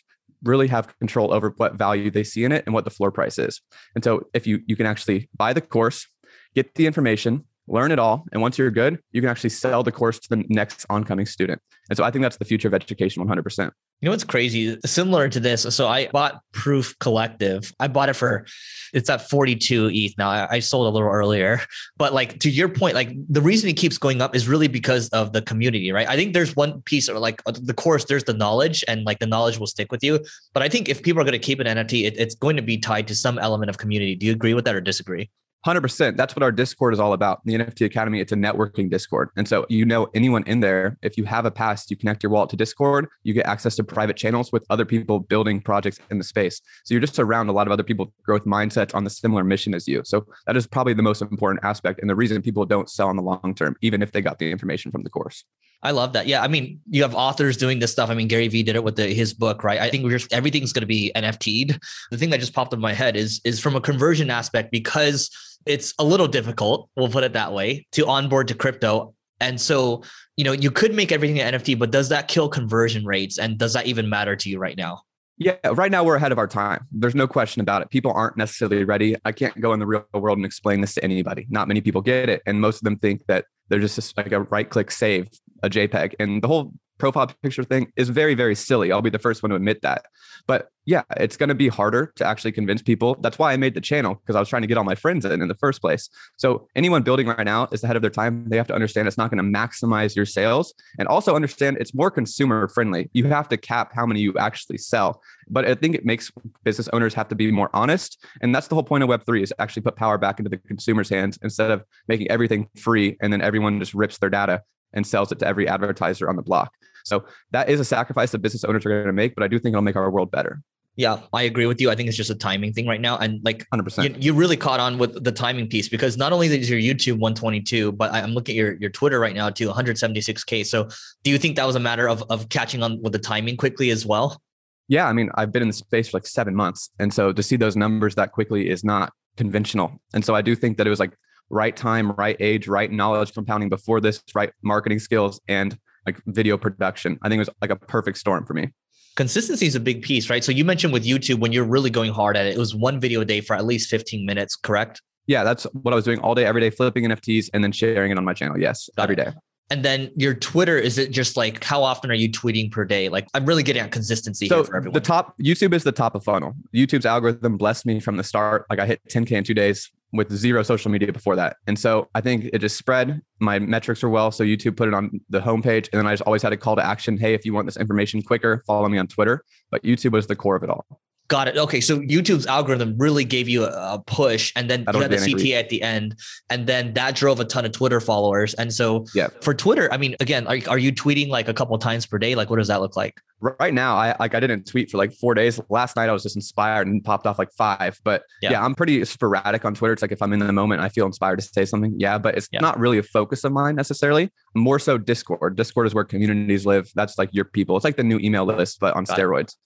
really 0.42 0.66
have 0.66 0.98
control 0.98 1.32
over 1.32 1.54
what 1.56 1.74
value 1.74 2.10
they 2.10 2.24
see 2.24 2.44
in 2.44 2.50
it 2.50 2.64
and 2.66 2.74
what 2.74 2.84
the 2.84 2.90
floor 2.90 3.12
price 3.12 3.38
is. 3.38 3.60
And 3.94 4.02
so, 4.02 4.26
if 4.34 4.46
you 4.46 4.60
you 4.66 4.76
can 4.76 4.86
actually 4.86 5.28
buy 5.36 5.52
the 5.52 5.60
course, 5.60 6.06
get 6.54 6.74
the 6.74 6.86
information, 6.86 7.44
learn 7.68 7.92
it 7.92 7.98
all. 7.98 8.24
And 8.32 8.42
once 8.42 8.58
you're 8.58 8.70
good, 8.70 9.00
you 9.12 9.20
can 9.20 9.30
actually 9.30 9.50
sell 9.50 9.82
the 9.82 9.92
course 9.92 10.18
to 10.18 10.28
the 10.28 10.44
next 10.48 10.84
oncoming 10.90 11.26
student. 11.26 11.60
And 11.88 11.96
so 11.96 12.04
I 12.04 12.10
think 12.10 12.22
that's 12.22 12.36
the 12.36 12.44
future 12.44 12.68
of 12.68 12.74
education 12.74 13.26
100%. 13.26 13.70
You 14.00 14.06
know 14.06 14.12
what's 14.12 14.24
crazy? 14.24 14.76
Similar 14.84 15.28
to 15.28 15.38
this. 15.38 15.62
So 15.62 15.86
I 15.86 16.08
bought 16.08 16.40
Proof 16.52 16.98
Collective. 16.98 17.72
I 17.78 17.86
bought 17.86 18.08
it 18.08 18.14
for, 18.14 18.46
it's 18.92 19.08
at 19.08 19.30
42 19.30 19.90
ETH 19.92 20.18
now. 20.18 20.28
I, 20.28 20.56
I 20.56 20.58
sold 20.58 20.88
a 20.88 20.90
little 20.90 21.08
earlier. 21.08 21.60
But 21.96 22.12
like 22.12 22.40
to 22.40 22.50
your 22.50 22.68
point, 22.68 22.96
like 22.96 23.12
the 23.28 23.40
reason 23.40 23.70
it 23.70 23.74
keeps 23.74 23.98
going 23.98 24.20
up 24.20 24.34
is 24.34 24.48
really 24.48 24.66
because 24.66 25.08
of 25.10 25.32
the 25.32 25.40
community, 25.40 25.92
right? 25.92 26.08
I 26.08 26.16
think 26.16 26.34
there's 26.34 26.56
one 26.56 26.82
piece 26.82 27.08
or 27.08 27.20
like 27.20 27.42
the 27.44 27.74
course, 27.74 28.06
there's 28.06 28.24
the 28.24 28.34
knowledge 28.34 28.82
and 28.88 29.04
like 29.04 29.20
the 29.20 29.26
knowledge 29.26 29.58
will 29.58 29.68
stick 29.68 29.92
with 29.92 30.02
you. 30.02 30.18
But 30.52 30.64
I 30.64 30.68
think 30.68 30.88
if 30.88 31.00
people 31.04 31.22
are 31.22 31.24
going 31.24 31.32
to 31.32 31.38
keep 31.38 31.60
an 31.60 31.68
NFT, 31.68 32.04
it, 32.04 32.18
it's 32.18 32.34
going 32.34 32.56
to 32.56 32.62
be 32.62 32.78
tied 32.78 33.06
to 33.06 33.14
some 33.14 33.38
element 33.38 33.70
of 33.70 33.78
community. 33.78 34.16
Do 34.16 34.26
you 34.26 34.32
agree 34.32 34.54
with 34.54 34.64
that 34.64 34.74
or 34.74 34.80
disagree? 34.80 35.30
100%. 35.66 36.16
That's 36.16 36.34
what 36.34 36.42
our 36.42 36.50
Discord 36.50 36.92
is 36.92 37.00
all 37.00 37.12
about. 37.12 37.40
The 37.44 37.54
NFT 37.54 37.86
Academy, 37.86 38.20
it's 38.20 38.32
a 38.32 38.36
networking 38.36 38.90
Discord. 38.90 39.30
And 39.36 39.46
so, 39.46 39.64
you 39.68 39.84
know, 39.84 40.08
anyone 40.14 40.42
in 40.44 40.60
there, 40.60 40.98
if 41.02 41.16
you 41.16 41.24
have 41.24 41.44
a 41.44 41.50
pass, 41.50 41.90
you 41.90 41.96
connect 41.96 42.22
your 42.22 42.30
wallet 42.30 42.50
to 42.50 42.56
Discord, 42.56 43.08
you 43.22 43.32
get 43.32 43.46
access 43.46 43.76
to 43.76 43.84
private 43.84 44.16
channels 44.16 44.50
with 44.50 44.64
other 44.70 44.84
people 44.84 45.20
building 45.20 45.60
projects 45.60 46.00
in 46.10 46.18
the 46.18 46.24
space. 46.24 46.60
So, 46.84 46.94
you're 46.94 47.00
just 47.00 47.18
around 47.18 47.48
a 47.48 47.52
lot 47.52 47.66
of 47.66 47.72
other 47.72 47.84
people, 47.84 48.12
growth 48.24 48.44
mindsets 48.44 48.94
on 48.94 49.04
the 49.04 49.10
similar 49.10 49.44
mission 49.44 49.74
as 49.74 49.86
you. 49.86 50.02
So, 50.04 50.26
that 50.46 50.56
is 50.56 50.66
probably 50.66 50.94
the 50.94 51.02
most 51.02 51.22
important 51.22 51.64
aspect 51.64 52.00
and 52.00 52.10
the 52.10 52.16
reason 52.16 52.42
people 52.42 52.66
don't 52.66 52.90
sell 52.90 53.10
in 53.10 53.16
the 53.16 53.22
long 53.22 53.54
term, 53.54 53.76
even 53.82 54.02
if 54.02 54.12
they 54.12 54.20
got 54.20 54.38
the 54.38 54.50
information 54.50 54.90
from 54.90 55.04
the 55.04 55.10
course. 55.10 55.44
I 55.84 55.90
love 55.90 56.12
that. 56.12 56.28
Yeah. 56.28 56.42
I 56.42 56.48
mean, 56.48 56.80
you 56.88 57.02
have 57.02 57.14
authors 57.14 57.56
doing 57.56 57.80
this 57.80 57.90
stuff. 57.90 58.08
I 58.08 58.14
mean, 58.14 58.28
Gary 58.28 58.46
Vee 58.46 58.62
did 58.62 58.76
it 58.76 58.84
with 58.84 58.94
the, 58.94 59.08
his 59.08 59.34
book, 59.34 59.64
right? 59.64 59.80
I 59.80 59.90
think 59.90 60.04
we're 60.04 60.16
just, 60.16 60.32
everything's 60.32 60.72
going 60.72 60.82
to 60.82 60.86
be 60.86 61.10
NFT'd. 61.16 61.80
The 62.12 62.16
thing 62.16 62.30
that 62.30 62.38
just 62.38 62.54
popped 62.54 62.72
in 62.72 62.78
my 62.78 62.92
head 62.92 63.16
is, 63.16 63.40
is 63.44 63.58
from 63.58 63.74
a 63.74 63.80
conversion 63.80 64.30
aspect, 64.30 64.70
because 64.70 65.28
it's 65.66 65.94
a 65.98 66.04
little 66.04 66.28
difficult, 66.28 66.88
we'll 66.96 67.08
put 67.08 67.24
it 67.24 67.32
that 67.34 67.52
way, 67.52 67.86
to 67.92 68.06
onboard 68.06 68.48
to 68.48 68.54
crypto. 68.54 69.14
And 69.40 69.60
so, 69.60 70.02
you 70.36 70.44
know, 70.44 70.52
you 70.52 70.70
could 70.70 70.94
make 70.94 71.10
everything 71.10 71.40
an 71.40 71.54
NFT, 71.54 71.78
but 71.78 71.90
does 71.90 72.08
that 72.10 72.28
kill 72.28 72.48
conversion 72.48 73.04
rates? 73.04 73.38
And 73.38 73.58
does 73.58 73.72
that 73.72 73.86
even 73.86 74.08
matter 74.08 74.36
to 74.36 74.48
you 74.48 74.58
right 74.58 74.76
now? 74.76 75.02
Yeah, 75.38 75.56
right 75.72 75.90
now 75.90 76.04
we're 76.04 76.16
ahead 76.16 76.30
of 76.30 76.38
our 76.38 76.46
time. 76.46 76.86
There's 76.92 77.14
no 77.14 77.26
question 77.26 77.60
about 77.60 77.82
it. 77.82 77.90
People 77.90 78.12
aren't 78.12 78.36
necessarily 78.36 78.84
ready. 78.84 79.16
I 79.24 79.32
can't 79.32 79.58
go 79.60 79.72
in 79.72 79.80
the 79.80 79.86
real 79.86 80.04
world 80.12 80.38
and 80.38 80.44
explain 80.44 80.80
this 80.80 80.94
to 80.94 81.04
anybody. 81.04 81.46
Not 81.50 81.66
many 81.66 81.80
people 81.80 82.00
get 82.00 82.28
it. 82.28 82.42
And 82.46 82.60
most 82.60 82.76
of 82.76 82.84
them 82.84 82.98
think 82.98 83.26
that 83.26 83.46
they're 83.68 83.80
just 83.80 84.16
like 84.16 84.30
a 84.30 84.42
right 84.42 84.68
click 84.68 84.90
save 84.90 85.28
a 85.62 85.70
JPEG. 85.70 86.14
And 86.20 86.42
the 86.42 86.48
whole 86.48 86.72
profile 87.02 87.26
picture 87.42 87.64
thing 87.64 87.92
is 87.96 88.10
very, 88.10 88.32
very 88.32 88.54
silly. 88.54 88.92
I'll 88.92 89.02
be 89.02 89.10
the 89.10 89.18
first 89.18 89.42
one 89.42 89.50
to 89.50 89.56
admit 89.56 89.82
that. 89.82 90.04
But 90.46 90.68
yeah, 90.84 91.02
it's 91.16 91.36
going 91.36 91.48
to 91.48 91.54
be 91.54 91.66
harder 91.66 92.12
to 92.14 92.24
actually 92.24 92.52
convince 92.52 92.80
people. 92.80 93.16
That's 93.20 93.40
why 93.40 93.52
I 93.52 93.56
made 93.56 93.74
the 93.74 93.80
channel 93.80 94.14
because 94.14 94.36
I 94.36 94.38
was 94.38 94.48
trying 94.48 94.62
to 94.62 94.68
get 94.68 94.78
all 94.78 94.84
my 94.84 94.94
friends 94.94 95.24
in 95.24 95.42
in 95.42 95.48
the 95.48 95.56
first 95.56 95.80
place. 95.80 96.08
So 96.36 96.68
anyone 96.76 97.02
building 97.02 97.26
right 97.26 97.44
now 97.44 97.66
is 97.72 97.82
ahead 97.82 97.96
of 97.96 98.02
their 98.02 98.10
time. 98.10 98.48
They 98.48 98.56
have 98.56 98.68
to 98.68 98.74
understand 98.74 99.08
it's 99.08 99.18
not 99.18 99.32
going 99.32 99.44
to 99.44 99.58
maximize 99.58 100.14
your 100.14 100.24
sales 100.24 100.74
and 100.96 101.08
also 101.08 101.34
understand 101.34 101.76
it's 101.80 101.92
more 101.92 102.08
consumer 102.08 102.68
friendly. 102.68 103.10
You 103.14 103.24
have 103.24 103.48
to 103.48 103.56
cap 103.56 103.90
how 103.92 104.06
many 104.06 104.20
you 104.20 104.32
actually 104.38 104.78
sell. 104.78 105.20
But 105.48 105.66
I 105.66 105.74
think 105.74 105.96
it 105.96 106.06
makes 106.06 106.30
business 106.62 106.88
owners 106.92 107.14
have 107.14 107.26
to 107.30 107.34
be 107.34 107.50
more 107.50 107.70
honest. 107.74 108.24
And 108.42 108.54
that's 108.54 108.68
the 108.68 108.76
whole 108.76 108.84
point 108.84 109.02
of 109.02 109.10
Web3 109.10 109.42
is 109.42 109.52
actually 109.58 109.82
put 109.82 109.96
power 109.96 110.18
back 110.18 110.38
into 110.38 110.50
the 110.50 110.58
consumer's 110.58 111.08
hands 111.08 111.36
instead 111.42 111.72
of 111.72 111.82
making 112.06 112.30
everything 112.30 112.68
free 112.78 113.16
and 113.20 113.32
then 113.32 113.42
everyone 113.42 113.80
just 113.80 113.92
rips 113.92 114.18
their 114.18 114.30
data 114.30 114.62
and 114.92 115.06
sells 115.06 115.32
it 115.32 115.38
to 115.38 115.46
every 115.46 115.68
advertiser 115.68 116.28
on 116.28 116.36
the 116.36 116.42
block. 116.42 116.72
So 117.04 117.24
that 117.50 117.68
is 117.68 117.80
a 117.80 117.84
sacrifice 117.84 118.30
that 118.32 118.38
business 118.38 118.64
owners 118.64 118.84
are 118.86 118.90
going 118.90 119.06
to 119.06 119.12
make, 119.12 119.34
but 119.34 119.44
I 119.44 119.48
do 119.48 119.58
think 119.58 119.74
it'll 119.74 119.82
make 119.82 119.96
our 119.96 120.10
world 120.10 120.30
better. 120.30 120.62
Yeah, 120.94 121.20
I 121.32 121.42
agree 121.42 121.64
with 121.64 121.80
you. 121.80 121.90
I 121.90 121.94
think 121.94 122.08
it's 122.08 122.18
just 122.18 122.28
a 122.28 122.34
timing 122.34 122.74
thing 122.74 122.86
right 122.86 123.00
now. 123.00 123.16
And 123.16 123.40
like 123.44 123.66
100%. 123.72 124.04
You, 124.04 124.14
you 124.18 124.34
really 124.34 124.58
caught 124.58 124.78
on 124.78 124.98
with 124.98 125.24
the 125.24 125.32
timing 125.32 125.68
piece 125.68 125.88
because 125.88 126.18
not 126.18 126.32
only 126.32 126.48
is 126.48 126.68
your 126.68 126.78
YouTube 126.78 127.18
122, 127.18 127.92
but 127.92 128.12
I'm 128.12 128.32
looking 128.32 128.54
at 128.54 128.58
your, 128.58 128.74
your 128.74 128.90
Twitter 128.90 129.18
right 129.18 129.34
now 129.34 129.48
to 129.48 129.68
176K. 129.68 130.66
So 130.66 130.88
do 131.22 131.30
you 131.30 131.38
think 131.38 131.56
that 131.56 131.66
was 131.66 131.76
a 131.76 131.80
matter 131.80 132.08
of, 132.08 132.22
of 132.28 132.50
catching 132.50 132.82
on 132.82 133.00
with 133.00 133.12
the 133.12 133.18
timing 133.18 133.56
quickly 133.56 133.88
as 133.90 134.04
well? 134.04 134.42
Yeah, 134.88 135.08
I 135.08 135.14
mean, 135.14 135.30
I've 135.36 135.50
been 135.50 135.62
in 135.62 135.68
the 135.68 135.74
space 135.74 136.10
for 136.10 136.18
like 136.18 136.26
seven 136.26 136.54
months. 136.54 136.90
And 136.98 137.14
so 137.14 137.32
to 137.32 137.42
see 137.42 137.56
those 137.56 137.76
numbers 137.76 138.14
that 138.16 138.32
quickly 138.32 138.68
is 138.68 138.84
not 138.84 139.12
conventional. 139.38 139.98
And 140.12 140.22
so 140.22 140.34
I 140.34 140.42
do 140.42 140.54
think 140.54 140.76
that 140.76 140.86
it 140.86 140.90
was 140.90 141.00
like 141.00 141.16
right 141.48 141.74
time, 141.74 142.12
right 142.12 142.36
age, 142.38 142.68
right 142.68 142.90
knowledge 142.90 143.32
compounding 143.32 143.70
before 143.70 144.00
this, 144.00 144.22
right 144.34 144.52
marketing 144.62 144.98
skills, 144.98 145.40
and 145.48 145.78
like 146.06 146.20
video 146.26 146.56
production. 146.56 147.18
I 147.22 147.28
think 147.28 147.38
it 147.38 147.46
was 147.46 147.50
like 147.60 147.70
a 147.70 147.76
perfect 147.76 148.18
storm 148.18 148.46
for 148.46 148.54
me. 148.54 148.70
Consistency 149.14 149.66
is 149.66 149.74
a 149.74 149.80
big 149.80 150.02
piece, 150.02 150.30
right? 150.30 150.42
So 150.42 150.52
you 150.52 150.64
mentioned 150.64 150.92
with 150.92 151.04
YouTube 151.04 151.38
when 151.38 151.52
you're 151.52 151.66
really 151.66 151.90
going 151.90 152.12
hard 152.12 152.36
at 152.36 152.46
it, 152.46 152.54
it 152.54 152.58
was 152.58 152.74
one 152.74 152.98
video 152.98 153.20
a 153.20 153.24
day 153.24 153.40
for 153.40 153.54
at 153.54 153.64
least 153.64 153.90
15 153.90 154.24
minutes, 154.24 154.56
correct? 154.56 155.02
Yeah, 155.26 155.44
that's 155.44 155.64
what 155.72 155.92
I 155.92 155.94
was 155.94 156.04
doing 156.04 156.18
all 156.20 156.34
day, 156.34 156.44
every 156.46 156.60
day, 156.60 156.70
flipping 156.70 157.04
NFTs 157.04 157.50
and 157.52 157.62
then 157.62 157.72
sharing 157.72 158.10
it 158.10 158.18
on 158.18 158.24
my 158.24 158.32
channel. 158.32 158.58
Yes, 158.58 158.88
Got 158.96 159.04
every 159.04 159.14
it. 159.14 159.24
day. 159.24 159.32
And 159.70 159.82
then 159.82 160.10
your 160.16 160.34
Twitter, 160.34 160.76
is 160.76 160.98
it 160.98 161.12
just 161.12 161.36
like 161.36 161.62
how 161.64 161.82
often 161.82 162.10
are 162.10 162.14
you 162.14 162.30
tweeting 162.30 162.70
per 162.70 162.84
day? 162.84 163.08
Like 163.08 163.28
I'm 163.32 163.46
really 163.46 163.62
getting 163.62 163.82
at 163.82 163.90
consistency 163.90 164.48
so 164.48 164.56
here 164.56 164.64
for 164.64 164.76
everyone. 164.76 164.94
The 164.94 165.00
top 165.00 165.34
YouTube 165.38 165.72
is 165.72 165.84
the 165.84 165.92
top 165.92 166.14
of 166.14 166.24
funnel. 166.24 166.54
YouTube's 166.74 167.06
algorithm 167.06 167.56
blessed 167.56 167.86
me 167.86 168.00
from 168.00 168.16
the 168.16 168.24
start. 168.24 168.66
Like 168.68 168.80
I 168.80 168.86
hit 168.86 169.00
10K 169.08 169.32
in 169.32 169.44
two 169.44 169.54
days 169.54 169.90
with 170.12 170.30
zero 170.32 170.62
social 170.62 170.90
media 170.90 171.12
before 171.12 171.36
that. 171.36 171.56
And 171.66 171.78
so 171.78 172.08
I 172.14 172.20
think 172.20 172.50
it 172.52 172.58
just 172.58 172.76
spread. 172.76 173.20
My 173.40 173.58
metrics 173.58 174.02
were 174.02 174.10
well. 174.10 174.30
So 174.30 174.44
YouTube 174.44 174.76
put 174.76 174.88
it 174.88 174.94
on 174.94 175.20
the 175.30 175.40
homepage. 175.40 175.88
And 175.92 175.98
then 175.98 176.06
I 176.06 176.12
just 176.12 176.22
always 176.22 176.42
had 176.42 176.52
a 176.52 176.56
call 176.56 176.76
to 176.76 176.84
action. 176.84 177.16
Hey, 177.16 177.34
if 177.34 177.44
you 177.44 177.54
want 177.54 177.66
this 177.66 177.76
information 177.76 178.22
quicker, 178.22 178.62
follow 178.66 178.88
me 178.88 178.98
on 178.98 179.06
Twitter. 179.06 179.42
But 179.70 179.82
YouTube 179.82 180.12
was 180.12 180.26
the 180.26 180.36
core 180.36 180.56
of 180.56 180.62
it 180.62 180.70
all. 180.70 180.86
Got 181.32 181.48
it. 181.48 181.56
Okay, 181.56 181.80
so 181.80 181.98
YouTube's 181.98 182.46
algorithm 182.46 182.94
really 182.98 183.24
gave 183.24 183.48
you 183.48 183.64
a, 183.64 183.98
push, 184.06 184.52
and 184.54 184.68
then 184.68 184.84
you 184.92 185.00
had 185.00 185.10
the 185.10 185.16
CTA 185.16 185.58
at 185.58 185.70
the 185.70 185.80
end, 185.80 186.14
and 186.50 186.66
then 186.66 186.92
that 186.92 187.14
drove 187.14 187.40
a 187.40 187.46
ton 187.46 187.64
of 187.64 187.72
Twitter 187.72 188.02
followers. 188.02 188.52
And 188.52 188.70
so, 188.70 189.06
yeah, 189.14 189.28
for 189.40 189.54
Twitter, 189.54 189.90
I 189.90 189.96
mean, 189.96 190.14
again, 190.20 190.46
are, 190.46 190.58
are 190.68 190.76
you 190.76 190.92
tweeting 190.92 191.30
like 191.30 191.48
a 191.48 191.54
couple 191.54 191.78
times 191.78 192.04
per 192.04 192.18
day? 192.18 192.34
Like, 192.34 192.50
what 192.50 192.56
does 192.56 192.68
that 192.68 192.82
look 192.82 192.98
like? 192.98 193.18
Right 193.40 193.72
now, 193.72 193.96
I 193.96 194.14
like 194.20 194.34
I 194.34 194.40
didn't 194.40 194.66
tweet 194.66 194.90
for 194.90 194.98
like 194.98 195.14
four 195.14 195.32
days. 195.32 195.58
Last 195.70 195.96
night, 195.96 196.10
I 196.10 196.12
was 196.12 196.22
just 196.22 196.36
inspired 196.36 196.86
and 196.86 197.02
popped 197.02 197.26
off 197.26 197.38
like 197.38 197.50
five. 197.52 197.98
But 198.04 198.24
yeah, 198.42 198.50
yeah 198.50 198.62
I'm 198.62 198.74
pretty 198.74 199.02
sporadic 199.06 199.64
on 199.64 199.72
Twitter. 199.74 199.94
It's 199.94 200.02
like 200.02 200.12
if 200.12 200.20
I'm 200.20 200.34
in 200.34 200.40
the 200.40 200.52
moment, 200.52 200.82
I 200.82 200.90
feel 200.90 201.06
inspired 201.06 201.38
to 201.38 201.42
say 201.42 201.64
something. 201.64 201.94
Yeah, 201.96 202.18
but 202.18 202.36
it's 202.36 202.48
yeah. 202.52 202.60
not 202.60 202.78
really 202.78 202.98
a 202.98 203.02
focus 203.02 203.42
of 203.44 203.52
mine 203.52 203.74
necessarily. 203.74 204.30
More 204.54 204.78
so 204.78 204.98
Discord. 204.98 205.56
Discord 205.56 205.86
is 205.86 205.94
where 205.94 206.04
communities 206.04 206.66
live. 206.66 206.90
That's 206.94 207.16
like 207.16 207.30
your 207.32 207.46
people. 207.46 207.74
It's 207.78 207.84
like 207.84 207.96
the 207.96 208.04
new 208.04 208.18
email 208.18 208.44
list, 208.44 208.80
but 208.80 208.94
on 208.94 209.04
Got 209.04 209.18
steroids. 209.18 209.48
It. 209.48 209.56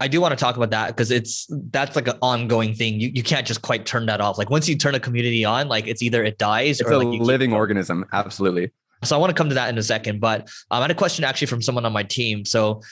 I 0.00 0.08
do 0.08 0.20
want 0.20 0.32
to 0.32 0.36
talk 0.36 0.56
about 0.56 0.70
that 0.70 0.88
because 0.88 1.10
it's 1.10 1.46
that's 1.70 1.96
like 1.96 2.08
an 2.08 2.18
ongoing 2.20 2.74
thing. 2.74 3.00
You 3.00 3.10
you 3.14 3.22
can't 3.22 3.46
just 3.46 3.62
quite 3.62 3.86
turn 3.86 4.06
that 4.06 4.20
off. 4.20 4.38
Like 4.38 4.50
once 4.50 4.68
you 4.68 4.76
turn 4.76 4.94
a 4.94 5.00
community 5.00 5.44
on, 5.44 5.68
like 5.68 5.86
it's 5.86 6.02
either 6.02 6.22
it 6.22 6.38
dies 6.38 6.80
it's 6.80 6.88
or 6.88 6.94
a 6.94 6.98
like 6.98 7.20
living 7.20 7.52
organism. 7.52 8.04
Absolutely. 8.12 8.70
So 9.04 9.16
I 9.16 9.18
want 9.18 9.30
to 9.30 9.34
come 9.34 9.48
to 9.48 9.54
that 9.54 9.68
in 9.68 9.78
a 9.78 9.82
second, 9.82 10.20
but 10.20 10.42
um, 10.70 10.78
I 10.78 10.82
had 10.82 10.90
a 10.90 10.94
question 10.94 11.24
actually 11.24 11.46
from 11.48 11.62
someone 11.62 11.84
on 11.84 11.92
my 11.92 12.02
team. 12.02 12.44
So 12.44 12.82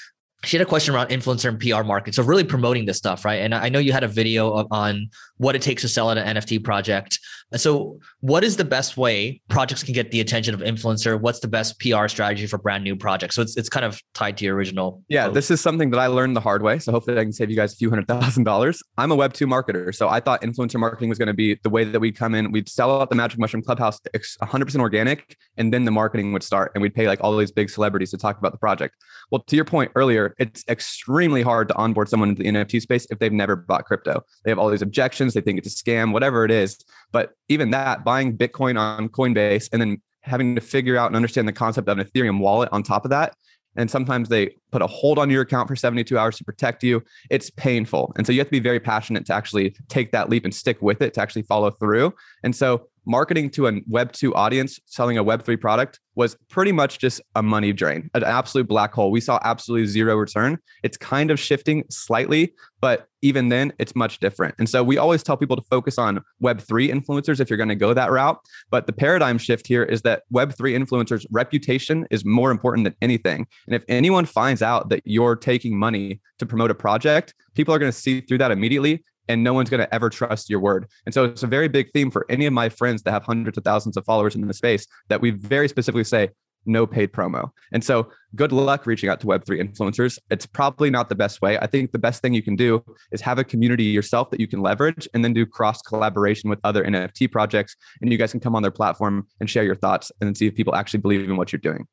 she 0.45 0.57
had 0.57 0.67
a 0.67 0.69
question 0.69 0.95
around 0.95 1.09
influencer 1.09 1.49
and 1.49 1.59
PR 1.59 1.83
market. 1.83 2.15
So 2.15 2.23
really 2.23 2.45
promoting 2.45 2.85
this 2.85 2.99
stuff, 2.99 3.25
right? 3.25 3.41
And 3.41 3.55
I 3.55 3.69
know 3.69 3.79
you 3.79 3.93
had 3.93 4.05
a 4.05 4.09
video 4.09 4.67
on 4.71 5.09
what 5.39 5.57
it 5.57 5.63
takes 5.63 5.83
to 5.83 5.89
sell 5.89 6.11
an 6.11 6.19
NFT 6.19 6.63
project. 6.63 7.19
So 7.57 7.99
what 8.21 8.45
is 8.45 8.57
the 8.57 8.65
best 8.65 8.97
way 8.97 9.41
projects 9.49 9.83
can 9.83 9.95
get 9.95 10.11
the 10.11 10.21
attention 10.21 10.55
of 10.55 10.61
influencer? 10.61 11.21
What's 11.21 11.41
the 11.41 11.49
best 11.49 11.79
PR 11.81 12.09
strategy 12.09 12.47
for 12.47 12.59
brand 12.59 12.85
new 12.85 12.97
projects? 12.97 13.37
So 13.37 13.43
it's, 13.43 13.57
it's 13.57 13.69
kind 13.69 13.85
of 13.85 14.01
tied 14.15 14.37
to 14.39 14.45
your 14.45 14.57
original. 14.57 15.03
Yeah, 15.09 15.29
this 15.29 15.51
is 15.51 15.61
something 15.61 15.91
that 15.91 15.99
I 15.99 16.07
learned 16.07 16.37
the 16.37 16.41
hard 16.41 16.63
way. 16.63 16.79
So 16.79 16.93
hopefully 16.93 17.19
I 17.19 17.23
can 17.23 17.33
save 17.33 17.51
you 17.51 17.57
guys 17.57 17.73
a 17.73 17.77
few 17.77 17.91
hundred 17.91 18.09
thousand 18.09 18.45
dollars. 18.45 18.83
I'm 18.99 19.11
a 19.11 19.15
web 19.15 19.33
two 19.33 19.47
marketer. 19.47 19.95
So 19.95 20.09
I 20.09 20.21
thought 20.21 20.43
influencer 20.43 20.79
marketing 20.79 21.09
was 21.09 21.19
going 21.19 21.29
to 21.29 21.35
be 21.35 21.59
the 21.63 21.71
way 21.71 21.85
that 21.85 22.01
we'd 22.01 22.17
come 22.17 22.35
in, 22.35 22.53
we'd 22.53 22.69
sell 22.69 23.01
out 23.01 23.11
the 23.11 23.17
Magic 23.17 23.39
Mushroom 23.39 23.63
Clubhouse 23.63 24.01
100% 24.15 24.81
organic, 24.81 25.37
and 25.57 25.73
then 25.73 25.85
the 25.85 25.91
marketing 25.91 26.33
would 26.33 26.43
start 26.43 26.73
and 26.75 26.83
we'd 26.83 26.95
pay 26.95 27.07
like 27.07 27.23
all 27.23 27.37
these 27.37 27.53
big 27.53 27.71
celebrities 27.71 28.11
to 28.11 28.19
talk 28.19 28.39
about 28.39 28.53
the 28.53 28.59
project. 28.59 28.95
Well, 29.31 29.43
to 29.43 29.57
your 29.57 29.65
point 29.65 29.93
earlier, 29.95 30.35
it's 30.39 30.65
extremely 30.69 31.43
hard 31.43 31.69
to 31.69 31.75
onboard 31.77 32.09
someone 32.09 32.31
into 32.31 32.43
the 32.43 32.49
NFT 32.49 32.83
space 32.83 33.07
if 33.11 33.19
they've 33.19 33.33
never 33.33 33.57
bought 33.57 33.85
crypto. 33.85 34.23
They 34.45 34.51
have 34.51 34.59
all 34.59 34.71
these 34.71 34.83
objections. 34.83 35.35
They 35.35 35.41
think 35.41 35.59
it's 35.59 35.69
a 35.69 35.85
scam, 35.85 36.13
whatever 36.13 36.45
it 36.45 36.51
is. 36.51 36.79
But 37.13 37.33
even 37.49 37.71
that, 37.71 38.05
buying 38.05 38.37
Bitcoin 38.37 38.79
on 38.79 39.09
Coinbase 39.09 39.69
and 39.73 39.81
then 39.81 40.01
having 40.23 40.55
to 40.55 40.61
figure 40.61 40.97
out 40.97 41.09
and 41.09 41.17
understand 41.17 41.47
the 41.47 41.53
concept 41.53 41.89
of 41.89 41.99
an 41.99 42.07
Ethereum 42.07 42.41
wallet 42.41 42.69
on 42.73 42.83
top 42.83 43.05
of 43.05 43.11
that. 43.11 43.35
And 43.77 43.91
sometimes 43.91 44.29
they 44.29 44.55
put 44.71 44.83
a 44.83 44.87
hold 44.87 45.19
on 45.19 45.31
your 45.31 45.43
account 45.43 45.69
for 45.69 45.77
72 45.77 46.17
hours 46.17 46.37
to 46.39 46.45
protect 46.45 46.83
you. 46.83 47.03
It's 47.29 47.51
painful. 47.51 48.13
And 48.17 48.27
so 48.27 48.33
you 48.33 48.39
have 48.39 48.47
to 48.47 48.53
be 48.53 48.61
very 48.61 48.81
passionate 48.81 49.27
to 49.27 49.35
actually 49.35 49.75
take 49.89 50.13
that 50.13 50.31
leap 50.31 50.45
and 50.45 50.55
stick 50.55 50.81
with 50.81 51.03
it 51.03 51.15
to 51.15 51.21
actually 51.21 51.43
follow 51.43 51.71
through. 51.71 52.15
And 52.45 52.55
so 52.55 52.89
marketing 53.07 53.51
to 53.51 53.69
a 53.69 53.81
Web 53.87 54.13
2 54.13 54.35
audience, 54.35 54.81
selling 54.87 55.19
a 55.19 55.23
Web 55.23 55.45
3 55.45 55.57
product 55.57 56.01
was 56.15 56.37
pretty 56.49 56.73
much 56.73 56.99
just 56.99 57.21
a 57.35 57.43
money 57.43 57.73
drain, 57.73 58.09
an 58.15 58.23
absolute 58.23 58.69
black 58.69 58.93
hole. 58.93 59.11
We 59.11 59.21
saw 59.21 59.39
absolutely 59.43 59.87
zero 59.87 60.17
return. 60.17 60.59
It's 60.83 60.97
kind 60.97 61.31
of 61.31 61.41
shifting 61.41 61.85
slightly, 61.91 62.55
but 62.81 63.09
even 63.23 63.49
then, 63.49 63.73
it's 63.79 63.97
much 63.97 64.21
different. 64.21 64.55
And 64.59 64.69
so 64.69 64.85
we 64.85 64.99
always 64.99 65.23
tell 65.23 65.37
people 65.37 65.57
to 65.57 65.63
focus 65.63 65.99
on 65.99 66.21
Web3 66.43 66.93
influencers 66.93 67.41
if 67.41 67.51
you're 67.51 67.57
going 67.57 67.69
to 67.71 67.75
go 67.75 67.95
that 67.95 68.11
route. 68.11 68.39
But 68.71 68.87
the 68.87 68.93
paradigm 68.93 69.39
shift 69.39 69.67
here 69.67 69.83
is 69.83 70.03
that 70.03 70.23
Web3 70.33 70.79
influencers' 70.79 71.27
reputation 71.31 72.07
is 72.11 72.25
more 72.25 72.51
important 72.51 72.85
than 72.85 72.95
anything. 73.01 73.47
And 73.67 73.75
if 73.75 73.83
anyone 73.89 74.27
finds 74.27 74.63
out 74.63 74.91
that 74.91 75.03
you're 75.05 75.37
taking 75.37 75.77
money 75.77 76.21
to 76.39 76.47
promote 76.47 76.71
a 76.71 76.75
project, 76.75 77.35
people 77.55 77.75
are 77.75 77.79
going 77.79 77.91
to 77.91 77.99
see 77.99 78.21
through 78.21 78.39
that 78.39 78.51
immediately 78.51 79.03
and 79.29 79.43
no 79.43 79.55
one's 79.55 79.71
going 79.71 79.81
to 79.81 79.95
ever 79.95 80.11
trust 80.11 80.51
your 80.51 80.61
word. 80.61 80.87
And 81.07 81.15
so 81.15 81.25
it's 81.25 81.43
a 81.43 81.47
very 81.47 81.69
big 81.69 81.91
theme 81.93 82.11
for 82.11 82.27
any 82.29 82.47
of 82.47 82.53
my 82.53 82.69
friends 82.69 83.03
that 83.03 83.13
have 83.13 83.25
hundreds 83.25 83.59
of 83.59 83.65
thousands 83.65 83.97
of 83.97 84.05
followers 84.05 84.35
in 84.35 84.47
the 84.47 84.55
space 84.55 84.87
that 85.09 85.21
we 85.21 85.31
very 85.31 85.69
specifically 85.69 86.05
say 86.05 86.31
no 86.67 86.87
paid 86.87 87.13
promo. 87.13 87.51
And 87.73 87.85
so 87.85 88.11
good 88.35 88.53
luck 88.53 88.87
reaching 88.87 89.09
out 89.09 89.21
to 89.21 89.27
Web3 89.27 89.61
influencers. 89.61 90.19
It's 90.31 90.47
probably 90.47 90.91
not 90.91 91.09
the 91.09 91.15
best 91.15 91.43
way. 91.43 91.59
I 91.59 91.67
think 91.67 91.93
the 91.93 91.99
best 91.99 92.23
thing 92.23 92.35
you 92.35 92.43
can 92.43 92.57
do 92.57 92.83
is 93.13 93.21
have 93.21 93.39
a 93.39 93.45
community 93.45 93.85
yourself 93.85 94.31
that 94.31 94.41
you 94.41 94.47
can 94.47 94.61
leverage 94.61 95.09
and 95.15 95.25
then 95.25 95.33
do 95.33 95.47
cross 95.47 95.83
collaboration 95.83 96.51
with 96.51 96.59
other 96.65 96.85
NFT 96.85 97.31
projects. 97.31 97.77
And 98.01 98.11
you 98.11 98.19
guys 98.19 98.31
can 98.31 98.41
come 98.41 98.57
on 98.57 98.63
their 98.63 98.71
platform 98.71 99.27
and 99.41 99.51
share 99.51 99.65
your 99.65 99.77
thoughts 99.77 100.11
and 100.21 100.37
see 100.37 100.47
if 100.47 100.55
people 100.55 100.75
actually 100.75 101.01
believe 101.01 101.29
in 101.29 101.37
what 101.37 101.53
you're 101.53 101.61
doing. 101.61 101.87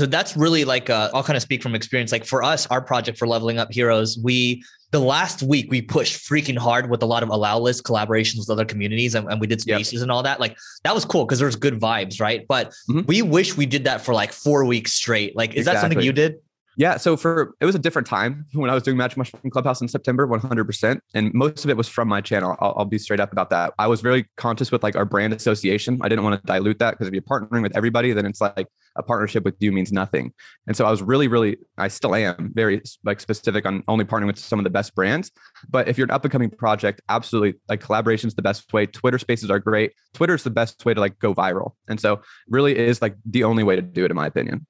So 0.00 0.06
that's 0.06 0.34
really 0.34 0.64
like 0.64 0.88
uh, 0.88 1.10
I'll 1.12 1.22
kind 1.22 1.36
of 1.36 1.42
speak 1.42 1.62
from 1.62 1.74
experience. 1.74 2.10
Like 2.10 2.24
for 2.24 2.42
us, 2.42 2.66
our 2.68 2.80
project 2.80 3.18
for 3.18 3.28
leveling 3.28 3.58
up 3.58 3.70
heroes, 3.70 4.16
we 4.16 4.64
the 4.92 4.98
last 4.98 5.42
week 5.42 5.70
we 5.70 5.82
pushed 5.82 6.26
freaking 6.26 6.56
hard 6.56 6.88
with 6.88 7.02
a 7.02 7.06
lot 7.06 7.22
of 7.22 7.28
allow 7.28 7.58
list 7.58 7.84
collaborations 7.84 8.38
with 8.38 8.48
other 8.48 8.64
communities 8.64 9.14
and, 9.14 9.30
and 9.30 9.42
we 9.42 9.46
did 9.46 9.60
spaces 9.60 9.92
yep. 9.92 10.02
and 10.04 10.10
all 10.10 10.22
that. 10.22 10.40
Like 10.40 10.56
that 10.84 10.94
was 10.94 11.04
cool 11.04 11.26
because 11.26 11.38
there's 11.38 11.54
good 11.54 11.78
vibes, 11.78 12.18
right? 12.18 12.46
But 12.48 12.70
mm-hmm. 12.88 13.02
we 13.02 13.20
wish 13.20 13.58
we 13.58 13.66
did 13.66 13.84
that 13.84 14.00
for 14.00 14.14
like 14.14 14.32
four 14.32 14.64
weeks 14.64 14.94
straight. 14.94 15.36
Like, 15.36 15.50
is 15.50 15.58
exactly. 15.58 15.74
that 15.74 15.80
something 15.82 16.00
you 16.00 16.14
did? 16.14 16.36
Yeah. 16.80 16.96
So 16.96 17.14
for 17.14 17.54
it 17.60 17.66
was 17.66 17.74
a 17.74 17.78
different 17.78 18.08
time 18.08 18.46
when 18.54 18.70
I 18.70 18.74
was 18.74 18.82
doing 18.82 18.96
Magic 18.96 19.18
Mushroom 19.18 19.50
Clubhouse 19.50 19.82
in 19.82 19.88
September, 19.88 20.26
100%. 20.26 20.98
And 21.12 21.30
most 21.34 21.62
of 21.62 21.70
it 21.70 21.76
was 21.76 21.88
from 21.88 22.08
my 22.08 22.22
channel. 22.22 22.56
I'll, 22.58 22.72
I'll, 22.74 22.84
be 22.86 22.96
straight 22.96 23.20
up 23.20 23.32
about 23.32 23.50
that. 23.50 23.74
I 23.78 23.86
was 23.86 24.00
very 24.00 24.24
conscious 24.38 24.72
with 24.72 24.82
like 24.82 24.96
our 24.96 25.04
brand 25.04 25.34
association. 25.34 25.98
I 26.00 26.08
didn't 26.08 26.24
want 26.24 26.40
to 26.40 26.46
dilute 26.46 26.78
that 26.78 26.92
because 26.92 27.06
if 27.06 27.12
you're 27.12 27.22
partnering 27.22 27.60
with 27.60 27.76
everybody, 27.76 28.14
then 28.14 28.24
it's 28.24 28.40
like 28.40 28.66
a 28.96 29.02
partnership 29.02 29.44
with 29.44 29.56
you 29.60 29.72
means 29.72 29.92
nothing. 29.92 30.32
And 30.66 30.74
so 30.74 30.86
I 30.86 30.90
was 30.90 31.02
really, 31.02 31.28
really, 31.28 31.58
I 31.76 31.88
still 31.88 32.14
am 32.14 32.50
very 32.54 32.80
like 33.04 33.20
specific 33.20 33.66
on 33.66 33.84
only 33.86 34.06
partnering 34.06 34.28
with 34.28 34.38
some 34.38 34.58
of 34.58 34.64
the 34.64 34.70
best 34.70 34.94
brands. 34.94 35.30
But 35.68 35.86
if 35.86 35.98
you're 35.98 36.06
an 36.06 36.10
up 36.12 36.24
and 36.24 36.32
coming 36.32 36.48
project, 36.48 37.02
absolutely 37.10 37.60
like 37.68 37.82
collaboration 37.82 38.28
is 38.28 38.36
the 38.36 38.42
best 38.42 38.72
way. 38.72 38.86
Twitter 38.86 39.18
spaces 39.18 39.50
are 39.50 39.58
great. 39.58 39.92
Twitter 40.14 40.32
is 40.32 40.44
the 40.44 40.50
best 40.50 40.82
way 40.86 40.94
to 40.94 41.00
like 41.00 41.18
go 41.18 41.34
viral. 41.34 41.72
And 41.88 42.00
so 42.00 42.22
really 42.48 42.78
is 42.78 43.02
like 43.02 43.16
the 43.26 43.44
only 43.44 43.64
way 43.64 43.76
to 43.76 43.82
do 43.82 44.06
it, 44.06 44.10
in 44.10 44.16
my 44.16 44.26
opinion. 44.26 44.66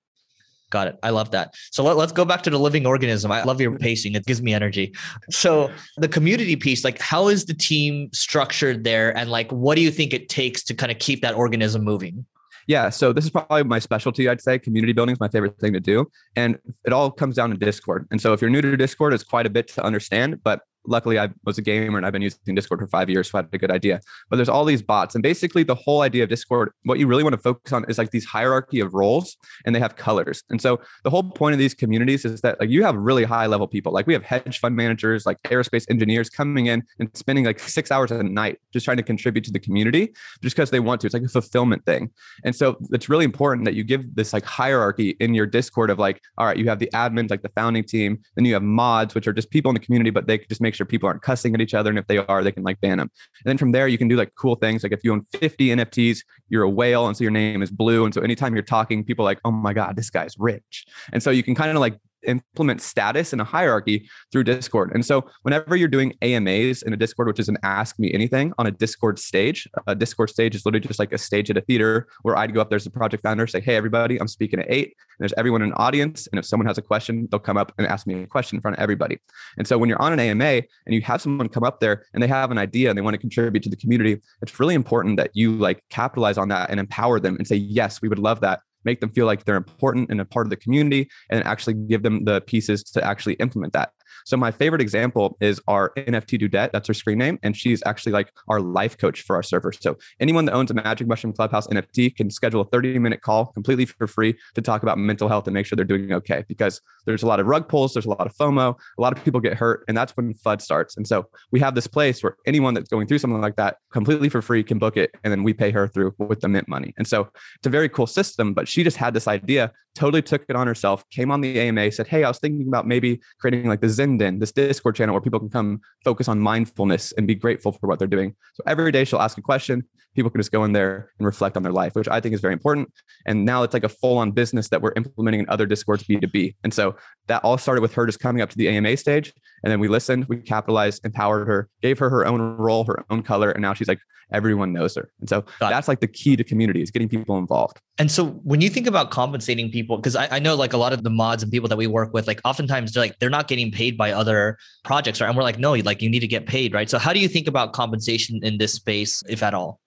Got 0.71 0.87
it. 0.87 0.99
I 1.03 1.11
love 1.11 1.33
that. 1.33 1.55
So 1.73 1.83
let, 1.83 1.97
us 1.97 2.13
go 2.13 2.25
back 2.25 2.43
to 2.45 2.51
the 2.51 2.59
living 2.59 2.87
organism. 2.87 3.33
I 3.33 3.43
love 3.43 3.61
your 3.61 3.73
mm-hmm. 3.73 3.83
pacing. 3.83 4.15
It 4.15 4.25
gives 4.25 4.41
me 4.41 4.55
energy. 4.55 4.95
So 5.31 5.71
the 5.97 6.09
community 6.09 6.57
piece, 6.57 6.85
like 6.85 7.01
how 7.01 7.29
is 7.29 7.45
the 7.45 7.55
team 7.55 8.09
structured 8.13 8.85
there? 8.85 9.17
And 9.17 9.31
like, 9.31 9.51
what 9.51 9.75
do 9.75 9.83
you 9.83 9.91
think 9.91 10.15
it 10.15 10.29
takes 10.29 10.63
to 10.65 10.75
kind 10.75 10.93
of 10.93 10.99
keep 10.99 11.23
that 11.23 11.35
organism 11.35 11.83
moving? 11.83 12.25
Yeah, 12.67 12.89
so 12.89 13.13
this 13.13 13.25
is 13.25 13.31
probably 13.31 13.65
my 13.65 13.81
specialty, 13.81 14.29
I'd 14.29 14.41
say. 14.41 14.59
Community 14.59 14.93
building 14.93 15.15
is 15.15 15.21
my 15.21 15.29
favorite 15.29 15.59
thing 15.59 15.73
to 15.73 15.81
do. 15.81 16.09
And 16.37 16.57
it 16.85 16.93
all 16.93 17.11
comes 17.11 17.35
down 17.35 17.51
to 17.51 17.57
Discord. 17.57 18.07
And 18.13 18.21
so 18.21 18.33
if 18.33 18.41
you're 18.41 18.51
new 18.51 18.61
to 18.61 18.77
Discord, 18.77 19.13
it's 19.13 19.25
quite 19.25 19.45
a 19.45 19.51
bit 19.51 19.67
to 19.69 19.85
understand, 19.85 20.41
but 20.45 20.61
luckily 20.87 21.19
I 21.19 21.31
was 21.45 21.59
a 21.59 21.63
gamer 21.63 21.97
and 21.97 22.07
I've 22.07 22.13
been 22.13 22.23
using 22.23 22.55
Discord 22.55 22.81
for 22.81 22.87
five 22.87 23.09
years, 23.11 23.31
so 23.31 23.39
I 23.39 23.43
had 23.43 23.49
a 23.53 23.59
good 23.59 23.71
idea. 23.71 24.01
But 24.29 24.37
there's 24.37 24.49
all 24.49 24.65
these 24.65 24.83
bots, 24.83 25.15
and 25.15 25.23
basically 25.23 25.63
the 25.63 25.75
whole 25.75 26.03
idea 26.03 26.25
of 26.25 26.29
Discord, 26.29 26.73
what 26.85 26.99
you 26.99 27.07
really 27.07 27.23
want 27.23 27.35
to 27.35 27.41
focus 27.41 27.73
on 27.73 27.85
is 27.89 27.99
like 27.99 28.11
these 28.11 28.25
hierarchy 28.25 28.81
of 28.81 28.95
roles, 28.95 29.37
and 29.65 29.75
they 29.75 29.81
have 29.81 29.97
colors. 29.97 30.43
And 30.51 30.61
so 30.61 30.81
the 31.05 31.11
whole 31.11 31.23
point 31.23 31.53
of 31.53 31.59
these 31.59 31.75
communities 31.75 32.25
is 32.25 32.41
that 32.41 32.61
like 32.61 32.71
you 32.71 32.83
have 32.85 32.97
really 32.97 33.25
high 33.25 33.47
level 33.47 33.67
people, 33.67 33.93
like 33.93 34.07
we 34.07 34.13
have 34.13 34.23
hedge 34.23 34.59
fund 34.59 34.77
managers, 34.77 35.27
like 35.27 35.41
aerospace 35.45 35.87
engineers 35.91 36.31
coming 36.31 36.67
in 36.67 36.83
and 36.99 37.09
spending 37.15 37.45
like 37.45 37.59
six 37.59 37.91
hours 37.91 38.11
a 38.11 38.23
night 38.23 38.59
just 38.73 38.85
trying 38.85 38.97
to 38.97 39.03
contribute 39.03 39.45
to 39.45 39.53
the 39.53 39.59
community, 39.59 40.13
just 40.43 40.57
because 40.57 40.71
they 40.71 40.81
want 40.81 41.01
to. 41.01 41.07
It's 41.07 41.15
like 41.15 41.23
a 41.23 41.29
fulfillment 41.29 41.85
thing. 41.85 42.11
And 42.45 42.55
so 42.55 42.77
it's 42.93 43.09
really 43.09 43.25
important 43.25 43.65
that 43.65 43.75
you 43.75 43.85
give 43.85 44.15
this 44.15 44.33
like 44.33 44.45
hierarchy 44.45 45.17
in 45.21 45.35
your 45.35 45.47
Discord 45.47 45.91
of 45.91 45.99
like, 45.99 46.21
all 46.39 46.47
right, 46.47 46.57
you 46.57 46.69
have 46.69 46.79
the 46.79 46.91
admins, 46.95 47.31
like 47.31 47.43
the 47.43 47.51
founding 47.51 47.85
team, 47.85 48.19
then 48.37 48.45
you 48.45 48.55
have 48.55 48.63
mods, 48.63 49.15
which 49.15 49.27
are 49.27 49.33
just 49.33 49.51
people 49.51 49.71
in 49.71 49.75
the 49.75 49.81
community, 49.81 50.11
but 50.11 50.27
they 50.27 50.39
just 50.39 50.61
make 50.61 50.70
make 50.71 50.77
sure 50.77 50.87
people 50.87 51.09
aren't 51.09 51.23
cussing 51.23 51.53
at 51.53 51.61
each 51.61 51.75
other. 51.75 51.91
And 51.91 51.99
if 51.99 52.07
they 52.07 52.19
are, 52.19 52.45
they 52.45 52.53
can 52.53 52.63
like 52.63 52.81
ban 52.81 52.99
them. 52.99 53.11
And 53.45 53.51
then 53.51 53.59
from 53.59 53.73
there, 53.73 53.89
you 53.89 53.99
can 53.99 54.07
do 54.07 54.15
like 54.15 54.33
cool 54.37 54.55
things. 54.55 54.85
Like 54.85 54.93
if 54.93 55.01
you 55.03 55.13
own 55.13 55.25
50 55.33 55.69
NFTs, 55.69 56.19
you're 56.49 56.63
a 56.63 56.71
whale. 56.71 57.09
And 57.09 57.17
so 57.17 57.25
your 57.25 57.33
name 57.33 57.61
is 57.61 57.73
blue. 57.73 58.05
And 58.05 58.15
so 58.15 58.21
anytime 58.21 58.55
you're 58.55 58.63
talking, 58.63 59.03
people 59.03 59.25
like, 59.25 59.41
oh 59.45 59.51
my 59.51 59.73
God, 59.73 59.97
this 59.97 60.11
guy's 60.11 60.35
rich. 60.39 60.87
And 61.13 61.21
so 61.23 61.31
you 61.31 61.43
can 61.43 61.57
kind 61.57 61.71
of 61.73 61.77
like 61.79 61.99
implement 62.27 62.81
status 62.81 63.33
in 63.33 63.41
a 63.41 63.45
hierarchy 63.45 64.09
through 64.33 64.45
Discord. 64.45 64.91
And 64.95 65.05
so 65.05 65.25
whenever 65.43 65.77
you're 65.77 65.89
doing 65.89 66.15
AMAs 66.23 66.83
in 66.83 66.93
a 66.93 66.97
Discord, 66.97 67.29
which 67.29 67.39
is 67.39 67.49
an 67.49 67.59
ask 67.63 67.99
me 67.99 68.13
anything 68.13 68.53
on 68.59 68.67
a 68.67 68.71
Discord 68.71 69.19
stage, 69.19 69.69
a 69.87 69.95
Discord 69.95 70.31
stage 70.31 70.55
is 70.55 70.65
literally 70.65 70.87
just 70.87 70.99
like 70.99 71.13
a 71.13 71.19
stage 71.19 71.51
at 71.51 71.57
a 71.57 71.61
theater 71.61 72.09
where 72.23 72.37
I'd 72.37 72.55
go 72.55 72.61
up 72.61 72.71
there's 72.71 72.87
a 72.87 72.91
project 72.91 73.23
founder, 73.23 73.47
say, 73.47 73.61
Hey, 73.61 73.77
everybody, 73.77 74.21
I'm 74.21 74.29
speaking 74.29 74.61
at 74.61 74.67
eight. 74.69 74.87
And 74.87 75.25
there's 75.25 75.35
everyone 75.37 75.63
in 75.63 75.71
the 75.71 75.77
audience. 75.77 76.27
And 76.29 76.39
if 76.39 76.47
someone 76.47 76.67
has 76.67 76.79
a 76.79 76.83
question, 76.83 77.29
they'll 77.31 77.41
come 77.41 77.57
up 77.57 77.73
and 77.79 77.87
ask 77.87 78.07
me 78.07 78.23
a 78.23 78.27
question 78.27 78.57
in 78.57 78.63
front 78.63 78.77
of 78.77 78.83
everybody. 78.83 79.19
And 79.59 79.67
so 79.67 79.77
when 79.79 79.89
you're 79.89 80.01
on 80.01 80.13
an 80.13 80.21
AMA 80.21 80.63
and 80.87 80.95
you 80.95 81.03
have 81.03 81.21
someone 81.21 81.49
come 81.49 81.65
up 81.65 81.81
there 81.81 82.05
and 82.15 82.23
they 82.23 82.29
have 82.29 82.51
an 82.51 82.59
idea 82.59 82.89
and 82.89 82.97
they 82.97 83.03
want 83.03 83.15
to 83.15 83.19
contribute 83.19 83.63
to 83.65 83.71
the 83.71 83.77
community, 83.77 84.21
it's 84.43 84.59
really 84.59 84.75
important 84.75 85.17
that 85.17 85.31
you 85.35 85.53
like 85.53 85.83
capitalize 85.91 86.39
on 86.39 86.49
that 86.49 86.71
and 86.71 86.81
empower 86.81 87.21
them 87.21 87.37
and 87.37 87.47
say, 87.47 87.57
Yes, 87.57 88.01
we 88.01 88.09
would 88.09 88.19
love 88.19 88.41
that 88.41 88.61
make 88.85 89.01
them 89.01 89.11
feel 89.11 89.27
like 89.27 89.45
they're 89.45 89.57
important 89.57 90.11
and 90.11 90.21
a 90.21 90.25
part 90.25 90.47
of 90.47 90.51
the 90.51 90.57
community, 90.57 91.09
and 91.31 91.45
actually 91.45 91.75
give 91.75 92.03
them 92.03 92.25
the 92.25 92.41
pieces 92.43 92.83
to 92.85 93.05
actually 93.05 93.35
implement 93.35 93.73
that. 93.73 93.93
So 94.25 94.37
my 94.37 94.51
favorite 94.51 94.81
example 94.81 95.37
is 95.41 95.61
our 95.69 95.93
NFT 95.97 96.41
Dudette. 96.41 96.73
That's 96.73 96.89
her 96.89 96.95
screen 96.95 97.19
name. 97.19 97.39
And 97.43 97.57
she's 97.57 97.83
actually 97.87 98.13
like 98.13 98.33
our 98.49 98.61
life 98.61 98.99
coach 98.99 99.23
for 99.23 99.37
our 99.37 99.43
server. 99.43 99.73
So 99.73 99.97
anyone 100.21 100.45
that 100.47 100.53
owns 100.53 100.71
a 100.71 100.75
Magic 100.75 101.07
Mushroom 101.07 101.33
Clubhouse 101.33 101.67
NFT 101.69 102.17
can 102.17 102.31
schedule 102.31 102.63
a 102.63 102.65
30 102.65 102.99
minute 102.99 103.23
call 103.23 103.47
completely 103.47 103.87
for 103.87 104.07
free 104.07 104.37
to 104.55 104.63
talk 104.63 104.83
about 104.83 104.99
mental 104.99 105.29
health 105.29 105.47
and 105.47 105.55
make 105.55 105.67
sure 105.67 105.77
they're 105.77 105.85
doing 105.85 106.13
okay. 106.13 106.45
Because 106.49 106.81
there's 107.07 107.23
a 107.23 107.27
lot 107.27 107.41
of 107.41 107.47
rug 107.47 107.69
pulls, 107.69 107.95
there's 107.95 108.07
a 108.07 108.11
lot 108.11 108.27
of 108.27 108.35
FOMO, 108.35 108.77
a 108.99 109.01
lot 109.01 109.17
of 109.17 109.25
people 109.25 109.41
get 109.41 109.55
hurt, 109.55 109.85
and 109.89 109.97
that's 109.97 110.17
when 110.17 110.35
FUD 110.35 110.61
starts. 110.61 110.97
And 110.97 111.07
so 111.07 111.27
we 111.51 111.61
have 111.61 111.75
this 111.75 111.87
place 111.87 112.23
where 112.23 112.37
anyone 112.47 112.75
that's 112.75 112.89
going 112.89 113.07
through 113.07 113.19
something 113.19 113.41
like 113.41 113.57
that 113.57 113.77
completely 113.93 114.29
for 114.29 114.43
free 114.43 114.63
can 114.63 114.79
book 114.79 114.97
it. 114.97 115.11
And 115.25 115.31
then 115.31 115.43
we 115.43 115.53
pay 115.53 115.71
her 115.71 115.89
through 115.89 116.15
with 116.19 116.41
the 116.41 116.49
mint 116.49 116.69
money. 116.69 116.95
And 116.99 117.07
so 117.07 117.29
it's 117.57 117.67
a 117.67 117.71
very 117.71 117.89
cool 117.89 118.07
system, 118.07 118.55
but 118.55 118.69
she 118.69 118.85
just 118.85 118.97
had 118.97 119.15
this 119.15 119.29
idea, 119.29 119.73
totally 119.95 120.23
took 120.23 120.45
it 120.49 120.57
on 120.57 120.67
herself, 120.67 121.09
came 121.11 121.31
on 121.31 121.41
the 121.41 121.59
AMA, 121.59 121.91
said, 121.93 122.07
Hey, 122.07 122.25
I 122.25 122.29
was 122.29 122.39
thinking 122.39 122.67
about 122.69 122.87
maybe 122.87 123.21
creating 123.39 123.69
like 123.69 123.81
the 123.81 123.89
Zen 123.89 124.10
Den, 124.19 124.39
this 124.39 124.53
Discord 124.53 124.97
channel 124.97 125.15
where 125.15 125.21
people 125.21 125.39
can 125.39 125.51
come 125.51 125.81
focus 126.05 126.29
on 126.29 126.41
mindfulness 126.41 127.13
and 127.13 127.27
be 127.27 127.35
grateful 127.35 127.73
for 127.73 127.87
what 127.87 127.99
they're 127.99 128.09
doing. 128.09 128.35
So 128.55 128.63
every 128.67 128.93
day 128.93 129.05
she'll 129.05 129.21
ask 129.21 129.39
a 129.39 129.43
question. 129.43 129.85
People 130.15 130.31
can 130.31 130.41
just 130.41 130.53
go 130.53 130.65
in 130.65 130.73
there 130.73 131.11
and 131.19 131.27
reflect 131.27 131.57
on 131.57 131.63
their 131.63 131.73
life, 131.73 131.95
which 131.95 132.09
I 132.09 132.21
think 132.21 132.35
is 132.35 132.41
very 132.41 132.53
important. 132.53 132.93
And 133.27 133.45
now 133.45 133.63
it's 133.63 133.75
like 133.75 133.85
a 133.85 133.89
full 133.89 134.19
on 134.19 134.33
business 134.33 134.69
that 134.69 134.83
we're 134.83 134.93
implementing 134.97 135.41
in 135.41 135.49
other 135.49 135.67
Discords 135.67 136.05
B2B. 136.05 136.57
And 136.65 136.75
so 136.75 136.97
that 137.29 137.45
all 137.45 137.59
started 137.59 137.81
with 137.81 137.95
her 137.95 138.07
just 138.07 138.21
coming 138.21 138.43
up 138.43 138.51
to 138.51 138.57
the 138.57 138.69
AMA 138.69 138.97
stage. 138.97 139.33
And 139.63 139.71
then 139.71 139.79
we 139.79 139.89
listened, 139.89 140.27
we 140.29 140.39
capitalized, 140.39 141.05
empowered 141.05 141.47
her, 141.47 141.69
gave 141.83 141.99
her 141.99 142.11
her 142.11 142.27
own 142.27 142.41
role, 142.57 142.85
her 142.85 143.05
own 143.11 143.23
color. 143.23 143.51
And 143.51 143.63
now 143.63 143.75
she's 143.75 143.89
like, 143.89 144.01
everyone 144.33 144.73
knows 144.73 144.95
her. 144.95 145.11
And 145.21 145.29
so 145.29 145.43
Got 145.59 145.71
that's 145.71 145.89
it. 145.89 145.91
like 145.91 146.01
the 146.01 146.07
key 146.07 146.37
to 146.37 146.45
community 146.45 146.83
is 146.83 146.91
getting 146.91 147.09
people 147.09 147.39
involved. 147.39 147.81
And 147.99 148.11
so 148.11 148.27
when 148.45 148.61
you 148.61 148.71
think 148.71 148.87
about 148.87 149.11
compensating 149.11 149.71
people, 149.71 149.97
because 149.97 150.17
I, 150.17 150.29
I, 150.37 150.39
know 150.39 150.55
like 150.55 150.73
a 150.73 150.77
lot 150.77 150.93
of 150.93 151.03
the 151.03 151.11
mods 151.11 151.43
and 151.43 151.53
people 151.53 151.69
that 151.69 151.77
we 151.77 151.87
work 151.87 152.15
with, 152.15 152.27
like 152.27 152.41
oftentimes 152.45 152.93
they're 152.93 153.03
like, 153.03 153.19
they're 153.19 153.31
not 153.31 153.49
getting 153.49 153.71
paid 153.71 153.99
by 153.99 154.13
other 154.13 154.57
projects, 154.85 155.21
right? 155.21 155.29
And 155.29 155.37
we're 155.37 155.43
like, 155.43 155.59
no, 155.59 155.73
like 155.75 156.01
you 156.01 156.09
need 156.09 156.21
to 156.21 156.29
get 156.29 156.47
paid, 156.47 156.73
right? 156.73 156.89
So 156.89 156.99
how 156.99 157.13
do 157.13 157.21
you 157.21 157.29
think 157.29 157.47
about 157.47 157.73
compensation 157.73 158.41
in 158.43 158.59
this 158.59 158.73
space, 158.73 159.23
if 159.29 159.43
at 159.43 159.55
all? 159.55 159.81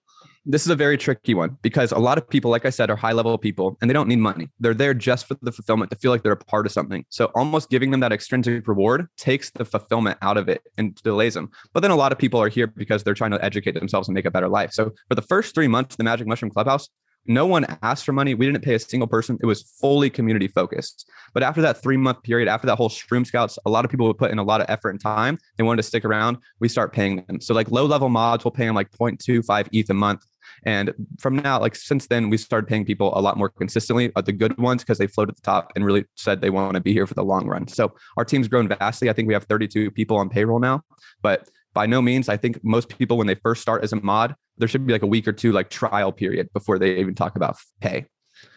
This 0.46 0.62
is 0.62 0.68
a 0.68 0.76
very 0.76 0.98
tricky 0.98 1.34
one 1.34 1.56
because 1.62 1.92
a 1.92 1.98
lot 1.98 2.18
of 2.18 2.28
people, 2.28 2.50
like 2.50 2.66
I 2.66 2.70
said, 2.70 2.90
are 2.90 2.96
high 2.96 3.12
level 3.12 3.36
people 3.38 3.78
and 3.80 3.88
they 3.88 3.94
don't 3.94 4.08
need 4.08 4.18
money. 4.18 4.48
They're 4.60 4.74
there 4.74 4.92
just 4.92 5.26
for 5.26 5.36
the 5.40 5.52
fulfillment 5.52 5.90
to 5.90 5.96
feel 5.96 6.10
like 6.10 6.22
they're 6.22 6.32
a 6.32 6.36
part 6.36 6.66
of 6.66 6.72
something. 6.72 7.04
So 7.08 7.26
almost 7.34 7.70
giving 7.70 7.90
them 7.90 8.00
that 8.00 8.12
extrinsic 8.12 8.68
reward 8.68 9.06
takes 9.16 9.50
the 9.50 9.64
fulfillment 9.64 10.18
out 10.20 10.36
of 10.36 10.48
it 10.48 10.62
and 10.76 10.94
delays 11.02 11.34
them. 11.34 11.50
But 11.72 11.80
then 11.80 11.90
a 11.90 11.96
lot 11.96 12.12
of 12.12 12.18
people 12.18 12.40
are 12.40 12.48
here 12.48 12.66
because 12.66 13.02
they're 13.02 13.14
trying 13.14 13.30
to 13.30 13.42
educate 13.44 13.72
themselves 13.72 14.08
and 14.08 14.14
make 14.14 14.26
a 14.26 14.30
better 14.30 14.48
life. 14.48 14.72
So 14.72 14.92
for 15.08 15.14
the 15.14 15.22
first 15.22 15.54
three 15.54 15.68
months, 15.68 15.96
the 15.96 16.04
Magic 16.04 16.26
Mushroom 16.26 16.50
Clubhouse, 16.50 16.88
no 17.26 17.46
one 17.46 17.64
asked 17.82 18.04
for 18.04 18.12
money. 18.12 18.34
We 18.34 18.44
didn't 18.46 18.62
pay 18.62 18.74
a 18.74 18.78
single 18.78 19.06
person. 19.06 19.38
It 19.42 19.46
was 19.46 19.62
fully 19.62 20.10
community 20.10 20.48
focused. 20.48 21.10
But 21.32 21.42
after 21.42 21.62
that 21.62 21.82
three 21.82 21.96
month 21.96 22.22
period, 22.22 22.48
after 22.48 22.66
that 22.66 22.76
whole 22.76 22.90
Shroom 22.90 23.26
Scouts, 23.26 23.58
a 23.64 23.70
lot 23.70 23.84
of 23.84 23.90
people 23.90 24.06
would 24.06 24.18
put 24.18 24.30
in 24.30 24.38
a 24.38 24.42
lot 24.42 24.60
of 24.60 24.66
effort 24.68 24.90
and 24.90 25.00
time. 25.00 25.38
They 25.56 25.64
wanted 25.64 25.78
to 25.78 25.88
stick 25.88 26.04
around. 26.04 26.36
We 26.60 26.68
start 26.68 26.92
paying 26.92 27.24
them. 27.26 27.40
So 27.40 27.54
like 27.54 27.70
low 27.70 27.86
level 27.86 28.10
mods, 28.10 28.44
we'll 28.44 28.52
pay 28.52 28.66
them 28.66 28.74
like 28.74 28.90
0.25 28.90 29.68
ETH 29.72 29.88
a 29.88 29.94
month. 29.94 30.24
And 30.66 30.92
from 31.18 31.36
now, 31.36 31.60
like 31.60 31.76
since 31.76 32.06
then, 32.06 32.30
we 32.30 32.36
started 32.36 32.66
paying 32.66 32.84
people 32.84 33.16
a 33.16 33.20
lot 33.20 33.36
more 33.36 33.48
consistently, 33.48 34.10
uh, 34.16 34.22
the 34.22 34.32
good 34.32 34.56
ones, 34.58 34.82
because 34.82 34.98
they 34.98 35.06
floated 35.06 35.32
at 35.32 35.36
the 35.36 35.42
top 35.42 35.72
and 35.76 35.84
really 35.84 36.04
said 36.16 36.40
they 36.40 36.50
want 36.50 36.74
to 36.74 36.80
be 36.80 36.92
here 36.92 37.06
for 37.06 37.14
the 37.14 37.24
long 37.24 37.46
run. 37.46 37.68
So 37.68 37.94
our 38.16 38.24
team's 38.24 38.48
grown 38.48 38.68
vastly. 38.68 39.10
I 39.10 39.12
think 39.12 39.28
we 39.28 39.34
have 39.34 39.44
32 39.44 39.90
people 39.90 40.16
on 40.16 40.28
payroll 40.28 40.60
now, 40.60 40.82
but 41.22 41.48
by 41.74 41.86
no 41.86 42.00
means. 42.00 42.28
I 42.28 42.36
think 42.36 42.62
most 42.64 42.96
people, 42.96 43.18
when 43.18 43.26
they 43.26 43.34
first 43.34 43.60
start 43.60 43.82
as 43.82 43.92
a 43.92 43.96
mod, 43.96 44.34
there 44.56 44.68
should 44.68 44.86
be 44.86 44.92
like 44.92 45.02
a 45.02 45.06
week 45.06 45.26
or 45.28 45.32
two 45.32 45.52
like 45.52 45.68
trial 45.68 46.12
period 46.12 46.48
before 46.52 46.78
they 46.78 46.96
even 46.96 47.14
talk 47.14 47.36
about 47.36 47.56
pay. 47.80 48.06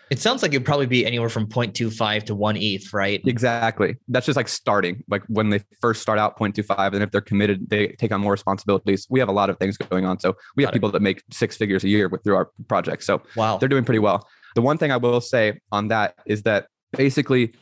It 0.10 0.20
sounds 0.20 0.42
like 0.42 0.54
it'd 0.54 0.66
probably 0.66 0.86
be 0.86 1.06
anywhere 1.06 1.30
from 1.30 1.48
0.25 1.48 2.24
to 2.26 2.36
one 2.36 2.56
ETH, 2.58 2.94
right? 2.94 3.22
Exactly. 3.26 3.98
That's 4.08 4.26
just 4.26 4.38
like 4.38 4.48
starting, 4.48 5.04
like 5.10 5.24
when 5.28 5.50
they 5.50 5.62
first 5.82 6.02
start 6.02 6.18
out 6.18 6.38
0.25. 6.38 6.94
And 6.94 7.04
if 7.04 7.12
they're 7.12 7.22
committed, 7.22 7.70
they 7.70 7.88
take 7.90 8.12
on 8.12 8.22
more 8.22 8.32
responsibilities. 8.32 9.08
We 9.10 9.20
have 9.20 9.30
a 9.30 9.34
lot 9.34 9.50
of 9.50 9.58
things 9.58 9.78
going 9.78 10.06
on. 10.06 10.20
So 10.20 10.36
we 10.56 10.64
have 10.64 10.70
Got 10.70 10.74
people 10.74 10.92
that 10.92 11.02
make 11.02 11.24
six 11.32 11.58
figures 11.58 11.84
a 11.84 11.90
year 11.90 12.08
with, 12.08 12.24
through 12.24 12.36
our 12.36 12.50
project. 12.68 13.04
So 13.04 13.22
wow. 13.36 13.58
they're 13.58 13.70
doing 13.70 13.84
pretty 13.84 14.00
well. 14.00 14.28
The 14.56 14.62
one 14.62 14.78
thing 14.78 14.92
I 14.92 14.98
will 14.98 15.22
say 15.22 15.60
on 15.72 15.90
that 15.90 16.16
is 16.26 16.44
that 16.44 16.68
basically 16.94 17.54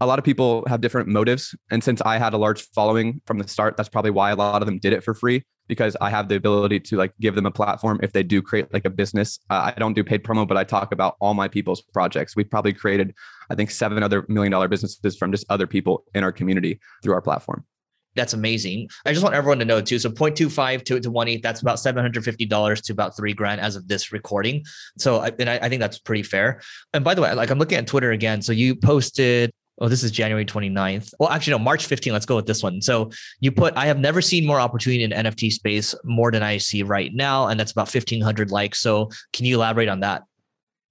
a 0.00 0.06
lot 0.06 0.18
of 0.18 0.24
people 0.24 0.64
have 0.68 0.80
different 0.80 1.08
motives. 1.08 1.54
And 1.70 1.82
since 1.82 2.00
I 2.02 2.18
had 2.18 2.32
a 2.32 2.38
large 2.38 2.62
following 2.70 3.20
from 3.26 3.38
the 3.38 3.48
start, 3.48 3.76
that's 3.76 3.88
probably 3.88 4.12
why 4.12 4.30
a 4.30 4.36
lot 4.36 4.62
of 4.62 4.66
them 4.66 4.78
did 4.78 4.92
it 4.92 5.02
for 5.02 5.14
free 5.14 5.42
because 5.68 5.96
I 6.00 6.10
have 6.10 6.28
the 6.28 6.36
ability 6.36 6.80
to 6.80 6.96
like 6.96 7.12
give 7.20 7.34
them 7.34 7.46
a 7.46 7.50
platform 7.50 8.00
if 8.02 8.12
they 8.12 8.22
do 8.22 8.42
create 8.42 8.72
like 8.72 8.84
a 8.84 8.90
business. 8.90 9.38
Uh, 9.50 9.72
I 9.76 9.78
don't 9.78 9.94
do 9.94 10.02
paid 10.02 10.24
promo, 10.24 10.48
but 10.48 10.56
I 10.56 10.64
talk 10.64 10.92
about 10.92 11.16
all 11.20 11.34
my 11.34 11.46
people's 11.46 11.82
projects. 11.82 12.34
We've 12.34 12.50
probably 12.50 12.72
created, 12.72 13.14
I 13.50 13.54
think, 13.54 13.70
seven 13.70 14.02
other 14.02 14.24
million 14.28 14.50
dollar 14.50 14.68
businesses 14.68 15.16
from 15.16 15.30
just 15.30 15.44
other 15.48 15.66
people 15.66 16.04
in 16.14 16.24
our 16.24 16.32
community 16.32 16.80
through 17.02 17.14
our 17.14 17.22
platform. 17.22 17.64
That's 18.14 18.32
amazing. 18.32 18.88
I 19.06 19.12
just 19.12 19.22
want 19.22 19.36
everyone 19.36 19.60
to 19.60 19.64
know 19.64 19.80
too. 19.80 19.98
So 19.98 20.10
0.25 20.10 20.84
to, 20.86 20.98
to 20.98 21.10
1 21.10 21.28
ETH, 21.28 21.42
that's 21.42 21.60
about 21.62 21.76
$750 21.76 22.82
to 22.82 22.92
about 22.92 23.16
three 23.16 23.32
grand 23.32 23.60
as 23.60 23.76
of 23.76 23.86
this 23.86 24.12
recording. 24.12 24.64
So 24.96 25.20
I, 25.20 25.30
and 25.38 25.48
I, 25.48 25.58
I 25.62 25.68
think 25.68 25.80
that's 25.80 25.98
pretty 26.00 26.24
fair. 26.24 26.60
And 26.92 27.04
by 27.04 27.14
the 27.14 27.22
way, 27.22 27.32
like 27.34 27.50
I'm 27.50 27.58
looking 27.58 27.78
at 27.78 27.86
Twitter 27.86 28.10
again. 28.10 28.42
So 28.42 28.50
you 28.50 28.74
posted 28.74 29.52
oh, 29.80 29.88
this 29.88 30.02
is 30.02 30.10
January 30.10 30.44
29th. 30.44 31.12
Well, 31.18 31.30
actually, 31.30 31.52
no, 31.52 31.58
March 31.58 31.88
15th. 31.88 32.12
Let's 32.12 32.26
go 32.26 32.36
with 32.36 32.46
this 32.46 32.62
one. 32.62 32.82
So 32.82 33.10
you 33.40 33.52
put, 33.52 33.76
I 33.76 33.86
have 33.86 33.98
never 33.98 34.20
seen 34.20 34.46
more 34.46 34.60
opportunity 34.60 35.04
in 35.04 35.10
NFT 35.10 35.52
space 35.52 35.94
more 36.04 36.30
than 36.30 36.42
I 36.42 36.58
see 36.58 36.82
right 36.82 37.14
now. 37.14 37.48
And 37.48 37.58
that's 37.58 37.72
about 37.72 37.92
1500 37.92 38.50
likes. 38.50 38.80
So 38.80 39.10
can 39.32 39.46
you 39.46 39.56
elaborate 39.56 39.88
on 39.88 40.00
that? 40.00 40.22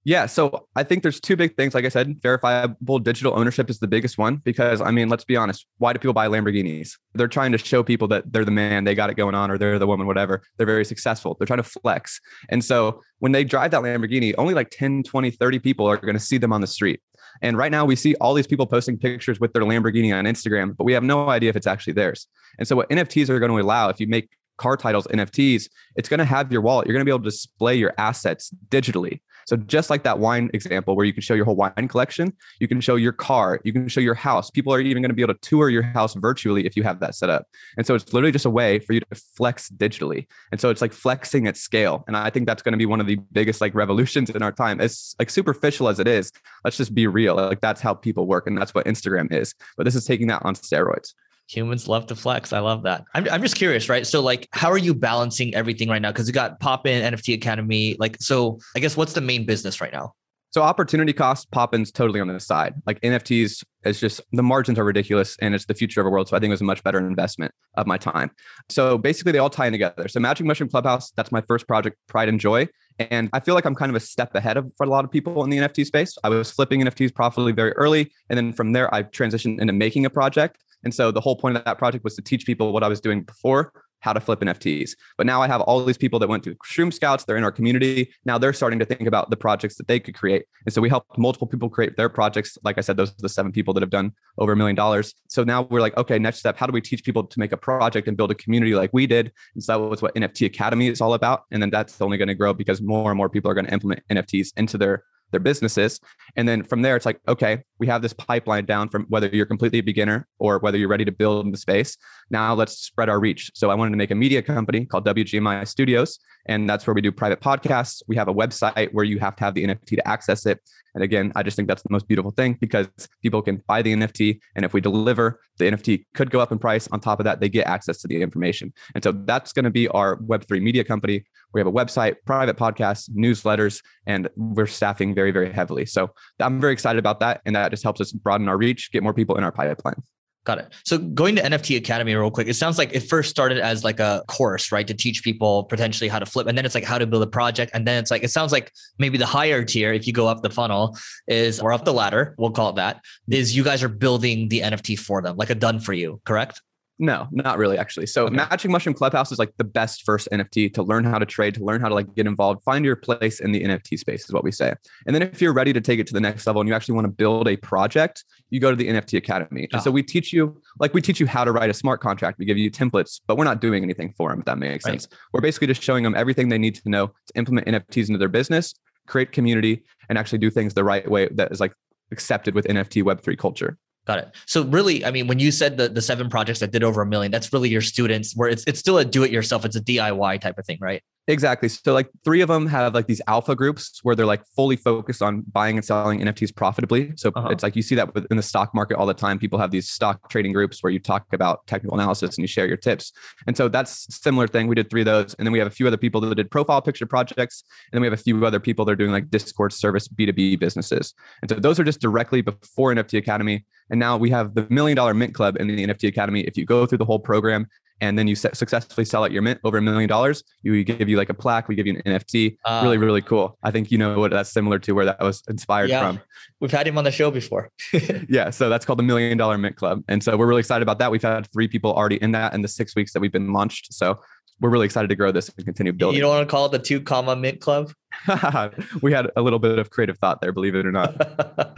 Yeah, 0.04 0.24
so 0.24 0.66
I 0.74 0.84
think 0.84 1.02
there's 1.02 1.20
two 1.20 1.36
big 1.36 1.54
things. 1.54 1.74
Like 1.74 1.84
I 1.84 1.90
said, 1.90 2.18
verifiable 2.22 2.98
digital 2.98 3.38
ownership 3.38 3.68
is 3.68 3.78
the 3.78 3.86
biggest 3.86 4.16
one 4.16 4.36
because 4.36 4.80
I 4.80 4.90
mean, 4.90 5.10
let's 5.10 5.24
be 5.24 5.36
honest. 5.36 5.66
Why 5.76 5.92
do 5.92 5.98
people 5.98 6.14
buy 6.14 6.28
Lamborghinis? 6.28 6.92
They're 7.12 7.28
trying 7.28 7.52
to 7.52 7.58
show 7.58 7.82
people 7.82 8.08
that 8.08 8.32
they're 8.32 8.46
the 8.46 8.50
man, 8.50 8.84
they 8.84 8.94
got 8.94 9.10
it 9.10 9.18
going 9.18 9.34
on, 9.34 9.50
or 9.50 9.58
they're 9.58 9.78
the 9.78 9.86
woman, 9.86 10.06
whatever. 10.06 10.42
They're 10.56 10.66
very 10.66 10.86
successful. 10.86 11.36
They're 11.38 11.46
trying 11.46 11.62
to 11.62 11.68
flex. 11.82 12.20
And 12.48 12.64
so 12.64 13.02
when 13.18 13.32
they 13.32 13.44
drive 13.44 13.72
that 13.72 13.82
Lamborghini, 13.82 14.34
only 14.38 14.54
like 14.54 14.70
10, 14.70 15.02
20, 15.02 15.30
30 15.30 15.58
people 15.58 15.86
are 15.86 15.98
going 15.98 16.14
to 16.14 16.20
see 16.20 16.38
them 16.38 16.54
on 16.54 16.62
the 16.62 16.66
street. 16.66 17.02
And 17.42 17.56
right 17.56 17.70
now 17.70 17.84
we 17.84 17.96
see 17.96 18.14
all 18.16 18.34
these 18.34 18.46
people 18.46 18.66
posting 18.66 18.98
pictures 18.98 19.40
with 19.40 19.52
their 19.52 19.62
Lamborghini 19.62 20.16
on 20.16 20.24
Instagram, 20.24 20.76
but 20.76 20.84
we 20.84 20.92
have 20.92 21.02
no 21.02 21.28
idea 21.28 21.50
if 21.50 21.56
it's 21.56 21.66
actually 21.66 21.92
theirs. 21.94 22.26
And 22.58 22.66
so 22.66 22.76
what 22.76 22.88
NFTs 22.90 23.28
are 23.28 23.38
going 23.38 23.50
to 23.50 23.58
allow, 23.58 23.88
if 23.88 24.00
you 24.00 24.06
make 24.06 24.30
car 24.56 24.76
titles 24.76 25.06
NFTs, 25.06 25.68
it's 25.96 26.08
going 26.08 26.18
to 26.18 26.24
have 26.24 26.52
your 26.52 26.60
wallet. 26.60 26.86
You're 26.86 26.94
going 26.94 27.02
to 27.02 27.04
be 27.04 27.12
able 27.12 27.24
to 27.24 27.30
display 27.30 27.76
your 27.76 27.94
assets 27.96 28.52
digitally. 28.68 29.20
So 29.48 29.56
just 29.56 29.88
like 29.88 30.02
that 30.02 30.18
wine 30.18 30.50
example 30.52 30.94
where 30.94 31.06
you 31.06 31.14
can 31.14 31.22
show 31.22 31.32
your 31.32 31.46
whole 31.46 31.56
wine 31.56 31.88
collection, 31.88 32.34
you 32.60 32.68
can 32.68 32.82
show 32.82 32.96
your 32.96 33.12
car, 33.12 33.62
you 33.64 33.72
can 33.72 33.88
show 33.88 34.00
your 34.00 34.14
house. 34.14 34.50
People 34.50 34.74
are 34.74 34.80
even 34.80 35.02
going 35.02 35.08
to 35.08 35.14
be 35.14 35.22
able 35.22 35.32
to 35.32 35.40
tour 35.40 35.70
your 35.70 35.80
house 35.82 36.12
virtually 36.12 36.66
if 36.66 36.76
you 36.76 36.82
have 36.82 37.00
that 37.00 37.14
set 37.14 37.30
up. 37.30 37.46
And 37.78 37.86
so 37.86 37.94
it's 37.94 38.12
literally 38.12 38.30
just 38.30 38.44
a 38.44 38.50
way 38.50 38.78
for 38.78 38.92
you 38.92 39.00
to 39.00 39.06
flex 39.38 39.70
digitally. 39.70 40.26
And 40.52 40.60
so 40.60 40.68
it's 40.68 40.82
like 40.82 40.92
flexing 40.92 41.46
at 41.46 41.56
scale. 41.56 42.04
And 42.06 42.14
I 42.14 42.28
think 42.28 42.46
that's 42.46 42.60
going 42.60 42.72
to 42.72 42.78
be 42.78 42.84
one 42.84 43.00
of 43.00 43.06
the 43.06 43.16
biggest 43.32 43.62
like 43.62 43.74
revolutions 43.74 44.28
in 44.28 44.42
our 44.42 44.52
time. 44.52 44.82
As 44.82 45.14
like 45.18 45.30
superficial 45.30 45.88
as 45.88 45.98
it 45.98 46.06
is, 46.06 46.30
let's 46.62 46.76
just 46.76 46.94
be 46.94 47.06
real. 47.06 47.34
Like 47.34 47.62
that's 47.62 47.80
how 47.80 47.94
people 47.94 48.26
work 48.26 48.46
and 48.46 48.58
that's 48.58 48.74
what 48.74 48.84
Instagram 48.84 49.32
is. 49.32 49.54
But 49.78 49.84
this 49.84 49.94
is 49.94 50.04
taking 50.04 50.26
that 50.26 50.44
on 50.44 50.56
steroids 50.56 51.14
humans 51.48 51.88
love 51.88 52.06
to 52.06 52.14
flex. 52.14 52.52
I 52.52 52.60
love 52.60 52.82
that. 52.82 53.04
I'm, 53.14 53.28
I'm 53.28 53.42
just 53.42 53.56
curious, 53.56 53.88
right? 53.88 54.06
So 54.06 54.20
like, 54.20 54.48
how 54.52 54.70
are 54.70 54.78
you 54.78 54.94
balancing 54.94 55.54
everything 55.54 55.88
right 55.88 56.02
now? 56.02 56.12
Cause 56.12 56.26
you 56.28 56.32
got 56.32 56.60
Poppin 56.60 57.02
NFT 57.14 57.34
Academy. 57.34 57.96
Like, 57.98 58.18
so 58.20 58.58
I 58.76 58.80
guess 58.80 58.96
what's 58.96 59.14
the 59.14 59.20
main 59.20 59.46
business 59.46 59.80
right 59.80 59.92
now? 59.92 60.12
So 60.50 60.62
opportunity 60.62 61.12
cost 61.12 61.50
Pop 61.50 61.72
Poppin's 61.72 61.92
totally 61.92 62.20
on 62.20 62.28
the 62.28 62.40
side. 62.40 62.74
Like 62.86 63.00
NFTs 63.02 63.62
is 63.84 64.00
just 64.00 64.20
the 64.32 64.42
margins 64.42 64.78
are 64.78 64.84
ridiculous 64.84 65.36
and 65.42 65.54
it's 65.54 65.66
the 65.66 65.74
future 65.74 66.00
of 66.00 66.06
our 66.06 66.12
world. 66.12 66.28
So 66.28 66.36
I 66.36 66.40
think 66.40 66.48
it 66.48 66.52
was 66.52 66.62
a 66.62 66.64
much 66.64 66.82
better 66.82 66.98
investment 66.98 67.52
of 67.74 67.86
my 67.86 67.98
time. 67.98 68.30
So 68.70 68.96
basically 68.96 69.32
they 69.32 69.38
all 69.38 69.50
tie 69.50 69.66
in 69.66 69.72
together. 69.72 70.08
So 70.08 70.20
Magic 70.20 70.46
Mushroom 70.46 70.70
Clubhouse, 70.70 71.10
that's 71.10 71.30
my 71.30 71.42
first 71.42 71.68
project, 71.68 71.98
Pride 72.08 72.30
and 72.30 72.40
Joy. 72.40 72.66
And 72.98 73.28
I 73.34 73.40
feel 73.40 73.54
like 73.54 73.66
I'm 73.66 73.74
kind 73.74 73.90
of 73.90 73.96
a 73.96 74.00
step 74.00 74.34
ahead 74.34 74.56
of 74.56 74.72
for 74.76 74.84
a 74.84 74.88
lot 74.88 75.04
of 75.04 75.10
people 75.10 75.44
in 75.44 75.50
the 75.50 75.58
NFT 75.58 75.84
space. 75.84 76.16
I 76.24 76.30
was 76.30 76.50
flipping 76.50 76.80
NFTs 76.80 77.14
profitably 77.14 77.52
very 77.52 77.72
early. 77.72 78.10
And 78.30 78.36
then 78.36 78.52
from 78.54 78.72
there, 78.72 78.92
I 78.94 79.02
transitioned 79.02 79.60
into 79.60 79.74
making 79.74 80.06
a 80.06 80.10
project. 80.10 80.58
And 80.84 80.94
so 80.94 81.10
the 81.10 81.20
whole 81.20 81.36
point 81.36 81.56
of 81.56 81.64
that 81.64 81.78
project 81.78 82.04
was 82.04 82.14
to 82.16 82.22
teach 82.22 82.46
people 82.46 82.72
what 82.72 82.82
I 82.82 82.88
was 82.88 83.00
doing 83.00 83.22
before, 83.22 83.72
how 84.00 84.12
to 84.12 84.20
flip 84.20 84.40
NFTs. 84.40 84.92
But 85.16 85.26
now 85.26 85.42
I 85.42 85.48
have 85.48 85.60
all 85.62 85.84
these 85.84 85.98
people 85.98 86.18
that 86.20 86.28
went 86.28 86.44
to 86.44 86.54
Shroom 86.66 86.92
Scouts, 86.92 87.24
they're 87.24 87.36
in 87.36 87.44
our 87.44 87.52
community. 87.52 88.12
Now 88.24 88.38
they're 88.38 88.52
starting 88.52 88.78
to 88.78 88.84
think 88.84 89.06
about 89.06 89.30
the 89.30 89.36
projects 89.36 89.76
that 89.76 89.88
they 89.88 89.98
could 89.98 90.14
create. 90.14 90.44
And 90.64 90.72
so 90.72 90.80
we 90.80 90.88
helped 90.88 91.18
multiple 91.18 91.46
people 91.46 91.68
create 91.68 91.96
their 91.96 92.08
projects. 92.08 92.56
Like 92.62 92.78
I 92.78 92.80
said, 92.80 92.96
those 92.96 93.10
are 93.10 93.14
the 93.18 93.28
seven 93.28 93.52
people 93.52 93.74
that 93.74 93.82
have 93.82 93.90
done 93.90 94.12
over 94.38 94.52
a 94.52 94.56
million 94.56 94.76
dollars. 94.76 95.14
So 95.28 95.44
now 95.44 95.62
we're 95.62 95.80
like, 95.80 95.96
okay, 95.96 96.18
next 96.18 96.38
step, 96.38 96.56
how 96.56 96.66
do 96.66 96.72
we 96.72 96.80
teach 96.80 97.04
people 97.04 97.24
to 97.24 97.38
make 97.40 97.52
a 97.52 97.56
project 97.56 98.08
and 98.08 98.16
build 98.16 98.30
a 98.30 98.36
community 98.36 98.74
like 98.74 98.90
we 98.92 99.06
did? 99.06 99.32
And 99.54 99.62
so 99.62 99.72
that 99.72 99.88
was 99.88 100.02
what 100.02 100.14
NFT 100.14 100.46
Academy 100.46 100.88
is 100.88 101.00
all 101.00 101.14
about. 101.14 101.44
And 101.50 101.60
then 101.60 101.70
that's 101.70 102.00
only 102.00 102.18
going 102.18 102.28
to 102.28 102.34
grow 102.34 102.52
because 102.52 102.80
more 102.80 103.10
and 103.10 103.16
more 103.16 103.28
people 103.28 103.50
are 103.50 103.54
going 103.54 103.66
to 103.66 103.72
implement 103.72 104.02
NFTs 104.10 104.52
into 104.56 104.78
their 104.78 105.04
their 105.30 105.40
businesses. 105.40 106.00
And 106.36 106.48
then 106.48 106.64
from 106.64 106.82
there, 106.82 106.96
it's 106.96 107.06
like, 107.06 107.20
okay, 107.28 107.62
we 107.78 107.86
have 107.86 108.02
this 108.02 108.12
pipeline 108.12 108.64
down 108.64 108.88
from 108.88 109.04
whether 109.08 109.28
you're 109.28 109.46
completely 109.46 109.80
a 109.80 109.82
beginner 109.82 110.26
or 110.38 110.58
whether 110.58 110.78
you're 110.78 110.88
ready 110.88 111.04
to 111.04 111.12
build 111.12 111.44
in 111.44 111.52
the 111.52 111.58
space. 111.58 111.96
Now 112.30 112.54
let's 112.54 112.78
spread 112.78 113.08
our 113.08 113.20
reach. 113.20 113.50
So 113.54 113.70
I 113.70 113.74
wanted 113.74 113.90
to 113.92 113.96
make 113.96 114.10
a 114.10 114.14
media 114.14 114.42
company 114.42 114.86
called 114.86 115.06
WGMI 115.06 115.66
Studios. 115.66 116.18
And 116.48 116.68
that's 116.68 116.86
where 116.86 116.94
we 116.94 117.00
do 117.00 117.12
private 117.12 117.40
podcasts. 117.40 118.02
We 118.08 118.16
have 118.16 118.28
a 118.28 118.34
website 118.34 118.88
where 118.92 119.04
you 119.04 119.18
have 119.18 119.36
to 119.36 119.44
have 119.44 119.54
the 119.54 119.64
NFT 119.64 119.96
to 119.96 120.08
access 120.08 120.46
it. 120.46 120.60
And 120.94 121.04
again, 121.04 121.30
I 121.36 121.42
just 121.42 121.56
think 121.56 121.68
that's 121.68 121.82
the 121.82 121.92
most 121.92 122.08
beautiful 122.08 122.30
thing 122.30 122.56
because 122.60 122.88
people 123.22 123.42
can 123.42 123.62
buy 123.68 123.82
the 123.82 123.94
NFT. 123.94 124.40
And 124.56 124.64
if 124.64 124.72
we 124.72 124.80
deliver, 124.80 125.40
the 125.58 125.66
NFT 125.66 126.06
could 126.14 126.30
go 126.30 126.40
up 126.40 126.50
in 126.50 126.58
price. 126.58 126.88
On 126.88 126.98
top 126.98 127.20
of 127.20 127.24
that, 127.24 127.40
they 127.40 127.48
get 127.48 127.66
access 127.66 127.98
to 127.98 128.08
the 128.08 128.20
information. 128.22 128.72
And 128.94 129.04
so 129.04 129.12
that's 129.12 129.52
going 129.52 129.64
to 129.64 129.70
be 129.70 129.88
our 129.88 130.16
Web3 130.16 130.62
media 130.62 130.84
company. 130.84 131.24
We 131.52 131.60
have 131.60 131.66
a 131.66 131.72
website, 131.72 132.16
private 132.26 132.56
podcasts, 132.56 133.10
newsletters, 133.10 133.82
and 134.06 134.28
we're 134.36 134.66
staffing 134.66 135.14
very, 135.14 135.30
very 135.30 135.52
heavily. 135.52 135.86
So 135.86 136.10
I'm 136.40 136.60
very 136.60 136.72
excited 136.72 136.98
about 136.98 137.20
that. 137.20 137.42
And 137.44 137.54
that 137.54 137.70
just 137.70 137.82
helps 137.82 138.00
us 138.00 138.12
broaden 138.12 138.48
our 138.48 138.56
reach, 138.56 138.90
get 138.90 139.02
more 139.02 139.14
people 139.14 139.36
in 139.36 139.44
our 139.44 139.52
pipeline. 139.52 140.02
Got 140.48 140.60
it. 140.60 140.72
So 140.86 140.96
going 140.96 141.36
to 141.36 141.42
NFT 141.42 141.76
Academy 141.76 142.14
real 142.14 142.30
quick, 142.30 142.48
it 142.48 142.54
sounds 142.54 142.78
like 142.78 142.94
it 142.94 143.00
first 143.00 143.28
started 143.28 143.58
as 143.58 143.84
like 143.84 144.00
a 144.00 144.24
course, 144.28 144.72
right? 144.72 144.86
To 144.86 144.94
teach 144.94 145.22
people 145.22 145.64
potentially 145.64 146.08
how 146.08 146.18
to 146.18 146.24
flip. 146.24 146.46
And 146.46 146.56
then 146.56 146.64
it's 146.64 146.74
like 146.74 146.84
how 146.84 146.96
to 146.96 147.06
build 147.06 147.22
a 147.22 147.26
project. 147.26 147.72
And 147.74 147.86
then 147.86 147.98
it's 148.02 148.10
like, 148.10 148.22
it 148.24 148.30
sounds 148.30 148.50
like 148.50 148.72
maybe 148.98 149.18
the 149.18 149.26
higher 149.26 149.62
tier, 149.62 149.92
if 149.92 150.06
you 150.06 150.14
go 150.14 150.26
up 150.26 150.40
the 150.40 150.48
funnel, 150.48 150.96
is 151.26 151.60
or 151.60 151.74
up 151.74 151.84
the 151.84 151.92
ladder, 151.92 152.34
we'll 152.38 152.50
call 152.50 152.70
it 152.70 152.76
that, 152.76 153.02
is 153.28 153.54
you 153.54 153.62
guys 153.62 153.82
are 153.82 153.90
building 153.90 154.48
the 154.48 154.60
NFT 154.60 154.98
for 154.98 155.20
them, 155.20 155.36
like 155.36 155.50
a 155.50 155.54
done 155.54 155.80
for 155.80 155.92
you, 155.92 156.18
correct? 156.24 156.62
No, 157.00 157.28
not 157.30 157.58
really 157.58 157.78
actually. 157.78 158.06
So 158.06 158.26
okay. 158.26 158.34
Magic 158.34 158.70
Mushroom 158.70 158.94
Clubhouse 158.94 159.30
is 159.30 159.38
like 159.38 159.52
the 159.56 159.64
best 159.64 160.02
first 160.04 160.28
NFT 160.32 160.74
to 160.74 160.82
learn 160.82 161.04
how 161.04 161.18
to 161.18 161.26
trade, 161.26 161.54
to 161.54 161.64
learn 161.64 161.80
how 161.80 161.88
to 161.88 161.94
like 161.94 162.12
get 162.14 162.26
involved, 162.26 162.62
find 162.64 162.84
your 162.84 162.96
place 162.96 163.38
in 163.38 163.52
the 163.52 163.62
NFT 163.62 163.98
space 163.98 164.24
is 164.24 164.32
what 164.32 164.42
we 164.42 164.50
say. 164.50 164.74
And 165.06 165.14
then 165.14 165.22
if 165.22 165.40
you're 165.40 165.52
ready 165.52 165.72
to 165.72 165.80
take 165.80 166.00
it 166.00 166.08
to 166.08 166.12
the 166.12 166.20
next 166.20 166.46
level 166.46 166.60
and 166.60 166.68
you 166.68 166.74
actually 166.74 166.96
want 166.96 167.04
to 167.04 167.12
build 167.12 167.46
a 167.46 167.56
project, 167.56 168.24
you 168.50 168.58
go 168.58 168.70
to 168.70 168.76
the 168.76 168.88
NFT 168.88 169.16
Academy. 169.16 169.68
Oh. 169.72 169.76
And 169.76 169.82
so 169.82 169.90
ah. 169.90 169.92
we 169.92 170.02
teach 170.02 170.32
you 170.32 170.60
like 170.80 170.92
we 170.92 171.00
teach 171.00 171.20
you 171.20 171.26
how 171.26 171.44
to 171.44 171.52
write 171.52 171.70
a 171.70 171.74
smart 171.74 172.00
contract. 172.00 172.38
We 172.38 172.44
give 172.44 172.58
you 172.58 172.70
templates, 172.70 173.20
but 173.26 173.36
we're 173.36 173.44
not 173.44 173.60
doing 173.60 173.84
anything 173.84 174.12
for 174.16 174.30
them 174.30 174.40
if 174.40 174.46
that 174.46 174.58
makes 174.58 174.84
right. 174.84 175.00
sense. 175.00 175.08
We're 175.32 175.40
basically 175.40 175.68
just 175.68 175.82
showing 175.82 176.02
them 176.02 176.16
everything 176.16 176.48
they 176.48 176.58
need 176.58 176.74
to 176.76 176.88
know 176.88 177.06
to 177.06 177.32
implement 177.36 177.68
NFTs 177.68 178.08
into 178.08 178.18
their 178.18 178.28
business, 178.28 178.74
create 179.06 179.30
community 179.30 179.84
and 180.08 180.18
actually 180.18 180.38
do 180.38 180.50
things 180.50 180.74
the 180.74 180.84
right 180.84 181.08
way 181.08 181.28
that 181.32 181.52
is 181.52 181.60
like 181.60 181.74
accepted 182.10 182.54
with 182.54 182.66
NFT 182.66 183.04
web3 183.04 183.38
culture. 183.38 183.78
Got 184.08 184.20
it. 184.20 184.34
So 184.46 184.64
really, 184.64 185.04
I 185.04 185.10
mean, 185.10 185.26
when 185.26 185.38
you 185.38 185.52
said 185.52 185.76
the, 185.76 185.86
the 185.90 186.00
seven 186.00 186.30
projects 186.30 186.60
that 186.60 186.72
did 186.72 186.82
over 186.82 187.02
a 187.02 187.06
million, 187.06 187.30
that's 187.30 187.52
really 187.52 187.68
your 187.68 187.82
students 187.82 188.34
where 188.34 188.48
it's, 188.48 188.64
it's 188.66 188.78
still 188.78 188.96
a 188.96 189.04
do 189.04 189.22
it 189.22 189.30
yourself. 189.30 189.66
It's 189.66 189.76
a 189.76 189.82
DIY 189.82 190.40
type 190.40 190.58
of 190.58 190.64
thing, 190.64 190.78
right? 190.80 191.02
Exactly. 191.28 191.68
So 191.68 191.92
like 191.92 192.08
three 192.24 192.40
of 192.40 192.48
them 192.48 192.66
have 192.66 192.94
like 192.94 193.06
these 193.06 193.20
alpha 193.26 193.54
groups 193.54 194.00
where 194.02 194.16
they're 194.16 194.24
like 194.24 194.46
fully 194.56 194.76
focused 194.76 195.20
on 195.20 195.42
buying 195.52 195.76
and 195.76 195.84
selling 195.84 196.20
NFTs 196.20 196.56
profitably. 196.56 197.12
So 197.16 197.30
uh-huh. 197.36 197.50
it's 197.50 197.62
like 197.62 197.76
you 197.76 197.82
see 197.82 197.94
that 197.96 198.08
in 198.30 198.38
the 198.38 198.42
stock 198.42 198.74
market 198.74 198.96
all 198.96 199.04
the 199.04 199.12
time. 199.12 199.38
People 199.38 199.58
have 199.58 199.70
these 199.70 199.90
stock 199.90 200.30
trading 200.30 200.54
groups 200.54 200.82
where 200.82 200.90
you 200.90 200.98
talk 200.98 201.26
about 201.34 201.66
technical 201.66 201.98
analysis 201.98 202.38
and 202.38 202.42
you 202.42 202.46
share 202.46 202.66
your 202.66 202.78
tips. 202.78 203.12
And 203.46 203.54
so 203.54 203.68
that's 203.68 204.06
similar 204.08 204.48
thing. 204.48 204.68
We 204.68 204.74
did 204.74 204.88
three 204.88 205.02
of 205.02 205.04
those. 205.04 205.34
And 205.34 205.46
then 205.46 205.52
we 205.52 205.58
have 205.58 205.68
a 205.68 205.70
few 205.70 205.86
other 205.86 205.98
people 205.98 206.22
that 206.22 206.34
did 206.34 206.50
profile 206.50 206.80
picture 206.80 207.04
projects. 207.04 207.62
And 207.92 207.98
then 207.98 208.00
we 208.00 208.06
have 208.06 208.18
a 208.18 208.22
few 208.22 208.46
other 208.46 208.58
people 208.58 208.86
that 208.86 208.92
are 208.92 208.96
doing 208.96 209.12
like 209.12 209.28
Discord 209.28 209.74
service 209.74 210.08
B2B 210.08 210.58
businesses. 210.58 211.12
And 211.42 211.50
so 211.50 211.56
those 211.56 211.78
are 211.78 211.84
just 211.84 212.00
directly 212.00 212.40
before 212.40 212.94
NFT 212.94 213.18
Academy. 213.18 213.66
And 213.90 214.00
now 214.00 214.16
we 214.16 214.30
have 214.30 214.54
the 214.54 214.66
million 214.70 214.96
dollar 214.96 215.12
mint 215.12 215.34
club 215.34 215.58
in 215.58 215.66
the 215.66 215.86
NFT 215.86 216.08
Academy. 216.08 216.40
If 216.40 216.56
you 216.56 216.64
go 216.64 216.86
through 216.86 216.98
the 216.98 217.04
whole 217.04 217.18
program, 217.18 217.66
and 218.00 218.18
then 218.18 218.28
you 218.28 218.34
successfully 218.34 219.04
sell 219.04 219.24
at 219.24 219.32
your 219.32 219.42
mint 219.42 219.60
over 219.64 219.78
a 219.78 219.82
million 219.82 220.08
dollars, 220.08 220.44
we 220.64 220.84
give 220.84 221.08
you 221.08 221.16
like 221.16 221.28
a 221.28 221.34
plaque, 221.34 221.68
we 221.68 221.74
give 221.74 221.86
you 221.86 222.00
an 222.04 222.18
NFT. 222.18 222.56
Uh, 222.64 222.80
really, 222.82 222.98
really 222.98 223.22
cool. 223.22 223.58
I 223.62 223.70
think 223.70 223.90
you 223.90 223.98
know 223.98 224.18
what 224.18 224.30
that's 224.30 224.50
similar 224.50 224.78
to 224.80 224.92
where 224.92 225.04
that 225.04 225.20
was 225.20 225.42
inspired 225.48 225.90
yeah, 225.90 226.00
from. 226.00 226.20
We've 226.60 226.70
had 226.70 226.86
him 226.86 226.98
on 226.98 227.04
the 227.04 227.10
show 227.10 227.30
before. 227.30 227.70
yeah, 228.28 228.50
so 228.50 228.68
that's 228.68 228.84
called 228.84 228.98
the 228.98 229.04
Million 229.04 229.36
Dollar 229.36 229.58
Mint 229.58 229.76
Club, 229.76 230.02
and 230.08 230.22
so 230.22 230.36
we're 230.36 230.46
really 230.46 230.60
excited 230.60 230.82
about 230.82 230.98
that. 230.98 231.10
We've 231.10 231.22
had 231.22 231.50
three 231.52 231.68
people 231.68 231.92
already 231.92 232.16
in 232.16 232.32
that 232.32 232.54
in 232.54 232.62
the 232.62 232.68
six 232.68 232.94
weeks 232.94 233.12
that 233.12 233.20
we've 233.20 233.32
been 233.32 233.52
launched. 233.52 233.92
So 233.92 234.20
we're 234.60 234.70
really 234.70 234.86
excited 234.86 235.08
to 235.08 235.16
grow 235.16 235.30
this 235.30 235.48
and 235.48 235.64
continue 235.64 235.92
building. 235.92 236.16
You 236.16 236.22
don't 236.22 236.30
want 236.30 236.48
to 236.48 236.50
call 236.50 236.66
it 236.66 236.72
the 236.72 236.78
two 236.78 237.00
comma 237.00 237.36
mint 237.36 237.60
club? 237.60 237.92
we 239.02 239.12
had 239.12 239.30
a 239.36 239.42
little 239.42 239.58
bit 239.58 239.78
of 239.78 239.90
creative 239.90 240.18
thought 240.18 240.40
there, 240.40 240.52
believe 240.52 240.74
it 240.74 240.86
or 240.86 240.92
not. 240.92 241.16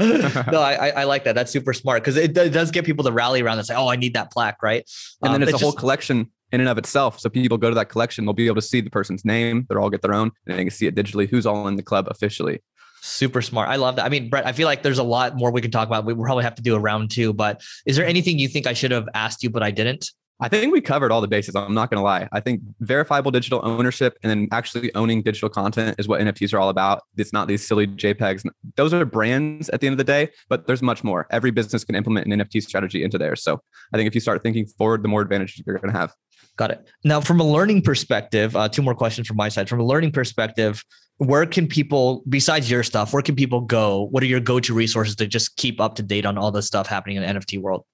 no, 0.50 0.60
I, 0.60 0.90
I 0.90 1.04
like 1.04 1.24
that. 1.24 1.34
That's 1.34 1.50
super 1.50 1.72
smart 1.72 2.02
because 2.02 2.16
it, 2.16 2.36
it, 2.36 2.50
does 2.50 2.70
get 2.70 2.84
people 2.84 3.04
to 3.04 3.12
rally 3.12 3.42
around 3.42 3.58
and 3.58 3.66
say, 3.66 3.74
"Oh, 3.74 3.88
I 3.88 3.96
need 3.96 4.14
that 4.14 4.30
plaque," 4.30 4.62
right? 4.62 4.88
And 5.22 5.28
um, 5.28 5.32
then 5.34 5.42
it's, 5.42 5.52
it's 5.52 5.62
a 5.62 5.64
whole 5.64 5.72
collection 5.72 6.30
in 6.52 6.60
and 6.60 6.68
of 6.68 6.78
itself. 6.78 7.20
So 7.20 7.28
people 7.28 7.58
go 7.58 7.68
to 7.68 7.74
that 7.74 7.88
collection, 7.88 8.24
they'll 8.24 8.32
be 8.32 8.46
able 8.46 8.56
to 8.56 8.62
see 8.62 8.80
the 8.80 8.90
person's 8.90 9.24
name. 9.24 9.66
They'll 9.68 9.78
all 9.78 9.90
get 9.90 10.02
their 10.02 10.14
own, 10.14 10.30
and 10.46 10.58
they 10.58 10.64
can 10.64 10.70
see 10.70 10.86
it 10.86 10.94
digitally. 10.94 11.28
Who's 11.28 11.46
all 11.46 11.68
in 11.68 11.76
the 11.76 11.82
club 11.82 12.06
officially? 12.10 12.62
Super 13.02 13.40
smart. 13.40 13.68
I 13.68 13.76
love 13.76 13.96
that. 13.96 14.04
I 14.04 14.08
mean, 14.10 14.28
Brett, 14.28 14.46
I 14.46 14.52
feel 14.52 14.66
like 14.66 14.82
there's 14.82 14.98
a 14.98 15.02
lot 15.02 15.36
more 15.36 15.50
we 15.50 15.62
can 15.62 15.70
talk 15.70 15.88
about. 15.88 16.04
We 16.04 16.14
probably 16.14 16.44
have 16.44 16.54
to 16.56 16.62
do 16.62 16.74
a 16.74 16.78
round 16.78 17.10
two, 17.10 17.32
but 17.32 17.62
is 17.86 17.96
there 17.96 18.06
anything 18.06 18.38
you 18.38 18.46
think 18.46 18.66
I 18.66 18.74
should 18.74 18.90
have 18.90 19.08
asked 19.14 19.42
you, 19.42 19.50
but 19.50 19.62
I 19.62 19.70
didn't? 19.70 20.10
I 20.42 20.48
think 20.48 20.72
we 20.72 20.80
covered 20.80 21.12
all 21.12 21.20
the 21.20 21.28
bases. 21.28 21.54
I'm 21.54 21.74
not 21.74 21.90
going 21.90 21.98
to 21.98 22.02
lie. 22.02 22.28
I 22.32 22.40
think 22.40 22.62
verifiable 22.80 23.30
digital 23.30 23.60
ownership 23.62 24.18
and 24.22 24.30
then 24.30 24.48
actually 24.52 24.94
owning 24.94 25.22
digital 25.22 25.50
content 25.50 25.96
is 25.98 26.08
what 26.08 26.20
NFTs 26.20 26.54
are 26.54 26.58
all 26.58 26.70
about. 26.70 27.02
It's 27.18 27.32
not 27.32 27.46
these 27.46 27.66
silly 27.66 27.86
JPEGs. 27.86 28.48
Those 28.76 28.94
are 28.94 29.04
brands 29.04 29.68
at 29.68 29.80
the 29.80 29.86
end 29.86 29.94
of 29.94 29.98
the 29.98 30.04
day, 30.04 30.30
but 30.48 30.66
there's 30.66 30.82
much 30.82 31.04
more. 31.04 31.26
Every 31.30 31.50
business 31.50 31.84
can 31.84 31.94
implement 31.94 32.26
an 32.26 32.40
NFT 32.40 32.62
strategy 32.62 33.04
into 33.04 33.18
there. 33.18 33.36
So 33.36 33.60
I 33.92 33.98
think 33.98 34.08
if 34.08 34.14
you 34.14 34.20
start 34.20 34.42
thinking 34.42 34.66
forward, 34.66 35.02
the 35.02 35.08
more 35.08 35.20
advantage 35.20 35.62
you're 35.66 35.76
going 35.78 35.92
to 35.92 35.98
have. 35.98 36.14
Got 36.56 36.70
it. 36.70 36.88
Now, 37.04 37.20
from 37.20 37.40
a 37.40 37.44
learning 37.44 37.82
perspective, 37.82 38.56
uh, 38.56 38.68
two 38.68 38.82
more 38.82 38.94
questions 38.94 39.28
from 39.28 39.36
my 39.36 39.48
side. 39.48 39.68
From 39.68 39.80
a 39.80 39.84
learning 39.84 40.12
perspective, 40.12 40.84
where 41.18 41.44
can 41.44 41.66
people, 41.66 42.22
besides 42.28 42.70
your 42.70 42.82
stuff, 42.82 43.12
where 43.12 43.22
can 43.22 43.36
people 43.36 43.60
go? 43.60 44.08
What 44.10 44.22
are 44.22 44.26
your 44.26 44.40
go-to 44.40 44.72
resources 44.72 45.16
to 45.16 45.26
just 45.26 45.56
keep 45.56 45.80
up 45.80 45.96
to 45.96 46.02
date 46.02 46.24
on 46.24 46.38
all 46.38 46.50
the 46.50 46.62
stuff 46.62 46.86
happening 46.86 47.16
in 47.16 47.22
the 47.22 47.28
NFT 47.28 47.60
world? 47.60 47.84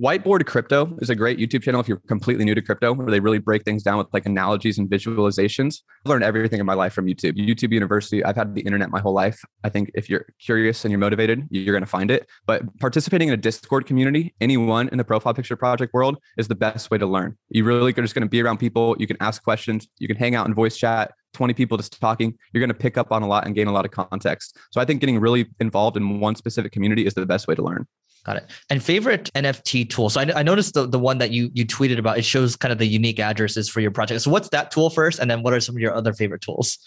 Whiteboard 0.00 0.46
Crypto 0.46 0.96
is 1.00 1.10
a 1.10 1.16
great 1.16 1.40
YouTube 1.40 1.64
channel 1.64 1.80
if 1.80 1.88
you're 1.88 2.00
completely 2.06 2.44
new 2.44 2.54
to 2.54 2.62
crypto, 2.62 2.92
where 2.92 3.10
they 3.10 3.18
really 3.18 3.40
break 3.40 3.64
things 3.64 3.82
down 3.82 3.98
with 3.98 4.06
like 4.12 4.26
analogies 4.26 4.78
and 4.78 4.88
visualizations. 4.88 5.82
I've 6.04 6.10
learned 6.10 6.22
everything 6.22 6.60
in 6.60 6.66
my 6.66 6.74
life 6.74 6.92
from 6.92 7.06
YouTube. 7.06 7.32
YouTube 7.32 7.72
University, 7.72 8.24
I've 8.24 8.36
had 8.36 8.54
the 8.54 8.60
internet 8.60 8.90
my 8.90 9.00
whole 9.00 9.12
life. 9.12 9.44
I 9.64 9.70
think 9.70 9.90
if 9.94 10.08
you're 10.08 10.26
curious 10.38 10.84
and 10.84 10.92
you're 10.92 11.00
motivated, 11.00 11.48
you're 11.50 11.74
going 11.74 11.82
to 11.82 11.90
find 11.90 12.12
it. 12.12 12.28
But 12.46 12.62
participating 12.78 13.26
in 13.26 13.34
a 13.34 13.36
Discord 13.36 13.86
community, 13.86 14.36
anyone 14.40 14.88
in 14.90 14.98
the 14.98 15.04
profile 15.04 15.34
picture 15.34 15.56
project 15.56 15.92
world 15.92 16.18
is 16.36 16.46
the 16.46 16.54
best 16.54 16.92
way 16.92 16.98
to 16.98 17.06
learn. 17.06 17.36
You 17.48 17.64
really 17.64 17.90
are 17.90 18.02
just 18.02 18.14
going 18.14 18.22
to 18.22 18.28
be 18.28 18.40
around 18.40 18.58
people. 18.58 18.94
You 19.00 19.08
can 19.08 19.16
ask 19.18 19.42
questions, 19.42 19.88
you 19.98 20.06
can 20.06 20.16
hang 20.16 20.36
out 20.36 20.46
in 20.46 20.54
voice 20.54 20.76
chat. 20.76 21.10
20 21.34 21.54
people 21.54 21.76
just 21.76 22.00
talking, 22.00 22.34
you're 22.52 22.60
going 22.60 22.68
to 22.68 22.74
pick 22.74 22.96
up 22.96 23.12
on 23.12 23.22
a 23.22 23.26
lot 23.26 23.46
and 23.46 23.54
gain 23.54 23.66
a 23.66 23.72
lot 23.72 23.84
of 23.84 23.90
context. 23.90 24.56
So 24.70 24.80
I 24.80 24.84
think 24.84 25.00
getting 25.00 25.18
really 25.18 25.46
involved 25.60 25.96
in 25.96 26.20
one 26.20 26.36
specific 26.36 26.72
community 26.72 27.04
is 27.04 27.14
the 27.14 27.26
best 27.26 27.48
way 27.48 27.54
to 27.54 27.62
learn. 27.62 27.86
Got 28.28 28.36
it. 28.36 28.50
And 28.68 28.82
favorite 28.82 29.30
NFT 29.34 29.88
tool. 29.88 30.10
So 30.10 30.20
I, 30.20 30.40
I, 30.40 30.42
noticed 30.42 30.74
the, 30.74 30.86
the 30.86 30.98
one 30.98 31.16
that 31.16 31.30
you 31.30 31.50
you 31.54 31.64
tweeted 31.64 31.98
about. 31.98 32.18
It 32.18 32.26
shows 32.26 32.56
kind 32.56 32.72
of 32.72 32.78
the 32.78 32.84
unique 32.84 33.18
addresses 33.18 33.70
for 33.70 33.80
your 33.80 33.90
project. 33.90 34.20
So 34.20 34.30
what's 34.30 34.50
that 34.50 34.70
tool 34.70 34.90
first, 34.90 35.18
and 35.18 35.30
then 35.30 35.42
what 35.42 35.54
are 35.54 35.60
some 35.60 35.74
of 35.74 35.80
your 35.80 35.94
other 35.94 36.12
favorite 36.12 36.42
tools? 36.42 36.78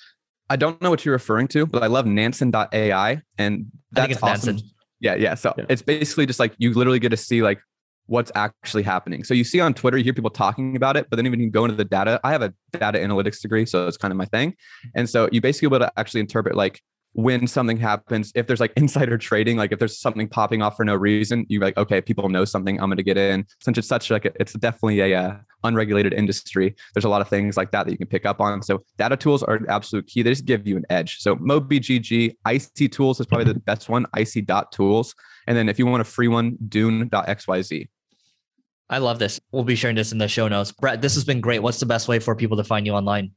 I 0.51 0.55
don't 0.55 0.79
know 0.83 0.91
what 0.91 1.03
you're 1.03 1.13
referring 1.13 1.47
to, 1.47 1.65
but 1.65 1.81
I 1.81 1.87
love 1.87 2.05
Nansen.ai, 2.05 3.23
and 3.39 3.65
that's 3.91 4.21
awesome. 4.21 4.57
Nansen. 4.57 4.69
Yeah, 4.99 5.15
yeah. 5.15 5.33
So 5.33 5.51
yeah. 5.57 5.65
it's 5.67 5.81
basically 5.81 6.27
just 6.27 6.39
like 6.39 6.53
you 6.59 6.75
literally 6.75 6.99
get 6.99 7.09
to 7.09 7.17
see 7.17 7.41
like 7.41 7.59
what's 8.05 8.31
actually 8.35 8.83
happening. 8.83 9.23
So 9.23 9.33
you 9.33 9.43
see 9.43 9.59
on 9.59 9.73
Twitter, 9.73 9.97
you 9.97 10.03
hear 10.03 10.13
people 10.13 10.29
talking 10.29 10.75
about 10.75 10.95
it, 10.95 11.07
but 11.09 11.15
then 11.15 11.25
even 11.25 11.39
you 11.39 11.49
go 11.49 11.65
into 11.65 11.75
the 11.75 11.85
data. 11.85 12.19
I 12.23 12.33
have 12.33 12.43
a 12.43 12.53
data 12.71 12.99
analytics 12.99 13.41
degree, 13.41 13.65
so 13.65 13.87
it's 13.87 13.97
kind 13.97 14.11
of 14.11 14.17
my 14.17 14.25
thing. 14.25 14.53
And 14.93 15.09
so 15.09 15.27
you 15.31 15.41
basically 15.41 15.69
able 15.69 15.79
to 15.79 15.91
actually 15.97 16.19
interpret 16.19 16.55
like 16.55 16.83
when 17.13 17.45
something 17.47 17.77
happens, 17.77 18.31
if 18.35 18.47
there's 18.47 18.59
like 18.59 18.73
insider 18.77 19.17
trading, 19.17 19.57
like 19.57 19.71
if 19.71 19.79
there's 19.79 19.99
something 19.99 20.27
popping 20.27 20.61
off 20.61 20.77
for 20.77 20.85
no 20.85 20.95
reason, 20.95 21.45
you're 21.49 21.61
like, 21.61 21.77
okay, 21.77 22.01
people 22.01 22.27
know 22.29 22.45
something, 22.45 22.79
I'm 22.79 22.89
going 22.89 22.97
to 22.97 23.03
get 23.03 23.17
in. 23.17 23.45
Since 23.61 23.77
it's 23.77 23.87
such 23.87 24.09
like 24.09 24.25
a, 24.25 24.31
it's 24.39 24.53
definitely 24.53 24.99
a 25.01 25.19
uh, 25.19 25.37
unregulated 25.63 26.13
industry. 26.13 26.75
There's 26.93 27.05
a 27.05 27.09
lot 27.09 27.21
of 27.21 27.27
things 27.27 27.57
like 27.57 27.71
that 27.71 27.85
that 27.85 27.91
you 27.91 27.97
can 27.97 28.07
pick 28.07 28.25
up 28.25 28.39
on. 28.39 28.61
So 28.61 28.83
data 28.97 29.17
tools 29.17 29.43
are 29.43 29.59
absolute 29.67 30.07
key. 30.07 30.21
They 30.21 30.31
just 30.31 30.45
give 30.45 30.67
you 30.67 30.77
an 30.77 30.85
edge. 30.89 31.19
So 31.19 31.35
MobiGG, 31.35 32.35
IC 32.47 32.91
Tools 32.91 33.19
is 33.19 33.25
probably 33.25 33.53
the 33.53 33.59
best 33.59 33.89
one. 33.89 34.05
IC 34.15 34.47
Tools, 34.71 35.15
and 35.47 35.57
then 35.57 35.69
if 35.69 35.79
you 35.79 35.85
want 35.85 36.01
a 36.01 36.05
free 36.05 36.27
one, 36.27 36.57
Dune.xyz. 36.67 37.87
I 38.89 38.97
love 38.97 39.19
this. 39.19 39.39
We'll 39.51 39.63
be 39.63 39.75
sharing 39.75 39.95
this 39.95 40.11
in 40.11 40.17
the 40.17 40.27
show 40.27 40.49
notes. 40.49 40.73
Brett, 40.73 41.01
this 41.01 41.15
has 41.15 41.23
been 41.23 41.39
great. 41.39 41.59
What's 41.59 41.79
the 41.79 41.85
best 41.85 42.09
way 42.09 42.19
for 42.19 42.35
people 42.35 42.57
to 42.57 42.63
find 42.63 42.85
you 42.85 42.93
online? 42.93 43.31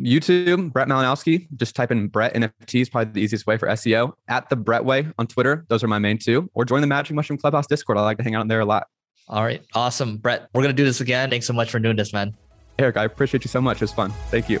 YouTube, 0.00 0.72
Brett 0.72 0.88
Malinowski. 0.88 1.46
Just 1.56 1.76
type 1.76 1.90
in 1.90 2.08
Brett 2.08 2.34
NFT 2.34 2.82
is 2.82 2.88
probably 2.88 3.12
the 3.12 3.20
easiest 3.20 3.46
way 3.46 3.56
for 3.56 3.68
SEO. 3.68 4.12
At 4.28 4.48
the 4.48 4.56
Brett 4.56 4.84
Way 4.84 5.08
on 5.18 5.26
Twitter. 5.26 5.64
Those 5.68 5.84
are 5.84 5.88
my 5.88 5.98
main 5.98 6.18
two. 6.18 6.50
Or 6.54 6.64
join 6.64 6.80
the 6.80 6.86
Magic 6.86 7.14
Mushroom 7.14 7.38
Clubhouse 7.38 7.66
Discord. 7.66 7.98
I 7.98 8.02
like 8.02 8.18
to 8.18 8.24
hang 8.24 8.34
out 8.34 8.42
in 8.42 8.48
there 8.48 8.60
a 8.60 8.64
lot. 8.64 8.86
All 9.28 9.44
right. 9.44 9.62
Awesome. 9.74 10.16
Brett, 10.16 10.48
we're 10.54 10.62
going 10.62 10.74
to 10.74 10.80
do 10.80 10.84
this 10.84 11.00
again. 11.00 11.30
Thanks 11.30 11.46
so 11.46 11.52
much 11.52 11.70
for 11.70 11.78
doing 11.78 11.96
this, 11.96 12.12
man. 12.12 12.34
Eric, 12.78 12.96
I 12.96 13.04
appreciate 13.04 13.44
you 13.44 13.48
so 13.48 13.60
much. 13.60 13.76
It 13.76 13.82
was 13.82 13.92
fun. 13.92 14.10
Thank 14.30 14.48
you. 14.48 14.60